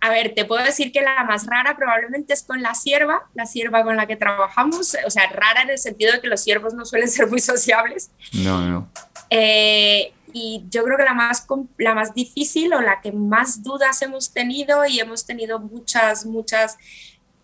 A 0.00 0.10
ver, 0.10 0.34
te 0.34 0.44
puedo 0.44 0.64
decir 0.64 0.92
que 0.92 1.00
la 1.00 1.24
más 1.24 1.46
rara 1.46 1.76
probablemente 1.76 2.32
es 2.32 2.42
con 2.42 2.62
la 2.62 2.74
sierva, 2.74 3.28
la 3.34 3.46
sierva 3.46 3.82
con 3.82 3.96
la 3.96 4.06
que 4.06 4.16
trabajamos, 4.16 4.96
o 5.04 5.10
sea, 5.10 5.28
rara 5.30 5.62
en 5.62 5.70
el 5.70 5.78
sentido 5.78 6.12
de 6.12 6.20
que 6.20 6.28
los 6.28 6.40
siervos 6.40 6.74
no 6.74 6.84
suelen 6.84 7.08
ser 7.10 7.28
muy 7.28 7.40
sociables. 7.40 8.10
No, 8.32 8.66
no. 8.66 8.88
Eh, 9.30 10.12
y 10.32 10.64
yo 10.70 10.84
creo 10.84 10.96
que 10.96 11.04
la 11.04 11.14
más, 11.14 11.46
la 11.78 11.94
más 11.94 12.14
difícil 12.14 12.72
o 12.74 12.80
la 12.80 13.00
que 13.00 13.12
más 13.12 13.62
dudas 13.62 14.00
hemos 14.02 14.32
tenido 14.32 14.86
y 14.86 15.00
hemos 15.00 15.26
tenido 15.26 15.58
muchas, 15.58 16.26
muchas 16.26 16.76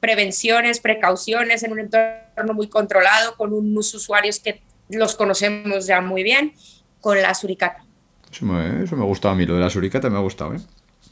prevenciones, 0.00 0.80
precauciones 0.80 1.62
en 1.62 1.72
un 1.72 1.80
entorno 1.80 2.52
muy 2.54 2.68
controlado, 2.68 3.36
con 3.36 3.52
unos 3.52 3.94
usuarios 3.94 4.38
que 4.38 4.62
los 4.90 5.14
conocemos 5.14 5.86
ya 5.86 6.00
muy 6.02 6.22
bien, 6.22 6.52
con 7.00 7.20
la 7.20 7.34
suricata. 7.34 7.84
Eso 8.30 8.44
me, 8.44 8.84
eso 8.84 8.96
me 8.96 9.02
ha 9.02 9.06
gustado 9.06 9.32
a 9.32 9.36
mí, 9.36 9.46
lo 9.46 9.54
de 9.54 9.60
la 9.60 9.70
suricata 9.70 10.10
me 10.10 10.18
ha 10.18 10.20
gustado, 10.20 10.54
¿eh? 10.54 10.60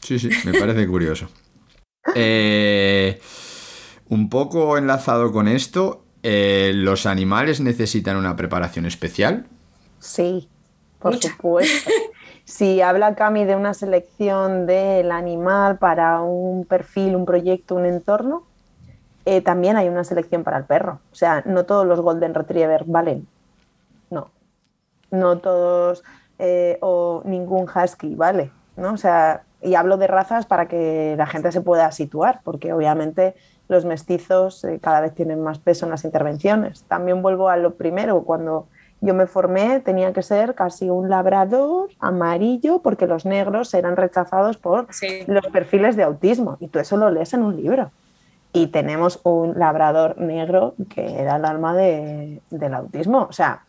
Sí, 0.03 0.19
sí, 0.19 0.29
me 0.45 0.59
parece 0.59 0.87
curioso. 0.87 1.29
Eh, 2.17 3.21
un 4.09 4.29
poco 4.29 4.77
enlazado 4.77 5.31
con 5.31 5.47
esto, 5.47 6.05
eh, 6.25 6.73
¿los 6.75 7.07
animales 7.07 7.61
necesitan 7.61 8.17
una 8.17 8.35
preparación 8.35 8.87
especial? 8.87 9.47
Sí, 10.01 10.49
por 10.99 11.17
supuesto. 11.17 11.91
Si 12.45 12.83
habla 12.83 13.15
Cami 13.15 13.45
de 13.45 13.55
una 13.55 13.73
selección 13.73 14.67
del 14.67 15.13
animal 15.13 15.79
para 15.79 16.21
un 16.23 16.65
perfil, 16.65 17.15
un 17.15 17.25
proyecto, 17.25 17.77
un 17.77 17.87
entorno, 17.87 18.43
eh, 19.25 19.41
también 19.41 19.77
hay 19.77 19.89
una 19.89 20.03
selección 20.03 20.43
para 20.43 20.59
el 20.59 20.65
perro. 20.65 21.01
O 21.13 21.15
sea, 21.15 21.45
no 21.47 21.65
todos 21.65 21.87
los 21.87 22.01
Golden 22.01 22.35
Retriever 22.35 22.83
valen. 22.85 23.29
No. 24.11 24.33
No 25.13 25.39
todos 25.39 26.03
eh, 26.41 26.79
o 26.81 27.23
ningún 27.25 27.69
Husky 27.69 28.17
vale. 28.17 28.51
¿no? 28.77 28.93
O 28.93 28.97
sea, 28.97 29.45
y 29.63 29.75
hablo 29.75 29.97
de 29.97 30.07
razas 30.07 30.47
para 30.47 30.67
que 30.69 31.15
la 31.17 31.27
gente 31.27 31.53
se 31.53 31.61
pueda 31.61 31.91
situar, 31.93 32.41
porque 32.45 32.73
obviamente 32.73 33.35
los 33.69 33.85
mestizos 33.85 34.65
eh, 34.65 34.79
cada 34.83 35.01
vez 35.01 35.15
tienen 35.15 35.41
más 35.41 35.59
peso 35.59 35.87
en 35.87 35.91
las 35.91 36.05
intervenciones. 36.05 36.85
También 36.85 37.23
vuelvo 37.23 37.49
a 37.49 37.57
lo 37.57 37.75
primero, 37.75 38.23
cuando 38.23 38.67
yo 39.01 39.15
me 39.15 39.27
formé 39.27 39.81
tenía 39.81 40.13
que 40.13 40.23
ser 40.23 40.55
casi 40.55 40.89
un 40.89 41.09
labrador 41.09 41.91
amarillo 41.99 42.81
porque 42.83 43.07
los 43.07 43.27
negros 43.27 43.75
eran 43.75 43.97
rechazados 43.97 44.59
por 44.59 44.87
los 45.27 45.47
perfiles 45.49 45.97
de 45.97 46.05
autismo 46.05 46.57
y 46.61 46.69
tú 46.69 46.79
eso 46.79 46.97
lo 46.97 47.11
lees 47.11 47.35
en 47.35 47.43
un 47.43 47.57
libro 47.57 47.91
y 48.53 48.69
tenemos 48.69 49.21
un 49.25 49.59
labrador 49.59 50.19
negro 50.19 50.75
que 50.91 51.21
era 51.21 51.37
el 51.37 51.45
alma 51.45 51.75
de, 51.75 52.43
del 52.51 52.75
autismo. 52.75 53.27
O 53.29 53.33
sea, 53.33 53.63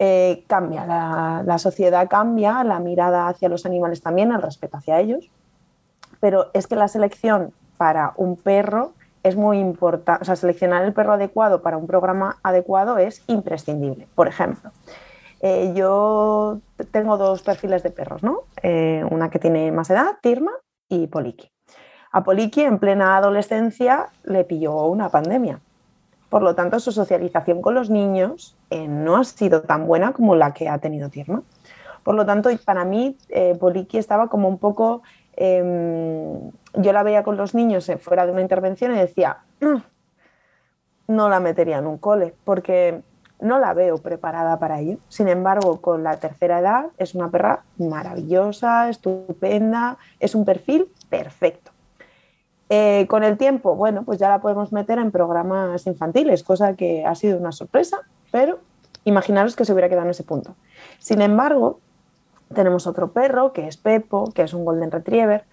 eh, 0.00 0.44
cambia, 0.46 0.86
la, 0.86 1.58
sociedad 1.58 2.08
cambia, 2.08 2.62
la 2.62 2.78
mirada 2.78 3.26
hacia 3.26 3.48
los 3.48 3.66
animales 3.66 4.00
también, 4.00 4.30
el 4.30 4.40
respeto 4.40 4.76
hacia 4.76 5.00
ellos, 5.00 5.28
pero 6.20 6.50
es 6.54 6.66
que 6.68 6.76
la 6.76 6.86
selección 6.86 7.52
para 7.76 8.12
un 8.16 8.36
perro 8.36 8.92
es 9.24 9.34
muy 9.34 9.58
importante, 9.58 10.22
o 10.22 10.24
sea, 10.24 10.36
seleccionar 10.36 10.84
el 10.84 10.92
perro 10.92 11.14
adecuado 11.14 11.62
para 11.62 11.76
un 11.76 11.86
programa 11.86 12.38
adecuado 12.44 12.98
es 12.98 13.24
imprescindible. 13.26 14.06
Por 14.14 14.28
ejemplo, 14.28 14.70
eh, 15.40 15.72
yo 15.74 16.60
tengo 16.92 17.16
dos 17.16 17.42
perfiles 17.42 17.82
de 17.82 17.90
perros, 17.90 18.22
¿no? 18.22 18.42
Eh, 18.62 19.04
una 19.10 19.30
que 19.30 19.40
tiene 19.40 19.72
más 19.72 19.90
edad, 19.90 20.16
Tirma, 20.22 20.52
y 20.88 21.08
Poliki. 21.08 21.50
A 22.12 22.22
Poliki 22.22 22.62
en 22.62 22.78
plena 22.78 23.16
adolescencia 23.16 24.08
le 24.24 24.44
pilló 24.44 24.86
una 24.86 25.08
pandemia. 25.08 25.60
Por 26.28 26.42
lo 26.42 26.54
tanto, 26.54 26.78
su 26.80 26.92
socialización 26.92 27.62
con 27.62 27.74
los 27.74 27.90
niños 27.90 28.56
eh, 28.70 28.86
no 28.86 29.16
ha 29.16 29.24
sido 29.24 29.62
tan 29.62 29.86
buena 29.86 30.12
como 30.12 30.34
la 30.34 30.52
que 30.52 30.68
ha 30.68 30.78
tenido 30.78 31.08
Tierma. 31.08 31.42
Por 32.02 32.14
lo 32.14 32.26
tanto, 32.26 32.50
para 32.64 32.84
mí, 32.84 33.16
eh, 33.28 33.56
Poliki 33.58 33.98
estaba 33.98 34.28
como 34.28 34.48
un 34.48 34.58
poco... 34.58 35.02
Em, 35.36 36.50
yo 36.74 36.92
la 36.92 37.02
veía 37.02 37.22
con 37.22 37.36
los 37.36 37.54
niños 37.54 37.88
eh, 37.88 37.96
fuera 37.96 38.26
de 38.26 38.32
una 38.32 38.40
intervención 38.40 38.92
y 38.92 38.98
decía, 38.98 39.38
no 41.06 41.28
la 41.28 41.40
metería 41.40 41.78
en 41.78 41.86
un 41.86 41.98
cole, 41.98 42.34
porque 42.44 43.02
no 43.40 43.58
la 43.58 43.72
veo 43.74 43.98
preparada 43.98 44.58
para 44.58 44.80
ello. 44.80 44.98
Sin 45.08 45.28
embargo, 45.28 45.80
con 45.80 46.02
la 46.02 46.18
tercera 46.18 46.60
edad 46.60 46.86
es 46.98 47.14
una 47.14 47.30
perra 47.30 47.64
maravillosa, 47.78 48.88
estupenda, 48.88 49.98
es 50.18 50.34
un 50.34 50.44
perfil 50.44 50.90
perfecto. 51.08 51.70
Eh, 52.70 53.06
con 53.08 53.24
el 53.24 53.38
tiempo, 53.38 53.74
bueno, 53.74 54.04
pues 54.04 54.18
ya 54.18 54.28
la 54.28 54.40
podemos 54.40 54.72
meter 54.72 54.98
en 54.98 55.10
programas 55.10 55.86
infantiles, 55.86 56.42
cosa 56.42 56.74
que 56.74 57.04
ha 57.04 57.14
sido 57.14 57.38
una 57.38 57.52
sorpresa, 57.52 57.98
pero 58.30 58.58
imaginaros 59.04 59.56
que 59.56 59.64
se 59.64 59.72
hubiera 59.72 59.88
quedado 59.88 60.04
en 60.04 60.10
ese 60.10 60.24
punto. 60.24 60.54
Sin 60.98 61.22
embargo, 61.22 61.80
tenemos 62.54 62.86
otro 62.86 63.12
perro 63.12 63.52
que 63.52 63.66
es 63.66 63.76
Pepo, 63.76 64.32
que 64.34 64.42
es 64.42 64.52
un 64.52 64.64
Golden 64.64 64.90
Retriever, 64.90 65.44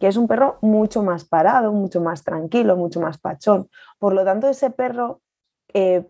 que 0.00 0.08
es 0.08 0.16
un 0.16 0.26
perro 0.26 0.58
mucho 0.60 1.02
más 1.02 1.24
parado, 1.24 1.72
mucho 1.72 2.00
más 2.00 2.24
tranquilo, 2.24 2.76
mucho 2.76 3.00
más 3.00 3.18
pachón. 3.18 3.68
Por 3.98 4.12
lo 4.12 4.24
tanto, 4.24 4.48
ese 4.48 4.70
perro 4.70 5.20
eh, 5.72 6.04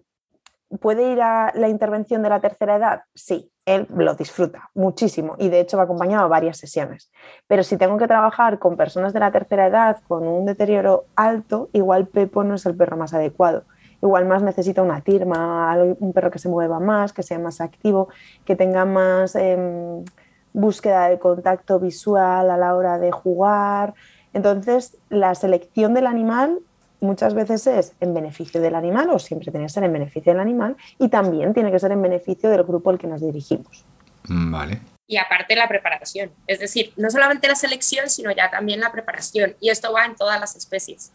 puede 0.81 1.13
ir 1.13 1.21
a 1.21 1.53
la 1.55 1.69
intervención 1.69 2.23
de 2.23 2.31
la 2.31 2.41
tercera 2.41 2.77
edad, 2.77 3.03
sí, 3.15 3.51
él 3.67 3.87
lo 3.95 4.15
disfruta 4.15 4.71
muchísimo 4.75 5.37
y 5.39 5.49
de 5.49 5.61
hecho 5.61 5.77
va 5.77 5.85
acompañado 5.85 6.25
a 6.25 6.29
varias 6.29 6.59
sesiones. 6.59 7.11
Pero 7.47 7.63
si 7.63 7.77
tengo 7.77 7.97
que 7.97 8.07
trabajar 8.07 8.59
con 8.59 8.77
personas 8.77 9.13
de 9.13 9.21
la 9.21 9.33
tercera 9.33 9.67
edad 9.67 9.99
con 10.07 10.27
un 10.27 10.45
deterioro 10.45 11.05
alto, 11.17 11.71
igual 11.73 12.07
Pepo 12.07 12.45
no 12.45 12.55
es 12.55 12.67
el 12.67 12.77
perro 12.77 12.97
más 12.97 13.15
adecuado. 13.15 13.65
Igual 14.03 14.27
más 14.27 14.43
necesita 14.43 14.83
una 14.83 15.01
tirma, 15.01 15.75
un 15.99 16.13
perro 16.13 16.31
que 16.31 16.39
se 16.39 16.51
mueva 16.51 16.79
más, 16.79 17.15
que 17.15 17.23
sea 17.23 17.39
más 17.39 17.63
activo, 17.63 18.09
que 18.45 18.55
tenga 18.55 18.85
más 18.85 19.35
em, 19.35 20.05
búsqueda 20.53 21.09
de 21.09 21.19
contacto 21.19 21.81
visual 21.81 22.51
a 22.51 22.59
la 22.59 22.75
hora 22.75 22.99
de 22.99 23.13
jugar. 23.13 23.95
Entonces, 24.35 24.99
la 25.09 25.35
selección 25.35 25.95
del 25.95 26.07
animal 26.07 26.61
muchas 27.05 27.35
veces 27.35 27.67
es 27.67 27.93
en 28.01 28.15
beneficio 28.15 28.61
del 28.61 28.75
animal 28.75 29.11
o 29.11 29.19
siempre 29.19 29.51
tiene 29.51 29.67
que 29.67 29.73
ser 29.73 29.85
en 29.85 29.93
beneficio 29.93 30.33
del 30.33 30.41
animal 30.41 30.77
y 30.99 31.09
también 31.09 31.55
tiene 31.55 31.71
que 31.71 31.79
ser 31.79 31.93
en 31.93 32.03
beneficio 32.03 32.51
del 32.51 32.65
grupo 32.65 32.91
al 32.91 32.99
que 32.99 33.07
nos 33.07 33.21
dirigimos. 33.21 33.85
Mm, 34.29 34.53
vale. 34.53 34.81
Y 35.07 35.19
aparte 35.19 35.55
la 35.55 35.69
preparación, 35.69 36.33
es 36.47 36.61
decir, 36.61 36.93
no 36.97 37.11
solamente 37.11 37.47
la 37.47 37.55
selección, 37.55 38.09
sino 38.09 38.33
ya 38.33 38.51
también 38.51 38.81
la 38.81 38.91
preparación. 38.91 39.55
Y 39.61 39.69
esto 39.69 39.93
va 39.93 40.07
en 40.07 40.17
todas 40.17 40.41
las 40.41 40.57
especies. 40.57 41.13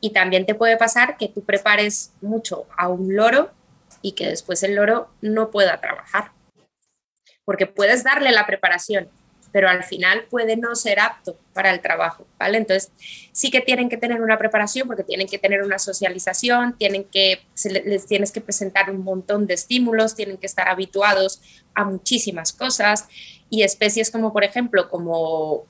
Y 0.00 0.10
también 0.10 0.46
te 0.46 0.54
puede 0.54 0.76
pasar 0.76 1.16
que 1.18 1.28
tú 1.28 1.44
prepares 1.44 2.12
mucho 2.22 2.66
a 2.76 2.88
un 2.88 3.14
loro 3.14 3.50
y 4.00 4.12
que 4.12 4.28
después 4.28 4.62
el 4.62 4.76
loro 4.76 5.10
no 5.20 5.50
pueda 5.50 5.80
trabajar. 5.80 6.32
Porque 7.44 7.66
puedes 7.66 8.02
darle 8.02 8.32
la 8.32 8.46
preparación, 8.46 9.10
pero 9.52 9.68
al 9.68 9.84
final 9.84 10.24
puede 10.30 10.56
no 10.56 10.74
ser 10.74 11.00
apto 11.00 11.36
para 11.52 11.70
el 11.70 11.80
trabajo, 11.80 12.26
¿vale? 12.38 12.58
Entonces, 12.58 12.92
sí 13.32 13.50
que 13.50 13.60
tienen 13.60 13.88
que 13.88 13.96
tener 13.96 14.20
una 14.20 14.38
preparación 14.38 14.86
porque 14.86 15.04
tienen 15.04 15.26
que 15.26 15.38
tener 15.38 15.62
una 15.62 15.78
socialización, 15.78 16.76
tienen 16.76 17.04
que, 17.04 17.40
les 17.84 18.06
tienes 18.06 18.30
que 18.30 18.40
presentar 18.40 18.90
un 18.90 19.02
montón 19.02 19.46
de 19.46 19.54
estímulos, 19.54 20.14
tienen 20.14 20.36
que 20.36 20.46
estar 20.46 20.68
habituados 20.68 21.40
a 21.74 21.84
muchísimas 21.84 22.52
cosas 22.52 23.06
y 23.50 23.62
especies 23.62 24.10
como, 24.10 24.32
por 24.32 24.44
ejemplo, 24.44 24.88
como 24.88 25.64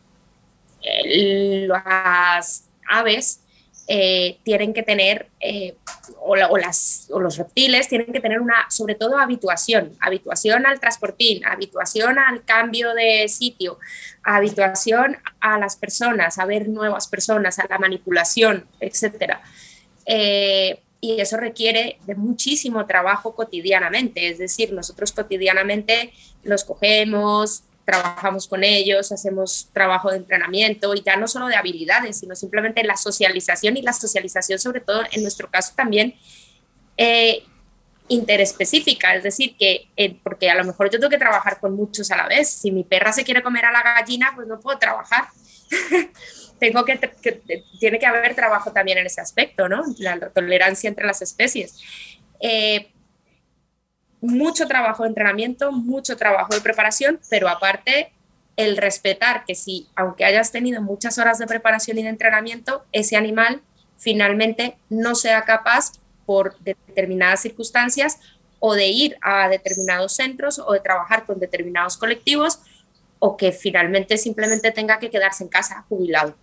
las 1.66 2.64
aves, 2.89 3.41
eh, 3.91 4.36
tienen 4.43 4.74
que 4.74 4.82
tener, 4.82 5.28
eh, 5.41 5.74
o, 6.20 6.36
las, 6.36 7.07
o, 7.11 7.20
los 7.20 7.39
reptiles 7.39 7.89
tienen 7.89 8.12
que 8.12 8.20
tener 8.20 8.39
una, 8.39 8.66
sobre 8.68 8.95
todo, 8.95 9.16
habituación, 9.16 9.97
habituación 9.99 10.66
al 10.66 10.78
transportín, 10.78 11.43
habituación 11.47 12.18
al 12.18 12.45
cambio 12.45 12.93
de 12.93 13.26
sitio, 13.28 13.78
habituación 14.22 15.16
a 15.41 15.59
las 15.59 15.76
personas, 15.76 16.39
a 16.39 16.45
ver 16.45 16.68
nuevas 16.68 17.09
personas, 17.09 17.59
a 17.59 17.66
la 17.66 17.78
manipulación, 17.78 18.66
etc. 18.80 19.39
Eh, 20.05 20.82
y 21.01 21.22
eso 21.22 21.39
requiere 21.39 21.99
de 22.05 22.14
muchísimo 22.14 22.84
trabajo 22.84 23.34
cotidianamente, 23.34 24.28
es 24.28 24.36
decir, 24.36 24.74
nosotros 24.74 25.12
cotidianamente 25.12 26.12
los 26.43 26.64
cogemos, 26.64 27.62
trabajamos 27.89 28.47
con 28.47 28.64
ellos, 28.64 29.12
hacemos 29.12 29.70
trabajo 29.72 30.11
de 30.11 30.18
entrenamiento 30.18 30.95
y 30.95 31.01
ya 31.01 31.16
no 31.16 31.26
solo 31.26 31.47
de 31.47 31.57
habilidades, 31.57 32.18
sino 32.18 32.34
simplemente 32.34 32.84
la 32.84 32.99
socialización 32.99 33.78
y 33.78 33.82
la 33.82 33.95
socialización 33.95 34.59
sobre 34.59 34.82
todo 34.82 35.05
en 35.11 35.22
nuestro 35.22 35.49
caso 35.51 35.72
también 35.74 36.14
eh, 36.99 37.45
interespecífica, 38.09 39.14
es 39.14 39.22
decir, 39.22 39.57
que 39.57 39.89
eh, 39.97 40.18
porque 40.22 40.51
a 40.51 40.55
lo 40.55 40.64
mejor 40.64 40.91
yo 40.91 40.99
tengo 40.99 41.09
que 41.09 41.16
trabajar 41.16 41.61
con 41.61 41.74
muchos 41.74 42.11
a 42.11 42.18
la 42.18 42.28
vez, 42.28 42.51
si 42.51 42.70
mi 42.70 42.84
perra 42.84 43.11
se 43.11 43.24
quiere 43.24 43.43
comer 43.43 43.64
a 43.64 43.72
la 43.72 43.82
gallina, 43.82 44.32
pues 44.36 44.47
no 44.47 44.61
puedo 44.61 44.78
trabajar. 44.78 45.28
tengo 46.61 46.84
que, 46.84 46.99
tiene 47.80 47.99
que 47.99 48.07
haber 48.07 48.34
trabajo 48.34 48.70
también 48.70 48.99
en 48.99 49.07
ese 49.07 49.22
aspecto, 49.22 49.66
¿no? 49.66 49.82
La, 49.97 50.28
tolerancia 50.28 50.89
entre 50.89 51.07
las 51.07 51.22
especies. 51.22 51.78
Eh, 52.41 52.91
mucho 54.21 54.66
trabajo 54.66 55.03
de 55.03 55.11
entrenamiento, 55.11 55.73
mucho 55.73 56.16
trabajo 56.16 56.55
de 56.55 56.61
preparación, 56.61 57.21
pero 57.31 57.49
aparte 57.49 58.12
el 58.57 58.77
respetar 58.77 59.45
que 59.45 59.55
si, 59.55 59.89
aunque 59.95 60.25
hayas 60.25 60.51
tenido 60.51 60.83
muchas 60.83 61.19
horas 61.19 61.39
de 61.39 61.47
preparación 61.47 61.99
y 61.99 62.03
de 62.03 62.09
entrenamiento, 62.09 62.85
ese 62.93 63.16
animal 63.16 63.62
finalmente 63.97 64.77
no 64.89 65.14
sea 65.14 65.43
capaz 65.43 65.93
por 66.27 66.59
determinadas 66.59 67.41
circunstancias 67.41 68.19
o 68.59 68.75
de 68.75 68.89
ir 68.89 69.16
a 69.23 69.49
determinados 69.49 70.14
centros 70.14 70.59
o 70.59 70.73
de 70.73 70.81
trabajar 70.81 71.25
con 71.25 71.39
determinados 71.39 71.97
colectivos 71.97 72.61
o 73.21 73.37
que 73.37 73.53
finalmente 73.53 74.19
simplemente 74.19 74.73
tenga 74.73 74.99
que 74.99 75.11
quedarse 75.11 75.45
en 75.45 75.51
casa 75.51 75.85
jubilado. 75.89 76.35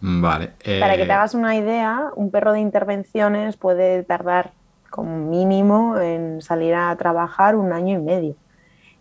Vale. 0.00 0.54
Para 0.80 0.96
que 0.96 1.04
te 1.04 1.10
eh, 1.10 1.12
hagas 1.12 1.34
una 1.34 1.56
idea, 1.56 2.10
un 2.16 2.30
perro 2.30 2.52
de 2.52 2.60
intervenciones 2.60 3.56
puede 3.56 4.02
tardar 4.02 4.52
como 4.90 5.16
mínimo 5.16 5.98
en 5.98 6.42
salir 6.42 6.74
a 6.74 6.94
trabajar 6.96 7.56
un 7.56 7.72
año 7.72 7.98
y 7.98 8.02
medio. 8.02 8.34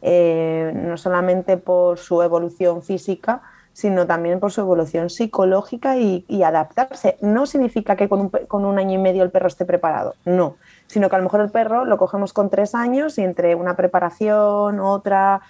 Eh, 0.02 0.72
no 0.74 0.96
solamente 0.96 1.58
por 1.58 1.98
su 1.98 2.22
evolución 2.22 2.82
física, 2.82 3.42
sino 3.74 4.08
también 4.08 4.40
por 4.40 4.52
su 4.52 4.62
evolución 4.62 5.10
psicológica 5.10 5.98
y, 5.98 6.44
adaptarse. 6.44 7.18
No 7.22 7.46
significa 7.46 7.96
que 7.96 8.08
con 8.08 8.22
un, 8.22 8.30
con 8.30 8.66
un, 8.66 8.80
año 8.80 8.96
y 8.96 9.02
medio 9.02 9.24
el 9.24 9.32
perro 9.32 9.48
esté 9.48 9.66
preparado, 9.66 10.16
no, 10.26 10.56
sino 10.88 11.10
que 11.10 11.16
a 11.16 11.20
lo 11.20 11.26
mejor 11.26 11.42
el 11.42 11.50
perro 11.50 11.86
lo 11.86 11.98
cogemos 11.98 12.34
con 12.34 12.50
tres 12.50 12.76
años 12.76 13.18
y 13.18 13.24
entre 13.24 13.56
una 13.56 13.76
preparación, 13.76 14.80
otra 14.80 15.42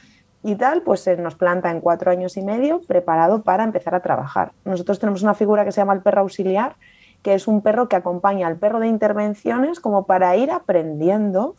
y 0.43 0.55
tal, 0.55 0.81
pues 0.83 1.01
se 1.01 1.17
nos 1.17 1.35
planta 1.35 1.69
en 1.69 1.81
cuatro 1.81 2.11
años 2.11 2.37
y 2.37 2.41
medio 2.41 2.81
preparado 2.81 3.41
para 3.41 3.63
empezar 3.63 3.93
a 3.95 4.01
trabajar. 4.01 4.53
Nosotros 4.63 4.99
tenemos 4.99 5.21
una 5.21 5.33
figura 5.33 5.65
que 5.65 5.71
se 5.71 5.81
llama 5.81 5.93
el 5.93 6.01
perro 6.01 6.21
auxiliar, 6.21 6.75
que 7.23 7.33
es 7.33 7.47
un 7.47 7.61
perro 7.61 7.89
que 7.89 7.95
acompaña 7.95 8.47
al 8.47 8.57
perro 8.57 8.79
de 8.79 8.87
intervenciones 8.87 9.79
como 9.79 10.05
para 10.05 10.35
ir 10.35 10.51
aprendiendo 10.51 11.55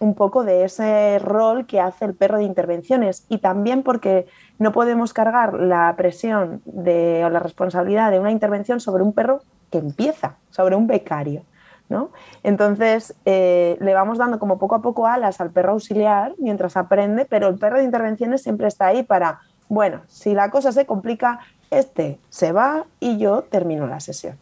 un 0.00 0.14
poco 0.14 0.44
de 0.44 0.64
ese 0.64 1.18
rol 1.18 1.66
que 1.66 1.78
hace 1.78 2.06
el 2.06 2.14
perro 2.14 2.38
de 2.38 2.44
intervenciones 2.44 3.26
y 3.28 3.38
también 3.38 3.82
porque 3.82 4.26
no 4.58 4.72
podemos 4.72 5.12
cargar 5.12 5.54
la 5.54 5.94
presión 5.96 6.62
de, 6.64 7.22
o 7.24 7.28
la 7.28 7.38
responsabilidad 7.38 8.10
de 8.10 8.18
una 8.18 8.30
intervención 8.30 8.80
sobre 8.80 9.02
un 9.02 9.12
perro 9.12 9.42
que 9.70 9.78
empieza, 9.78 10.36
sobre 10.48 10.74
un 10.74 10.86
becario. 10.86 11.44
¿no? 11.90 12.10
Entonces 12.42 13.14
eh, 13.26 13.76
le 13.80 13.94
vamos 13.94 14.16
dando 14.16 14.38
como 14.38 14.58
poco 14.58 14.76
a 14.76 14.82
poco 14.82 15.06
alas 15.06 15.40
al 15.40 15.50
perro 15.50 15.72
auxiliar 15.72 16.34
mientras 16.38 16.76
aprende, 16.76 17.26
pero 17.26 17.48
el 17.48 17.58
perro 17.58 17.78
de 17.78 17.84
intervenciones 17.84 18.42
siempre 18.42 18.68
está 18.68 18.86
ahí 18.86 19.02
para, 19.02 19.40
bueno, 19.68 20.00
si 20.06 20.32
la 20.32 20.50
cosa 20.50 20.72
se 20.72 20.86
complica, 20.86 21.40
este 21.70 22.18
se 22.30 22.52
va 22.52 22.86
y 23.00 23.18
yo 23.18 23.42
termino 23.42 23.86
la 23.86 24.00
sesión. 24.00 24.38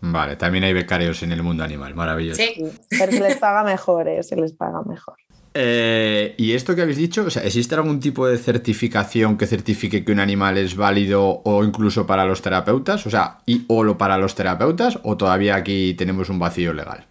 Vale, 0.00 0.36
también 0.36 0.64
hay 0.64 0.72
becarios 0.72 1.22
en 1.22 1.32
el 1.32 1.42
mundo 1.42 1.64
animal, 1.64 1.94
maravilloso. 1.94 2.40
Sí. 2.40 2.64
Pero 2.90 3.12
se 3.12 3.20
les 3.20 3.36
paga 3.36 3.64
mejor, 3.64 4.08
¿eh? 4.08 4.22
se 4.22 4.36
les 4.36 4.52
paga 4.52 4.82
mejor. 4.82 5.16
Eh, 5.54 6.34
y 6.36 6.52
esto 6.52 6.76
que 6.76 6.82
habéis 6.82 6.98
dicho, 6.98 7.24
o 7.26 7.30
sea, 7.30 7.42
¿existe 7.42 7.74
algún 7.74 7.98
tipo 7.98 8.26
de 8.28 8.38
certificación 8.38 9.36
que 9.36 9.46
certifique 9.46 10.04
que 10.04 10.12
un 10.12 10.20
animal 10.20 10.56
es 10.56 10.76
válido 10.76 11.40
o 11.44 11.64
incluso 11.64 12.06
para 12.06 12.24
los 12.26 12.42
terapeutas? 12.42 13.06
O 13.06 13.10
sea, 13.10 13.38
¿y 13.44 13.64
o 13.66 13.82
lo 13.82 13.98
para 13.98 14.18
los 14.18 14.34
terapeutas 14.36 15.00
o 15.02 15.16
todavía 15.16 15.56
aquí 15.56 15.94
tenemos 15.94 16.28
un 16.28 16.38
vacío 16.38 16.72
legal? 16.72 17.06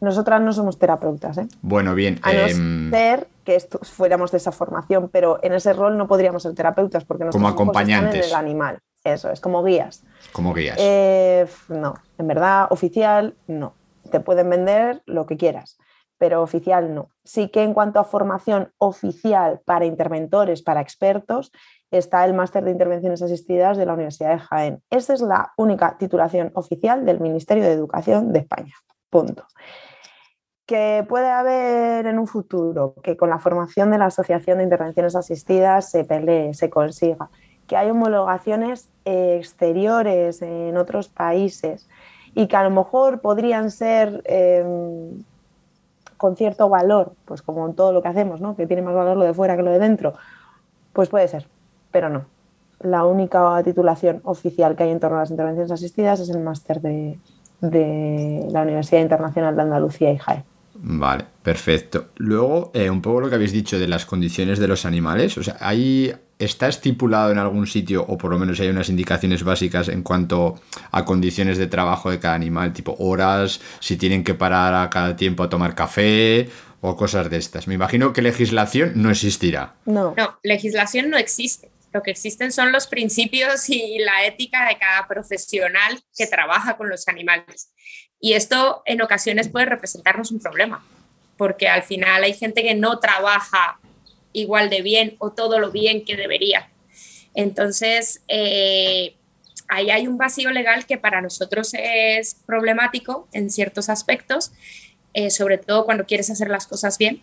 Nosotras 0.00 0.40
no 0.40 0.52
somos 0.52 0.78
terapeutas, 0.78 1.36
¿eh? 1.38 1.48
Bueno, 1.62 1.94
bien. 1.94 2.20
A 2.22 2.32
no 2.32 2.38
em, 2.46 2.90
ser 2.90 3.26
que 3.44 3.56
esto- 3.56 3.80
fuéramos 3.82 4.30
de 4.30 4.38
esa 4.38 4.52
formación, 4.52 5.08
pero 5.12 5.40
en 5.42 5.52
ese 5.54 5.72
rol 5.72 5.98
no 5.98 6.06
podríamos 6.06 6.42
ser 6.44 6.54
terapeutas 6.54 7.04
porque 7.04 7.24
Como 7.24 7.48
ojos 7.48 7.50
están 7.50 7.52
acompañantes. 7.52 8.24
en 8.26 8.30
el 8.30 8.34
animal. 8.36 8.78
Eso 9.04 9.30
es, 9.30 9.40
como 9.40 9.64
guías. 9.64 10.04
como 10.32 10.52
guías. 10.52 10.76
Eh, 10.78 11.46
no, 11.68 11.94
en 12.18 12.26
verdad, 12.26 12.66
oficial, 12.70 13.36
no. 13.46 13.74
Te 14.10 14.20
pueden 14.20 14.50
vender 14.50 15.02
lo 15.06 15.26
que 15.26 15.36
quieras, 15.36 15.78
pero 16.18 16.42
oficial 16.42 16.94
no. 16.94 17.10
Sí 17.24 17.48
que 17.48 17.62
en 17.62 17.72
cuanto 17.72 17.98
a 17.98 18.04
formación 18.04 18.72
oficial 18.78 19.60
para 19.64 19.86
interventores, 19.86 20.62
para 20.62 20.80
expertos, 20.80 21.50
está 21.90 22.24
el 22.24 22.34
máster 22.34 22.64
de 22.64 22.72
intervenciones 22.72 23.22
asistidas 23.22 23.76
de 23.76 23.86
la 23.86 23.94
Universidad 23.94 24.32
de 24.32 24.38
Jaén. 24.38 24.82
Esa 24.90 25.14
es 25.14 25.22
la 25.22 25.52
única 25.56 25.96
titulación 25.98 26.52
oficial 26.54 27.04
del 27.04 27.20
Ministerio 27.20 27.64
de 27.64 27.72
Educación 27.72 28.32
de 28.32 28.40
España. 28.40 28.74
Punto. 29.08 29.46
Que 30.66 31.04
puede 31.08 31.28
haber 31.28 32.06
en 32.06 32.18
un 32.18 32.28
futuro 32.28 32.94
que 33.02 33.16
con 33.16 33.30
la 33.30 33.38
formación 33.38 33.90
de 33.90 33.98
la 33.98 34.06
Asociación 34.06 34.58
de 34.58 34.64
Intervenciones 34.64 35.16
Asistidas 35.16 35.90
se 35.90 36.04
pelee, 36.04 36.54
se 36.54 36.70
consiga 36.70 37.30
que 37.70 37.76
hay 37.76 37.88
homologaciones 37.88 38.88
eh, 39.04 39.36
exteriores 39.38 40.42
en 40.42 40.76
otros 40.76 41.06
países 41.06 41.88
y 42.34 42.48
que 42.48 42.56
a 42.56 42.64
lo 42.64 42.70
mejor 42.70 43.20
podrían 43.20 43.70
ser 43.70 44.24
eh, 44.24 44.64
con 46.16 46.34
cierto 46.34 46.68
valor, 46.68 47.12
pues 47.26 47.42
como 47.42 47.64
en 47.68 47.74
todo 47.74 47.92
lo 47.92 48.02
que 48.02 48.08
hacemos, 48.08 48.40
¿no? 48.40 48.56
que 48.56 48.66
tiene 48.66 48.82
más 48.82 48.92
valor 48.92 49.16
lo 49.16 49.22
de 49.24 49.34
fuera 49.34 49.56
que 49.56 49.62
lo 49.62 49.70
de 49.70 49.78
dentro, 49.78 50.14
pues 50.92 51.08
puede 51.10 51.28
ser, 51.28 51.46
pero 51.92 52.08
no. 52.08 52.24
La 52.80 53.04
única 53.04 53.62
titulación 53.62 54.20
oficial 54.24 54.74
que 54.74 54.82
hay 54.82 54.90
en 54.90 54.98
torno 54.98 55.18
a 55.18 55.20
las 55.20 55.30
intervenciones 55.30 55.70
asistidas 55.70 56.18
es 56.18 56.28
el 56.30 56.40
máster 56.40 56.80
de, 56.80 57.20
de 57.60 58.48
la 58.50 58.62
Universidad 58.62 59.00
Internacional 59.00 59.54
de 59.54 59.62
Andalucía 59.62 60.10
y 60.10 60.18
JAE. 60.18 60.44
Vale, 60.74 61.24
perfecto. 61.44 62.06
Luego, 62.16 62.72
eh, 62.74 62.90
un 62.90 63.00
poco 63.00 63.20
lo 63.20 63.28
que 63.28 63.36
habéis 63.36 63.52
dicho 63.52 63.78
de 63.78 63.86
las 63.86 64.06
condiciones 64.06 64.58
de 64.58 64.66
los 64.66 64.84
animales. 64.86 65.38
O 65.38 65.42
sea, 65.44 65.56
ahí 65.60 66.12
está 66.40 66.68
estipulado 66.68 67.30
en 67.30 67.38
algún 67.38 67.66
sitio, 67.66 68.04
o 68.06 68.18
por 68.18 68.30
lo 68.30 68.38
menos 68.38 68.58
hay 68.60 68.68
unas 68.68 68.88
indicaciones 68.88 69.44
básicas 69.44 69.88
en 69.88 70.02
cuanto 70.02 70.60
a 70.90 71.04
condiciones 71.04 71.58
de 71.58 71.66
trabajo 71.66 72.10
de 72.10 72.18
cada 72.18 72.34
animal, 72.34 72.72
tipo 72.72 72.96
horas, 72.98 73.60
si 73.78 73.96
tienen 73.96 74.24
que 74.24 74.34
parar 74.34 74.74
a 74.74 74.88
cada 74.90 75.14
tiempo 75.16 75.42
a 75.42 75.48
tomar 75.48 75.74
café 75.74 76.48
o 76.80 76.96
cosas 76.96 77.28
de 77.30 77.36
estas. 77.36 77.68
Me 77.68 77.74
imagino 77.74 78.12
que 78.12 78.22
legislación 78.22 78.92
no 78.96 79.10
existirá. 79.10 79.74
No, 79.84 80.14
No, 80.16 80.38
legislación 80.42 81.10
no 81.10 81.18
existe. 81.18 81.70
Lo 81.92 82.02
que 82.02 82.12
existen 82.12 82.52
son 82.52 82.72
los 82.72 82.86
principios 82.86 83.68
y 83.68 83.98
la 83.98 84.24
ética 84.24 84.66
de 84.68 84.78
cada 84.78 85.06
profesional 85.08 86.00
que 86.16 86.26
trabaja 86.26 86.76
con 86.76 86.88
los 86.88 87.06
animales. 87.08 87.72
Y 88.20 88.34
esto 88.34 88.82
en 88.86 89.02
ocasiones 89.02 89.48
puede 89.48 89.66
representarnos 89.66 90.30
un 90.30 90.40
problema, 90.40 90.84
porque 91.36 91.68
al 91.68 91.82
final 91.82 92.22
hay 92.22 92.34
gente 92.34 92.62
que 92.62 92.74
no 92.74 92.98
trabaja 93.00 93.79
igual 94.32 94.70
de 94.70 94.82
bien 94.82 95.16
o 95.18 95.30
todo 95.30 95.58
lo 95.58 95.70
bien 95.70 96.04
que 96.04 96.16
debería. 96.16 96.70
Entonces, 97.34 98.22
eh, 98.28 99.14
ahí 99.68 99.90
hay 99.90 100.06
un 100.06 100.18
vacío 100.18 100.50
legal 100.50 100.86
que 100.86 100.98
para 100.98 101.20
nosotros 101.20 101.72
es 101.74 102.36
problemático 102.46 103.28
en 103.32 103.50
ciertos 103.50 103.88
aspectos, 103.88 104.52
eh, 105.14 105.30
sobre 105.30 105.58
todo 105.58 105.84
cuando 105.84 106.06
quieres 106.06 106.30
hacer 106.30 106.48
las 106.48 106.66
cosas 106.66 106.98
bien. 106.98 107.22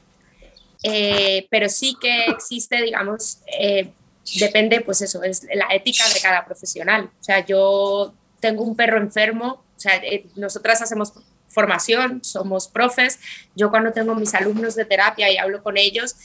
Eh, 0.84 1.47
pero 1.49 1.70
sí 1.70 1.95
que 1.99 2.26
existe, 2.28 2.82
digamos, 2.82 3.39
eh, 3.60 3.91
depende, 4.39 4.82
pues 4.82 5.01
eso, 5.01 5.24
es 5.24 5.43
la 5.53 5.68
ética 5.74 6.03
de 6.14 6.20
cada 6.20 6.45
profesional. 6.45 7.10
O 7.20 7.24
sea, 7.24 7.45
yo 7.45 8.14
tengo 8.39 8.64
un 8.64 8.76
perro 8.76 8.97
enfermo, 8.97 9.64
o 9.76 9.80
sea, 9.80 9.95
eh, 9.97 10.26
nosotras 10.36 10.82
hacemos 10.82 11.14
formación, 11.47 12.24
somos 12.24 12.68
profes, 12.68 13.20
yo 13.55 13.72
cuando 13.72 13.91
tengo 13.91 14.14
mis 14.14 14.34
alumnos 14.36 14.76
de 14.76 14.86
terapia 14.86 15.32
y 15.32 15.38
hablo 15.38 15.64
con 15.64 15.78
ellos, 15.78 16.16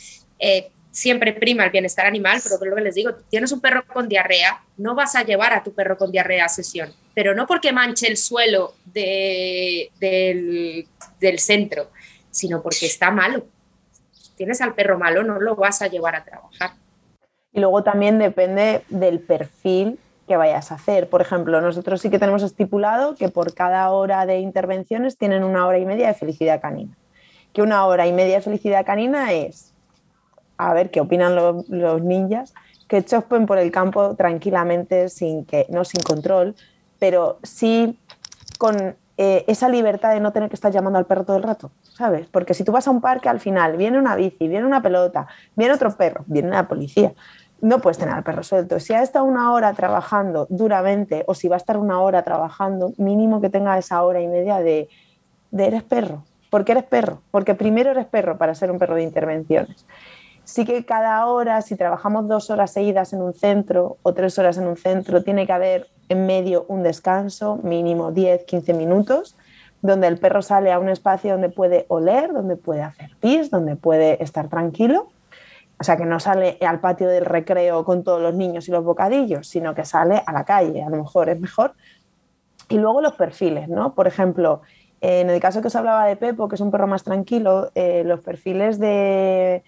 eh, 0.43 0.70
siempre 0.90 1.32
prima 1.32 1.64
el 1.64 1.70
bienestar 1.70 2.05
animal, 2.05 2.40
pero 2.43 2.62
lo 2.68 2.76
que 2.76 2.82
les 2.82 2.95
digo, 2.95 3.14
tienes 3.30 3.51
un 3.53 3.61
perro 3.61 3.84
con 3.86 4.09
diarrea, 4.09 4.61
no 4.76 4.95
vas 4.95 5.14
a 5.14 5.22
llevar 5.22 5.53
a 5.55 5.62
tu 5.62 5.72
perro 5.72 5.97
con 5.97 6.11
diarrea 6.12 6.45
a 6.45 6.49
sesión, 6.49 6.93
pero 7.14 7.34
no 7.34 7.47
porque 7.47 7.72
manche 7.72 8.09
el 8.09 8.16
suelo 8.18 8.74
de- 8.84 9.90
del, 9.99 10.86
del 11.18 11.38
centro, 11.38 11.90
sino 12.30 12.62
porque 12.62 12.86
está 12.86 13.11
malo. 13.11 13.47
Tienes 14.36 14.61
al 14.61 14.74
perro 14.74 14.99
malo, 14.99 15.22
no 15.22 15.40
lo 15.40 15.55
vas 15.57 15.80
a 15.80 15.86
llevar 15.86 16.16
a 16.16 16.24
trabajar. 16.24 16.72
Y 17.53 17.61
luego 17.61 17.82
también 17.82 18.18
depende 18.18 18.82
del 18.88 19.20
perfil 19.20 19.99
que 20.26 20.36
vayas 20.36 20.72
a 20.72 20.76
hacer. 20.76 21.09
Por 21.09 21.20
ejemplo, 21.20 21.61
nosotros 21.61 22.01
sí 22.01 22.11
que 22.11 22.18
tenemos 22.18 22.43
estipulado 22.43 23.14
que 23.14 23.28
por 23.28 23.55
cada 23.55 23.90
hora 23.90 24.24
de 24.26 24.38
intervenciones 24.38 25.16
tienen 25.18 25.45
una 25.45 25.66
hora 25.66 25.78
y 25.78 25.84
media 25.84 26.09
de 26.09 26.14
felicidad 26.14 26.61
canina. 26.61 26.97
Que 27.53 27.61
una 27.62 27.84
hora 27.86 28.07
y 28.07 28.12
media 28.12 28.36
de 28.36 28.43
felicidad 28.43 28.86
canina 28.86 29.32
es, 29.32 29.71
a 30.70 30.74
ver 30.74 30.90
qué 30.90 31.00
opinan 31.00 31.34
los 31.36 32.02
ninjas, 32.02 32.54
que 32.88 33.04
chopen 33.04 33.46
por 33.46 33.58
el 33.58 33.70
campo 33.70 34.14
tranquilamente, 34.16 35.08
sin 35.08 35.44
que, 35.44 35.66
no 35.70 35.84
sin 35.84 36.02
control, 36.02 36.54
pero 36.98 37.38
sí 37.42 37.98
con 38.58 38.96
eh, 39.16 39.44
esa 39.46 39.68
libertad 39.68 40.12
de 40.14 40.20
no 40.20 40.32
tener 40.32 40.48
que 40.48 40.56
estar 40.56 40.72
llamando 40.72 40.98
al 40.98 41.06
perro 41.06 41.24
todo 41.24 41.36
el 41.36 41.42
rato, 41.42 41.70
¿sabes? 41.82 42.26
Porque 42.28 42.54
si 42.54 42.64
tú 42.64 42.72
vas 42.72 42.86
a 42.86 42.90
un 42.90 43.00
parque 43.00 43.28
al 43.28 43.40
final, 43.40 43.76
viene 43.76 43.98
una 43.98 44.16
bici, 44.16 44.48
viene 44.48 44.66
una 44.66 44.82
pelota, 44.82 45.26
viene 45.54 45.74
otro 45.74 45.96
perro, 45.96 46.24
viene 46.26 46.50
la 46.50 46.68
policía, 46.68 47.12
no 47.60 47.80
puedes 47.80 47.98
tener 47.98 48.14
al 48.14 48.24
perro 48.24 48.42
suelto. 48.42 48.80
Si 48.80 48.92
ha 48.92 49.02
estado 49.02 49.24
una 49.24 49.52
hora 49.52 49.72
trabajando 49.74 50.46
duramente 50.50 51.24
o 51.26 51.34
si 51.34 51.48
va 51.48 51.56
a 51.56 51.58
estar 51.58 51.76
una 51.76 52.00
hora 52.00 52.22
trabajando, 52.22 52.92
mínimo 52.98 53.40
que 53.40 53.50
tenga 53.50 53.78
esa 53.78 54.02
hora 54.02 54.20
y 54.20 54.26
media 54.26 54.58
de, 54.58 54.88
de 55.50 55.66
eres 55.66 55.82
perro. 55.82 56.24
¿Por 56.50 56.64
qué 56.64 56.72
eres 56.72 56.84
perro? 56.84 57.22
Porque 57.30 57.54
primero 57.54 57.90
eres 57.90 58.06
perro 58.06 58.36
para 58.36 58.54
ser 58.54 58.70
un 58.70 58.78
perro 58.78 58.96
de 58.96 59.02
intervenciones. 59.02 59.86
Sí 60.53 60.66
que 60.66 60.84
cada 60.84 61.24
hora, 61.26 61.62
si 61.62 61.76
trabajamos 61.76 62.28
dos 62.28 62.50
horas 62.50 62.72
seguidas 62.72 63.14
en 63.14 63.22
un 63.22 63.32
centro 63.32 63.96
o 64.03 64.12
tres 64.12 64.38
horas 64.38 64.59
en 64.59 64.66
un 64.66 64.76
centro, 64.76 65.22
tiene 65.22 65.46
que 65.46 65.53
haber 65.53 65.88
en 66.11 66.26
medio 66.26 66.66
un 66.68 66.82
descanso, 66.82 67.59
mínimo 67.62 68.12
10, 68.12 68.44
15 68.44 68.74
minutos, 68.74 69.34
donde 69.80 70.09
el 70.09 70.18
perro 70.18 70.42
sale 70.42 70.70
a 70.70 70.78
un 70.78 70.90
espacio 70.90 71.32
donde 71.32 71.48
puede 71.48 71.86
oler, 71.88 72.34
donde 72.34 72.57
puede 72.57 72.82
hacer 72.82 73.11
pis, 73.18 73.50
donde 73.50 73.76
puede 73.76 74.22
estar 74.22 74.48
tranquilo 74.48 75.09
o 75.82 75.84
sea, 75.84 75.96
que 75.96 76.05
no 76.05 76.20
sale 76.20 76.59
al 76.61 76.78
patio 76.78 77.09
del 77.09 77.24
recreo 77.24 77.84
con 77.84 78.05
todos 78.05 78.22
los 78.22 78.36
niños 78.36 78.68
y 78.68 78.70
los 78.70 78.84
bocadillos, 78.84 79.48
sino 79.48 79.74
que 79.74 79.84
sale 79.84 80.22
a 80.24 80.32
la 80.32 80.44
calle, 80.44 80.80
a 80.80 80.88
lo 80.88 80.98
mejor 80.98 81.28
es 81.28 81.40
mejor. 81.40 81.72
Y 82.68 82.78
luego 82.78 83.00
los 83.00 83.14
perfiles, 83.14 83.68
¿no? 83.68 83.92
Por 83.92 84.07
ejemplo, 84.07 84.62
en 85.00 85.28
el 85.28 85.40
caso 85.40 85.61
que 85.61 85.66
os 85.66 85.74
hablaba 85.74 86.07
de 86.07 86.14
Pepo, 86.14 86.46
que 86.46 86.55
es 86.55 86.61
un 86.61 86.70
perro 86.70 86.86
más 86.86 87.03
tranquilo, 87.03 87.72
eh, 87.74 88.05
los 88.07 88.20
perfiles 88.20 88.78
de, 88.78 89.64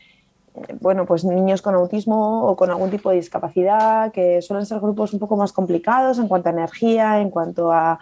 bueno, 0.80 1.05
pues 1.05 1.24
niños 1.24 1.62
con 1.62 1.74
autismo 1.74 2.46
o 2.46 2.57
con 2.57 2.70
algún 2.70 2.90
tipo 2.90 3.11
de 3.11 3.16
discapacidad, 3.16 4.12
que 4.12 4.40
suelen 4.40 4.66
ser 4.66 4.80
grupos 4.80 5.12
un 5.12 5.18
poco 5.18 5.36
más 5.36 5.52
complicados 5.52 6.18
en 6.18 6.28
cuanto 6.28 6.48
a 6.48 6.52
energía, 6.52 7.20
en 7.20 7.30
cuanto 7.30 7.72
a, 7.72 7.98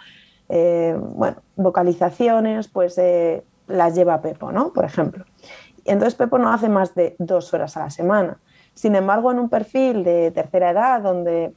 eh, 0.49 0.97
bueno, 0.99 1.37
vocalizaciones, 1.57 2.69
pues 2.69 2.99
eh, 2.99 3.43
las 3.69 3.95
lleva 3.95 4.21
Pepo, 4.21 4.53
¿no? 4.53 4.73
Por 4.73 4.85
ejemplo. 4.85 5.25
Entonces 5.85 6.15
Pepo 6.15 6.39
no 6.39 6.53
hace 6.53 6.69
más 6.69 6.95
de 6.95 7.17
dos 7.19 7.53
horas 7.55 7.77
a 7.77 7.81
la 7.81 7.91
semana. 7.91 8.39
Sin 8.75 8.95
embargo, 8.97 9.33
en 9.33 9.39
un 9.39 9.49
perfil 9.49 10.05
de 10.05 10.31
tercera 10.31 10.71
edad, 10.71 11.01
donde 11.01 11.53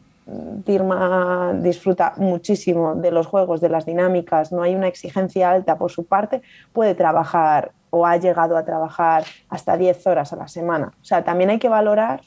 Tirma 0.65 1.53
mm, 1.53 1.61
disfruta 1.61 2.13
muchísimo 2.17 2.95
de 2.95 3.11
los 3.11 3.27
juegos, 3.27 3.61
de 3.61 3.69
las 3.69 3.85
dinámicas, 3.85 4.51
no 4.51 4.63
hay 4.63 4.73
una 4.73 4.87
exigencia 4.87 5.51
alta 5.51 5.77
por 5.77 5.91
su 5.91 6.05
parte, 6.05 6.41
puede 6.73 6.95
trabajar 6.95 7.73
o 7.95 8.05
ha 8.05 8.17
llegado 8.17 8.57
a 8.57 8.65
trabajar 8.65 9.23
hasta 9.47 9.77
10 9.77 10.05
horas 10.07 10.33
a 10.33 10.35
la 10.35 10.49
semana. 10.49 10.91
O 11.01 11.05
sea, 11.05 11.23
también 11.23 11.49
hay 11.49 11.59
que 11.59 11.69
valorar 11.69 12.19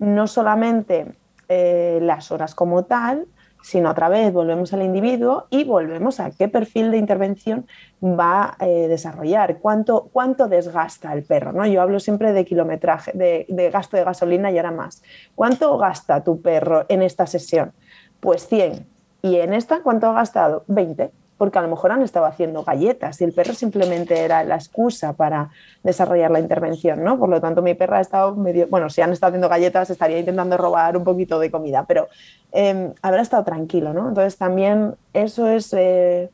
no 0.00 0.26
solamente 0.26 1.14
eh, 1.48 2.00
las 2.02 2.32
horas 2.32 2.56
como 2.56 2.86
tal, 2.86 3.28
sino 3.62 3.90
otra 3.90 4.08
vez 4.08 4.32
volvemos 4.32 4.72
al 4.72 4.82
individuo 4.82 5.46
y 5.48 5.62
volvemos 5.62 6.18
a 6.18 6.32
qué 6.32 6.48
perfil 6.48 6.90
de 6.90 6.96
intervención 6.96 7.68
va 8.02 8.56
a 8.58 8.66
eh, 8.66 8.88
desarrollar, 8.88 9.58
cuánto, 9.58 10.08
cuánto 10.12 10.48
desgasta 10.48 11.12
el 11.12 11.22
perro. 11.22 11.52
¿no? 11.52 11.64
Yo 11.66 11.80
hablo 11.80 12.00
siempre 12.00 12.32
de 12.32 12.44
kilometraje, 12.44 13.12
de, 13.14 13.46
de, 13.48 13.70
gasto 13.70 13.96
de 13.96 14.02
gasolina 14.02 14.50
y 14.50 14.56
ahora 14.56 14.72
más. 14.72 15.04
¿Cuánto 15.36 15.78
gasta 15.78 16.24
tu 16.24 16.42
perro 16.42 16.84
en 16.88 17.00
esta 17.00 17.28
sesión? 17.28 17.72
Pues 18.18 18.48
100. 18.48 18.88
¿Y 19.22 19.36
en 19.36 19.54
esta 19.54 19.84
cuánto 19.84 20.08
ha 20.08 20.14
gastado? 20.14 20.64
20 20.66 21.12
porque 21.42 21.58
a 21.58 21.62
lo 21.62 21.66
mejor 21.66 21.90
han 21.90 22.02
estado 22.02 22.26
haciendo 22.26 22.62
galletas 22.62 23.20
y 23.20 23.24
el 23.24 23.32
perro 23.32 23.52
simplemente 23.52 24.20
era 24.20 24.44
la 24.44 24.54
excusa 24.54 25.14
para 25.14 25.50
desarrollar 25.82 26.30
la 26.30 26.38
intervención, 26.38 27.02
¿no? 27.02 27.18
Por 27.18 27.30
lo 27.30 27.40
tanto, 27.40 27.62
mi 27.62 27.74
perra 27.74 27.98
ha 27.98 28.00
estado 28.00 28.36
medio, 28.36 28.68
bueno, 28.68 28.88
si 28.88 29.00
han 29.00 29.10
estado 29.10 29.30
haciendo 29.30 29.48
galletas, 29.48 29.90
estaría 29.90 30.20
intentando 30.20 30.56
robar 30.56 30.96
un 30.96 31.02
poquito 31.02 31.40
de 31.40 31.50
comida, 31.50 31.84
pero 31.84 32.06
eh, 32.52 32.92
habrá 33.02 33.22
estado 33.22 33.42
tranquilo, 33.42 33.92
¿no? 33.92 34.10
Entonces 34.10 34.38
también 34.38 34.94
eso 35.14 35.48
es 35.48 35.74
eh, 35.76 36.30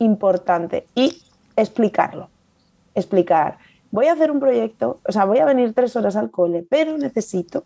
importante 0.00 0.88
y 0.96 1.22
explicarlo, 1.54 2.30
explicar. 2.96 3.58
Voy 3.92 4.06
a 4.06 4.14
hacer 4.14 4.32
un 4.32 4.40
proyecto, 4.40 4.98
o 5.06 5.12
sea, 5.12 5.24
voy 5.24 5.38
a 5.38 5.44
venir 5.44 5.72
tres 5.72 5.94
horas 5.94 6.16
al 6.16 6.32
cole, 6.32 6.66
pero 6.68 6.98
necesito 6.98 7.62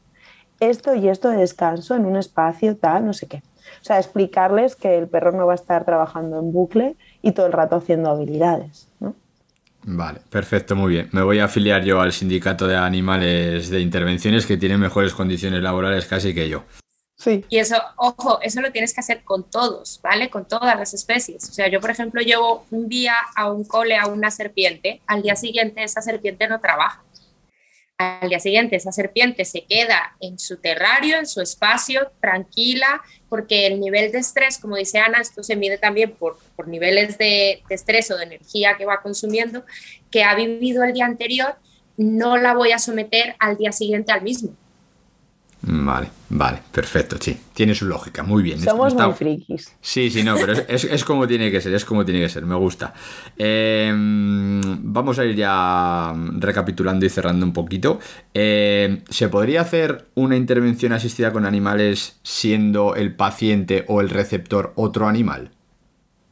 esto 0.60 0.94
y 0.94 1.08
esto 1.08 1.30
de 1.30 1.38
descanso 1.38 1.94
en 1.94 2.04
un 2.04 2.16
espacio 2.16 2.76
tal, 2.76 3.06
no 3.06 3.14
sé 3.14 3.28
qué. 3.28 3.42
O 3.84 3.86
sea, 3.86 3.98
explicarles 3.98 4.76
que 4.76 4.96
el 4.96 5.08
perro 5.08 5.30
no 5.32 5.46
va 5.46 5.52
a 5.52 5.56
estar 5.56 5.84
trabajando 5.84 6.38
en 6.38 6.52
bucle 6.52 6.96
y 7.20 7.32
todo 7.32 7.44
el 7.44 7.52
rato 7.52 7.76
haciendo 7.76 8.08
habilidades. 8.08 8.88
¿no? 8.98 9.14
Vale, 9.82 10.20
perfecto, 10.30 10.74
muy 10.74 10.90
bien. 10.90 11.10
Me 11.12 11.20
voy 11.20 11.38
a 11.40 11.44
afiliar 11.44 11.84
yo 11.84 12.00
al 12.00 12.14
sindicato 12.14 12.66
de 12.66 12.76
animales 12.76 13.68
de 13.68 13.82
intervenciones 13.82 14.46
que 14.46 14.56
tienen 14.56 14.80
mejores 14.80 15.12
condiciones 15.12 15.62
laborales 15.62 16.06
casi 16.06 16.32
que 16.32 16.48
yo. 16.48 16.62
Sí. 17.18 17.44
Y 17.50 17.58
eso, 17.58 17.76
ojo, 17.96 18.38
eso 18.40 18.62
lo 18.62 18.72
tienes 18.72 18.94
que 18.94 19.00
hacer 19.00 19.22
con 19.22 19.50
todos, 19.50 20.00
¿vale? 20.02 20.30
Con 20.30 20.48
todas 20.48 20.78
las 20.78 20.94
especies. 20.94 21.46
O 21.50 21.52
sea, 21.52 21.68
yo, 21.68 21.78
por 21.78 21.90
ejemplo, 21.90 22.22
llevo 22.22 22.64
un 22.70 22.88
día 22.88 23.16
a 23.36 23.52
un 23.52 23.64
cole 23.64 23.98
a 23.98 24.06
una 24.06 24.30
serpiente, 24.30 25.02
al 25.06 25.20
día 25.20 25.36
siguiente 25.36 25.84
esa 25.84 26.00
serpiente 26.00 26.48
no 26.48 26.58
trabaja. 26.58 27.02
Al 27.96 28.28
día 28.28 28.40
siguiente 28.40 28.74
esa 28.74 28.90
serpiente 28.90 29.44
se 29.44 29.64
queda 29.66 30.16
en 30.20 30.38
su 30.38 30.56
terrario, 30.56 31.16
en 31.16 31.26
su 31.26 31.40
espacio, 31.40 32.10
tranquila, 32.20 33.02
porque 33.28 33.66
el 33.66 33.78
nivel 33.78 34.10
de 34.10 34.18
estrés, 34.18 34.58
como 34.58 34.76
dice 34.76 34.98
Ana, 34.98 35.20
esto 35.20 35.44
se 35.44 35.54
mide 35.54 35.78
también 35.78 36.12
por, 36.12 36.36
por 36.56 36.66
niveles 36.66 37.18
de, 37.18 37.62
de 37.68 37.74
estrés 37.74 38.10
o 38.10 38.16
de 38.16 38.24
energía 38.24 38.76
que 38.76 38.84
va 38.84 39.00
consumiendo, 39.00 39.64
que 40.10 40.24
ha 40.24 40.34
vivido 40.34 40.82
el 40.82 40.92
día 40.92 41.06
anterior, 41.06 41.54
no 41.96 42.36
la 42.36 42.54
voy 42.54 42.72
a 42.72 42.80
someter 42.80 43.36
al 43.38 43.56
día 43.56 43.70
siguiente 43.70 44.10
al 44.10 44.22
mismo. 44.22 44.56
Vale, 45.66 46.10
vale, 46.28 46.60
perfecto, 46.70 47.16
sí. 47.18 47.40
Tiene 47.54 47.74
su 47.74 47.86
lógica, 47.86 48.22
muy 48.22 48.42
bien. 48.42 48.60
Somos 48.60 48.92
Está... 48.92 49.06
muy 49.06 49.16
frikis. 49.16 49.74
Sí, 49.80 50.10
sí, 50.10 50.22
no, 50.22 50.34
pero 50.36 50.52
es, 50.52 50.64
es, 50.68 50.84
es, 50.84 51.04
como 51.04 51.26
tiene 51.26 51.50
que 51.50 51.60
ser, 51.60 51.72
es 51.72 51.86
como 51.86 52.04
tiene 52.04 52.20
que 52.20 52.28
ser, 52.28 52.44
me 52.44 52.54
gusta. 52.54 52.92
Eh, 53.38 53.90
vamos 53.94 55.18
a 55.18 55.24
ir 55.24 55.36
ya 55.36 56.12
recapitulando 56.38 57.06
y 57.06 57.08
cerrando 57.08 57.46
un 57.46 57.54
poquito. 57.54 57.98
Eh, 58.34 59.02
¿Se 59.08 59.28
podría 59.30 59.62
hacer 59.62 60.08
una 60.14 60.36
intervención 60.36 60.92
asistida 60.92 61.32
con 61.32 61.46
animales 61.46 62.18
siendo 62.22 62.94
el 62.94 63.14
paciente 63.16 63.86
o 63.88 64.02
el 64.02 64.10
receptor 64.10 64.74
otro 64.76 65.08
animal? 65.08 65.50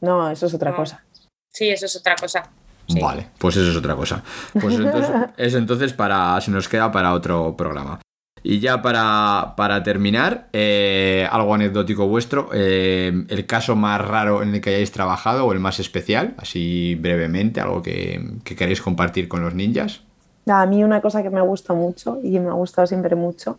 No, 0.01 0.29
eso 0.29 0.45
es 0.45 0.53
otra 0.53 0.71
no. 0.71 0.77
cosa. 0.77 1.03
Sí, 1.49 1.69
eso 1.69 1.87
es 1.87 1.95
otra 1.95 2.15
cosa. 2.15 2.43
Sí. 2.87 2.99
Vale, 2.99 3.29
pues 3.39 3.55
eso 3.55 3.71
es 3.71 3.77
otra 3.77 3.95
cosa. 3.95 4.23
Pues 4.53 4.75
entonces, 4.75 5.09
es 5.37 5.53
entonces 5.55 5.93
para, 5.93 6.39
se 6.39 6.51
nos 6.51 6.67
queda 6.67 6.91
para 6.91 7.13
otro 7.13 7.55
programa. 7.57 7.99
Y 8.45 8.59
ya 8.59 8.81
para, 8.81 9.53
para 9.55 9.83
terminar, 9.83 10.49
eh, 10.51 11.25
algo 11.31 11.55
anecdótico 11.55 12.07
vuestro, 12.07 12.49
eh, 12.53 13.25
el 13.29 13.45
caso 13.45 13.77
más 13.77 14.05
raro 14.05 14.43
en 14.43 14.53
el 14.53 14.59
que 14.59 14.71
hayáis 14.71 14.91
trabajado 14.91 15.45
o 15.45 15.53
el 15.53 15.61
más 15.61 15.79
especial, 15.79 16.35
así 16.37 16.95
brevemente, 16.95 17.61
algo 17.61 17.81
que, 17.81 18.21
que, 18.43 18.57
queréis 18.57 18.81
compartir 18.81 19.29
con 19.29 19.41
los 19.41 19.55
ninjas. 19.55 20.03
A 20.45 20.65
mí 20.65 20.83
una 20.83 20.99
cosa 21.01 21.23
que 21.23 21.29
me 21.29 21.39
gusta 21.39 21.73
mucho 21.73 22.19
y 22.21 22.37
me 22.39 22.49
ha 22.49 22.53
gustado 22.53 22.85
siempre 22.85 23.15
mucho 23.15 23.57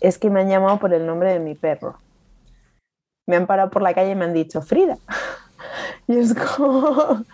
es 0.00 0.16
que 0.18 0.30
me 0.30 0.40
han 0.40 0.48
llamado 0.48 0.78
por 0.78 0.94
el 0.94 1.06
nombre 1.06 1.32
de 1.32 1.38
mi 1.38 1.54
perro. 1.54 1.98
Me 3.26 3.36
han 3.36 3.46
parado 3.46 3.70
por 3.70 3.82
la 3.82 3.92
calle 3.92 4.12
y 4.12 4.14
me 4.14 4.24
han 4.24 4.32
dicho 4.32 4.62
Frida. 4.62 4.96
y 6.06 6.16
es 6.16 6.34
como... 6.34 7.24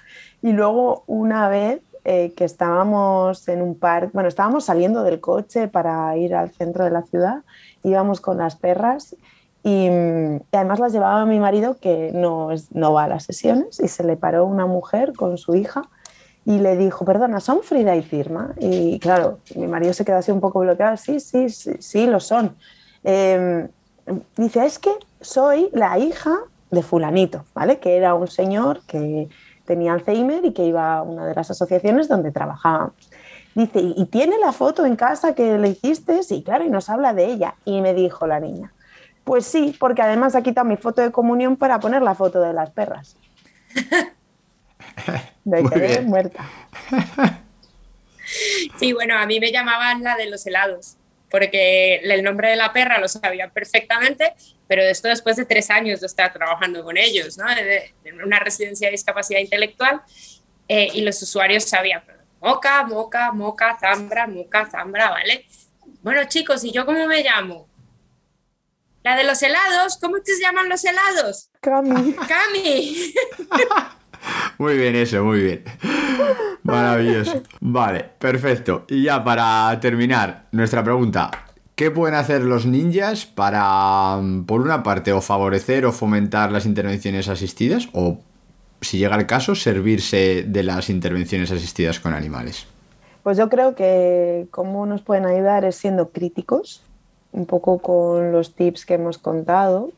y 0.42 0.52
luego 0.52 1.04
una 1.06 1.48
vez 1.48 1.82
eh, 2.04 2.32
que 2.36 2.44
estábamos 2.44 3.48
en 3.48 3.62
un 3.62 3.78
parque, 3.78 4.10
bueno, 4.12 4.28
estábamos 4.28 4.64
saliendo 4.64 5.02
del 5.02 5.20
coche 5.20 5.68
para 5.68 6.16
ir 6.16 6.34
al 6.34 6.50
centro 6.50 6.84
de 6.84 6.90
la 6.90 7.02
ciudad, 7.02 7.42
íbamos 7.82 8.20
con 8.20 8.38
las 8.38 8.56
perras 8.56 9.14
y, 9.62 9.86
y 9.86 10.56
además 10.56 10.80
las 10.80 10.92
llevaba 10.92 11.24
mi 11.26 11.38
marido 11.38 11.76
que 11.80 12.10
no, 12.12 12.50
es, 12.50 12.72
no 12.72 12.92
va 12.92 13.04
a 13.04 13.08
las 13.08 13.24
sesiones 13.24 13.80
y 13.80 13.88
se 13.88 14.04
le 14.04 14.16
paró 14.16 14.44
una 14.46 14.66
mujer 14.66 15.12
con 15.14 15.38
su 15.38 15.54
hija 15.54 15.88
y 16.44 16.58
le 16.58 16.76
dijo, 16.76 17.04
perdona, 17.04 17.40
¿son 17.40 17.62
Frida 17.62 17.94
y 17.94 18.02
Firma? 18.02 18.54
Y 18.58 18.98
claro, 18.98 19.38
mi 19.54 19.68
marido 19.68 19.92
se 19.92 20.04
quedó 20.04 20.16
así 20.16 20.32
un 20.32 20.40
poco 20.40 20.60
bloqueado, 20.60 20.96
sí, 20.96 21.20
sí, 21.20 21.50
sí, 21.50 21.72
sí 21.78 22.06
lo 22.06 22.18
son. 22.18 22.56
Eh, 23.04 23.68
dice, 24.36 24.64
es 24.64 24.78
que 24.78 24.90
soy 25.20 25.68
la 25.72 25.98
hija 25.98 26.36
de 26.70 26.82
fulanito, 26.82 27.44
¿vale? 27.54 27.78
Que 27.78 27.96
era 27.96 28.14
un 28.14 28.26
señor 28.26 28.80
que 28.86 29.28
tenía 29.64 29.92
Alzheimer 29.92 30.44
y 30.44 30.52
que 30.52 30.64
iba 30.64 30.98
a 30.98 31.02
una 31.02 31.26
de 31.26 31.34
las 31.34 31.50
asociaciones 31.50 32.08
donde 32.08 32.30
trabajábamos. 32.32 32.94
Dice, 33.54 33.80
¿y 33.80 34.06
tiene 34.06 34.38
la 34.38 34.52
foto 34.52 34.86
en 34.86 34.96
casa 34.96 35.34
que 35.34 35.58
le 35.58 35.68
hiciste? 35.68 36.22
Sí, 36.22 36.42
claro, 36.42 36.64
y 36.64 36.70
nos 36.70 36.88
habla 36.88 37.12
de 37.12 37.26
ella. 37.26 37.54
Y 37.64 37.82
me 37.82 37.92
dijo 37.92 38.26
la 38.26 38.40
niña, 38.40 38.72
pues 39.24 39.44
sí, 39.44 39.76
porque 39.78 40.02
además 40.02 40.34
ha 40.34 40.42
quitado 40.42 40.66
mi 40.66 40.76
foto 40.76 41.02
de 41.02 41.12
comunión 41.12 41.56
para 41.56 41.78
poner 41.78 42.02
la 42.02 42.14
foto 42.14 42.40
de 42.40 42.52
las 42.52 42.70
perras. 42.70 43.16
Me 45.44 45.68
quedé 45.68 46.00
muerta. 46.02 46.44
Sí, 48.78 48.92
bueno, 48.94 49.18
a 49.18 49.26
mí 49.26 49.40
me 49.40 49.52
llamaban 49.52 50.02
la 50.02 50.16
de 50.16 50.30
los 50.30 50.46
helados. 50.46 50.96
Porque 51.32 51.94
el 52.04 52.22
nombre 52.22 52.50
de 52.50 52.56
la 52.56 52.74
perra 52.74 52.98
lo 52.98 53.08
sabía 53.08 53.48
perfectamente, 53.48 54.34
pero 54.68 54.82
esto 54.82 55.08
después 55.08 55.36
de 55.36 55.46
tres 55.46 55.70
años 55.70 56.00
de 56.00 56.06
estar 56.06 56.30
trabajando 56.30 56.84
con 56.84 56.98
ellos, 56.98 57.38
¿no? 57.38 57.46
en 58.04 58.22
una 58.22 58.38
residencia 58.38 58.88
de 58.88 58.92
discapacidad 58.92 59.40
intelectual, 59.40 60.02
eh, 60.68 60.90
y 60.92 61.00
los 61.00 61.20
usuarios 61.22 61.64
sabían, 61.64 62.02
moca, 62.38 62.84
moca, 62.84 63.32
moca, 63.32 63.78
zambra, 63.80 64.26
moca, 64.26 64.68
zambra, 64.70 65.08
¿vale? 65.08 65.46
Bueno, 66.02 66.22
chicos, 66.24 66.64
¿y 66.64 66.70
yo 66.70 66.84
cómo 66.84 67.06
me 67.06 67.22
llamo? 67.22 67.66
La 69.02 69.16
de 69.16 69.24
los 69.24 69.42
helados, 69.42 69.96
¿cómo 69.98 70.20
te 70.20 70.32
llaman 70.38 70.68
los 70.68 70.84
helados? 70.84 71.50
Cami. 71.62 72.14
Cami. 72.28 73.14
Muy 74.58 74.76
bien 74.76 74.94
eso, 74.96 75.24
muy 75.24 75.40
bien. 75.40 75.64
Maravilloso. 76.62 77.42
Vale, 77.60 78.04
perfecto. 78.18 78.84
Y 78.88 79.04
ya 79.04 79.24
para 79.24 79.78
terminar, 79.80 80.46
nuestra 80.52 80.84
pregunta. 80.84 81.30
¿Qué 81.74 81.90
pueden 81.90 82.14
hacer 82.14 82.42
los 82.42 82.66
ninjas 82.66 83.26
para, 83.26 84.20
por 84.46 84.60
una 84.60 84.82
parte, 84.82 85.12
o 85.12 85.20
favorecer 85.20 85.86
o 85.86 85.92
fomentar 85.92 86.52
las 86.52 86.66
intervenciones 86.66 87.28
asistidas? 87.28 87.88
O, 87.92 88.18
si 88.80 88.98
llega 88.98 89.16
el 89.16 89.26
caso, 89.26 89.54
servirse 89.54 90.44
de 90.46 90.62
las 90.62 90.90
intervenciones 90.90 91.50
asistidas 91.50 91.98
con 91.98 92.12
animales? 92.12 92.66
Pues 93.22 93.38
yo 93.38 93.48
creo 93.48 93.74
que 93.74 94.46
cómo 94.50 94.84
nos 94.86 95.02
pueden 95.02 95.26
ayudar 95.26 95.64
es 95.64 95.76
siendo 95.76 96.10
críticos, 96.10 96.82
un 97.32 97.46
poco 97.46 97.78
con 97.78 98.32
los 98.32 98.54
tips 98.54 98.84
que 98.84 98.94
hemos 98.94 99.18
contado, 99.18 99.90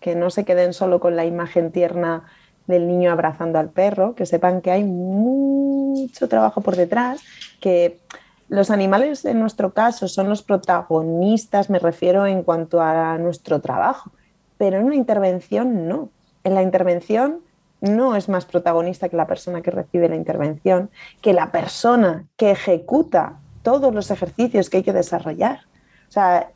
que 0.00 0.14
no 0.14 0.30
se 0.30 0.44
queden 0.44 0.72
solo 0.72 1.00
con 1.00 1.16
la 1.16 1.24
imagen 1.24 1.72
tierna 1.72 2.24
del 2.66 2.86
niño 2.86 3.12
abrazando 3.12 3.58
al 3.58 3.70
perro, 3.70 4.14
que 4.14 4.26
sepan 4.26 4.60
que 4.60 4.70
hay 4.70 4.84
mucho 4.84 6.28
trabajo 6.28 6.60
por 6.60 6.76
detrás, 6.76 7.20
que 7.60 8.00
los 8.48 8.70
animales 8.70 9.24
en 9.24 9.40
nuestro 9.40 9.72
caso 9.72 10.08
son 10.08 10.28
los 10.28 10.42
protagonistas, 10.42 11.70
me 11.70 11.78
refiero 11.78 12.26
en 12.26 12.42
cuanto 12.42 12.80
a 12.80 13.18
nuestro 13.18 13.60
trabajo, 13.60 14.12
pero 14.58 14.78
en 14.78 14.84
una 14.84 14.94
intervención 14.94 15.88
no. 15.88 16.10
En 16.44 16.54
la 16.54 16.62
intervención 16.62 17.40
no 17.80 18.16
es 18.16 18.28
más 18.28 18.44
protagonista 18.46 19.08
que 19.08 19.16
la 19.16 19.26
persona 19.26 19.62
que 19.62 19.70
recibe 19.70 20.08
la 20.08 20.16
intervención, 20.16 20.90
que 21.20 21.32
la 21.32 21.50
persona 21.50 22.24
que 22.36 22.52
ejecuta 22.52 23.38
todos 23.62 23.92
los 23.94 24.10
ejercicios 24.10 24.70
que 24.70 24.78
hay 24.78 24.82
que 24.82 24.92
desarrollar. 24.92 25.60
O 26.08 26.12
sea, 26.12 26.50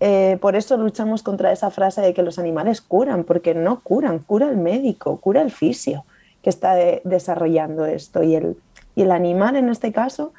eh, 0.00 0.38
por 0.40 0.56
eso 0.56 0.76
luchamos 0.76 1.22
contra 1.22 1.52
esa 1.52 1.70
frase 1.70 2.00
de 2.00 2.14
que 2.14 2.22
los 2.22 2.38
animales 2.38 2.80
curan, 2.80 3.24
porque 3.24 3.54
no 3.54 3.80
curan, 3.80 4.20
cura 4.20 4.48
el 4.48 4.56
médico, 4.56 5.18
cura 5.18 5.42
el 5.42 5.50
fisio 5.50 6.04
que 6.42 6.50
está 6.50 6.74
desarrollando 7.04 7.84
esto. 7.86 8.22
Y 8.22 8.36
el, 8.36 8.56
y 8.94 9.02
el 9.02 9.10
animal 9.10 9.56
en 9.56 9.68
este 9.68 9.92
caso 9.92 10.32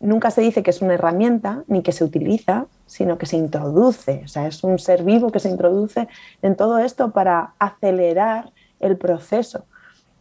nunca 0.00 0.30
se 0.30 0.40
dice 0.40 0.62
que 0.62 0.70
es 0.70 0.80
una 0.80 0.94
herramienta 0.94 1.64
ni 1.66 1.82
que 1.82 1.92
se 1.92 2.04
utiliza, 2.04 2.66
sino 2.86 3.18
que 3.18 3.26
se 3.26 3.36
introduce. 3.36 4.22
O 4.24 4.28
sea, 4.28 4.46
es 4.46 4.64
un 4.64 4.78
ser 4.78 5.02
vivo 5.02 5.30
que 5.30 5.40
se 5.40 5.50
introduce 5.50 6.08
en 6.42 6.56
todo 6.56 6.78
esto 6.78 7.10
para 7.10 7.54
acelerar 7.58 8.52
el 8.80 8.96
proceso. 8.96 9.64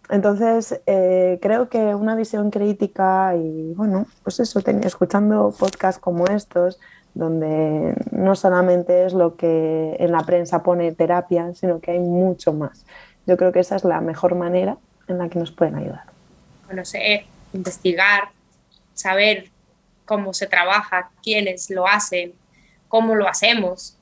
Entonces, 0.10 0.82
eh, 0.88 1.38
creo 1.42 1.70
que 1.70 1.94
una 1.94 2.16
visión 2.16 2.50
crítica 2.50 3.36
y, 3.36 3.74
bueno, 3.76 4.08
pues 4.24 4.40
eso, 4.40 4.60
escuchando 4.60 5.54
podcasts 5.58 6.02
como 6.02 6.26
estos, 6.26 6.80
donde 7.14 7.96
no 8.12 8.36
solamente 8.36 9.06
es 9.06 9.14
lo 9.14 9.36
que 9.36 9.96
en 10.00 10.12
la 10.12 10.24
prensa 10.24 10.64
pone 10.64 10.92
terapia, 10.92 11.54
sino 11.54 11.80
que 11.80 11.92
hay 11.92 12.00
mucho 12.00 12.54
más. 12.54 12.86
Yo 13.26 13.38
creo 13.38 13.52
que 13.52 13.60
esa 13.60 13.76
es 13.76 13.84
la 13.84 14.02
mejor 14.02 14.36
manera 14.36 14.78
en 15.08 15.18
la 15.18 15.30
que 15.30 15.40
nos 15.40 15.52
pueden 15.52 15.76
ayudar. 15.76 16.04
Conocer, 16.68 17.26
investigar, 17.54 18.30
saber 18.94 19.50
cómo 20.06 20.34
se 20.34 20.48
trabaja, 20.48 21.12
quiénes 21.24 21.70
lo 21.70 21.88
hacen, 21.88 22.34
cómo 22.88 23.16
lo 23.16 23.28
hacemos. 23.28 23.98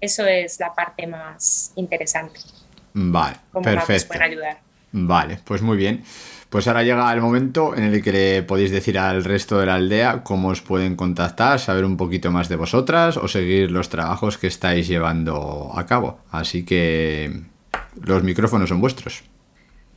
Eso 0.00 0.26
es 0.26 0.58
la 0.60 0.74
parte 0.74 1.06
más 1.06 1.72
interesante. 1.76 2.40
Vale, 2.92 3.36
cómo 3.52 3.64
perfecto. 3.64 4.08
pueden 4.08 4.22
ayudar. 4.22 4.69
Vale, 4.92 5.38
pues 5.44 5.62
muy 5.62 5.76
bien. 5.76 6.02
Pues 6.48 6.66
ahora 6.66 6.82
llega 6.82 7.12
el 7.12 7.20
momento 7.20 7.76
en 7.76 7.84
el 7.84 8.02
que 8.02 8.12
le 8.12 8.42
podéis 8.42 8.72
decir 8.72 8.98
al 8.98 9.22
resto 9.22 9.58
de 9.58 9.66
la 9.66 9.74
aldea 9.76 10.24
cómo 10.24 10.48
os 10.48 10.60
pueden 10.62 10.96
contactar, 10.96 11.60
saber 11.60 11.84
un 11.84 11.96
poquito 11.96 12.32
más 12.32 12.48
de 12.48 12.56
vosotras 12.56 13.16
o 13.16 13.28
seguir 13.28 13.70
los 13.70 13.88
trabajos 13.88 14.36
que 14.36 14.48
estáis 14.48 14.88
llevando 14.88 15.70
a 15.74 15.86
cabo. 15.86 16.18
Así 16.32 16.64
que 16.64 17.44
los 18.02 18.24
micrófonos 18.24 18.68
son 18.68 18.80
vuestros. 18.80 19.22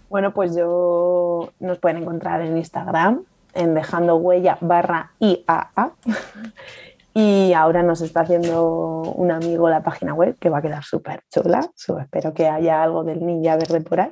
Bueno, 0.10 0.32
pues 0.32 0.56
yo 0.56 1.52
nos 1.60 1.80
pueden 1.80 2.04
encontrar 2.04 2.42
en 2.42 2.56
Instagram 2.56 3.24
en 3.56 3.74
dejando 3.74 4.18
huella 4.18 4.58
barra 4.62 5.12
IAA. 5.20 5.92
Y 7.16 7.54
ahora 7.54 7.84
nos 7.84 8.02
está 8.02 8.22
haciendo 8.22 9.02
un 9.02 9.30
amigo 9.30 9.70
la 9.70 9.84
página 9.84 10.16
web 10.16 10.36
que 10.40 10.50
va 10.50 10.58
a 10.58 10.62
quedar 10.64 10.84
súper 10.84 11.22
chula. 11.30 11.70
Espero 12.02 12.34
que 12.34 12.48
haya 12.48 12.82
algo 12.82 13.04
del 13.04 13.24
ninja 13.24 13.56
verde 13.56 13.82
por 13.82 14.00
ahí. 14.00 14.12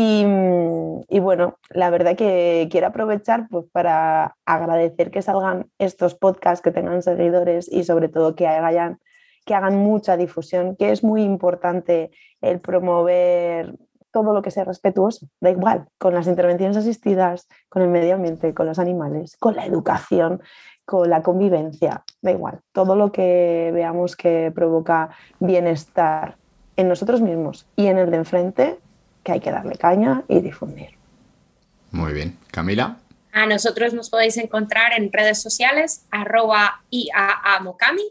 Mm, 0.00 1.00
y, 1.08 1.18
bueno, 1.18 1.58
la 1.70 1.90
verdad 1.90 2.14
que 2.14 2.68
quiero 2.70 2.86
aprovechar 2.86 3.48
pues, 3.50 3.66
para 3.72 4.36
agradecer 4.46 5.10
que 5.10 5.22
salgan 5.22 5.66
estos 5.78 6.14
podcasts, 6.14 6.62
que 6.62 6.70
tengan 6.70 7.02
seguidores 7.02 7.68
y 7.70 7.82
sobre 7.82 8.08
todo 8.08 8.36
que 8.36 8.46
hagan, 8.46 9.00
que 9.44 9.54
hagan 9.56 9.76
mucha 9.76 10.16
difusión, 10.16 10.76
que 10.76 10.92
es 10.92 11.02
muy 11.02 11.22
importante 11.22 12.12
el 12.40 12.60
promover 12.60 13.74
todo 14.12 14.32
lo 14.32 14.40
que 14.40 14.52
sea 14.52 14.64
respetuoso, 14.64 15.26
da 15.40 15.50
igual, 15.50 15.88
con 15.98 16.14
las 16.14 16.28
intervenciones 16.28 16.76
asistidas, 16.76 17.48
con 17.68 17.82
el 17.82 17.88
medio 17.88 18.14
ambiente, 18.14 18.54
con 18.54 18.66
los 18.66 18.78
animales, 18.78 19.36
con 19.36 19.56
la 19.56 19.66
educación, 19.66 20.40
con 20.84 21.10
la 21.10 21.24
convivencia, 21.24 22.04
da 22.22 22.30
igual, 22.30 22.60
todo 22.72 22.94
lo 22.94 23.10
que 23.10 23.72
veamos 23.74 24.14
que 24.14 24.52
provoca 24.54 25.10
bienestar 25.40 26.36
en 26.76 26.88
nosotros 26.88 27.20
mismos 27.20 27.66
y 27.74 27.86
en 27.88 27.98
el 27.98 28.12
de 28.12 28.18
enfrente, 28.18 28.78
hay 29.32 29.40
que 29.40 29.50
darle 29.50 29.76
caña 29.76 30.22
y 30.28 30.40
difundir. 30.40 30.90
Muy 31.90 32.12
bien. 32.12 32.38
Camila. 32.50 32.98
A 33.32 33.46
nosotros 33.46 33.94
nos 33.94 34.10
podéis 34.10 34.36
encontrar 34.36 34.92
en 34.92 35.12
redes 35.12 35.40
sociales, 35.40 36.04
arroba 36.10 36.82
IAAMOCAMI, 36.90 38.02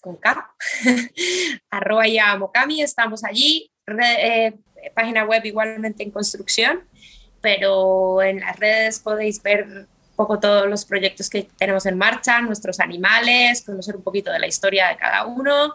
con 0.00 0.16
K, 0.16 0.54
arroba 1.70 2.06
IAAMOCAMI, 2.06 2.82
estamos 2.82 3.24
allí, 3.24 3.70
eh, 3.86 4.54
página 4.94 5.24
web 5.24 5.44
igualmente 5.44 6.02
en 6.02 6.10
construcción, 6.10 6.84
pero 7.40 8.22
en 8.22 8.40
las 8.40 8.58
redes 8.58 9.00
podéis 9.00 9.42
ver 9.42 9.66
un 9.66 9.86
poco 10.16 10.40
todos 10.40 10.68
los 10.68 10.84
proyectos 10.84 11.30
que 11.30 11.48
tenemos 11.56 11.86
en 11.86 11.96
marcha, 11.96 12.40
nuestros 12.40 12.80
animales, 12.80 13.62
conocer 13.62 13.96
un 13.96 14.02
poquito 14.02 14.32
de 14.32 14.38
la 14.38 14.46
historia 14.46 14.88
de 14.88 14.96
cada 14.96 15.26
uno 15.26 15.74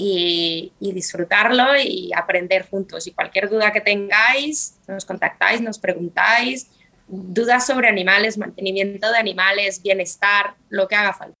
y, 0.00 0.72
disfrutarlo 0.80 1.76
y 1.76 2.12
aprender 2.14 2.68
juntos. 2.68 3.06
Y 3.08 3.12
cualquier 3.12 3.50
duda 3.50 3.72
que 3.72 3.80
tengáis, 3.80 4.78
nos 4.86 5.04
contactáis, 5.04 5.60
nos 5.60 5.80
preguntáis, 5.80 6.70
dudas 7.08 7.66
sobre 7.66 7.88
animales, 7.88 8.38
mantenimiento 8.38 9.10
de 9.10 9.18
animales, 9.18 9.82
bienestar, 9.82 10.54
lo 10.68 10.86
que 10.86 10.94
haga 10.94 11.12
falta. 11.14 11.37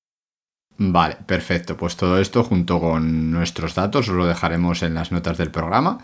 Vale, 0.80 1.16
perfecto. 1.26 1.76
Pues 1.76 1.96
todo 1.96 2.20
esto 2.20 2.44
junto 2.44 2.78
con 2.78 3.32
nuestros 3.32 3.74
datos 3.74 4.08
os 4.08 4.14
lo 4.14 4.26
dejaremos 4.26 4.84
en 4.84 4.94
las 4.94 5.10
notas 5.10 5.36
del 5.36 5.50
programa. 5.50 5.98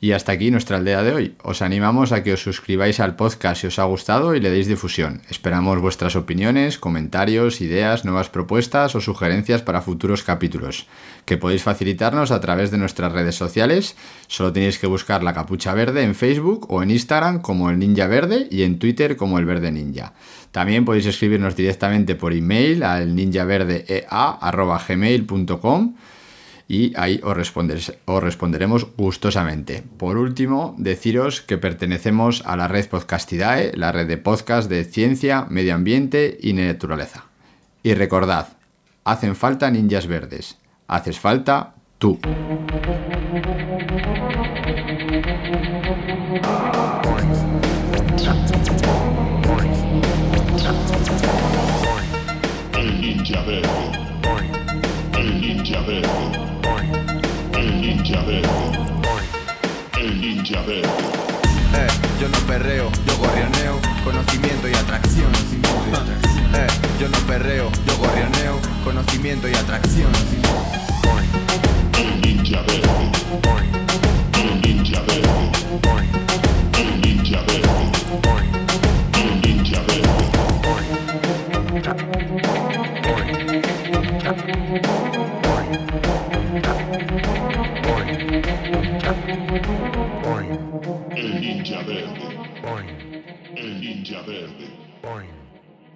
Y 0.00 0.12
hasta 0.12 0.30
aquí 0.30 0.52
nuestra 0.52 0.76
aldea 0.76 1.02
de 1.02 1.12
hoy. 1.12 1.34
Os 1.42 1.60
animamos 1.60 2.12
a 2.12 2.22
que 2.22 2.32
os 2.32 2.42
suscribáis 2.42 3.00
al 3.00 3.16
podcast 3.16 3.60
si 3.60 3.66
os 3.66 3.80
ha 3.80 3.84
gustado 3.84 4.36
y 4.36 4.40
le 4.40 4.50
deis 4.50 4.68
difusión. 4.68 5.22
Esperamos 5.28 5.80
vuestras 5.80 6.14
opiniones, 6.14 6.78
comentarios, 6.78 7.60
ideas, 7.60 8.04
nuevas 8.04 8.28
propuestas 8.28 8.94
o 8.94 9.00
sugerencias 9.00 9.62
para 9.62 9.82
futuros 9.82 10.22
capítulos, 10.22 10.86
que 11.24 11.36
podéis 11.36 11.64
facilitarnos 11.64 12.30
a 12.30 12.40
través 12.40 12.70
de 12.70 12.78
nuestras 12.78 13.12
redes 13.12 13.34
sociales. 13.34 13.96
Solo 14.28 14.52
tenéis 14.52 14.78
que 14.78 14.86
buscar 14.88 15.24
la 15.24 15.34
capucha 15.34 15.74
verde 15.74 16.02
en 16.02 16.14
Facebook 16.14 16.66
o 16.68 16.82
en 16.82 16.92
Instagram 16.92 17.40
como 17.40 17.70
el 17.70 17.78
Ninja 17.78 18.06
Verde 18.06 18.46
y 18.50 18.62
en 18.62 18.78
Twitter 18.78 19.16
como 19.16 19.38
el 19.38 19.46
Verde 19.46 19.70
Ninja. 19.70 20.14
También 20.52 20.84
podéis 20.84 21.06
escribirnos 21.06 21.56
directamente 21.56 22.14
por 22.14 22.34
email 22.34 22.84
al 22.84 23.16
ninjaverdea.gmail.com 23.16 25.94
y 26.68 26.92
ahí 26.96 27.20
os, 27.22 27.36
responderemos 27.36 28.86
gustosamente. 28.96 29.82
Por 29.98 30.18
último, 30.18 30.76
deciros 30.78 31.40
que 31.40 31.58
pertenecemos 31.58 32.44
a 32.46 32.56
la 32.56 32.68
red 32.68 32.88
Podcastidae, 32.88 33.72
la 33.74 33.90
red 33.92 34.06
de 34.06 34.18
podcast 34.18 34.70
de 34.70 34.84
ciencia, 34.84 35.46
medio 35.48 35.74
ambiente 35.74 36.38
y 36.40 36.52
naturaleza. 36.52 37.24
Y 37.82 37.94
recordad, 37.94 38.46
hacen 39.04 39.34
falta 39.34 39.68
ninjas 39.70 40.06
verdes, 40.06 40.58
haces 40.86 41.18
falta 41.18 41.74
tú. 41.98 42.20
Ninja 58.12 58.26
verde. 58.26 58.48
El 59.98 60.20
ninja 60.20 60.60
verde. 60.62 60.82
Eh, 60.82 61.88
yo 62.20 62.28
no 62.28 62.38
perreo, 62.46 62.90
yo 63.06 63.16
gorrioneo, 63.16 63.80
conocimiento 64.04 64.68
y 64.68 64.74
atracción. 64.74 65.32
Eh, 66.54 66.66
yo 67.00 67.08
no 67.08 67.18
perreo, 67.26 67.70
yo 67.86 67.96
gorrioneo, 67.96 68.60
conocimiento 68.84 69.48
y 69.48 69.54
atracción. 69.54 70.10
El 71.98 72.20
ninja 72.20 72.60
verde. 72.62 73.81
Ninja 91.84 91.96
verde. 91.96 93.22
El 93.56 93.80
ninja 93.80 94.22
verde. 94.22 94.70
Boing. 95.02 95.30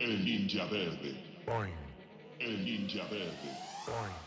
El 0.01 0.25
ninja 0.25 0.65
verde. 0.67 1.15
Boing. 1.47 1.75
El 2.41 2.65
ninja 2.65 3.05
verde. 3.05 4.26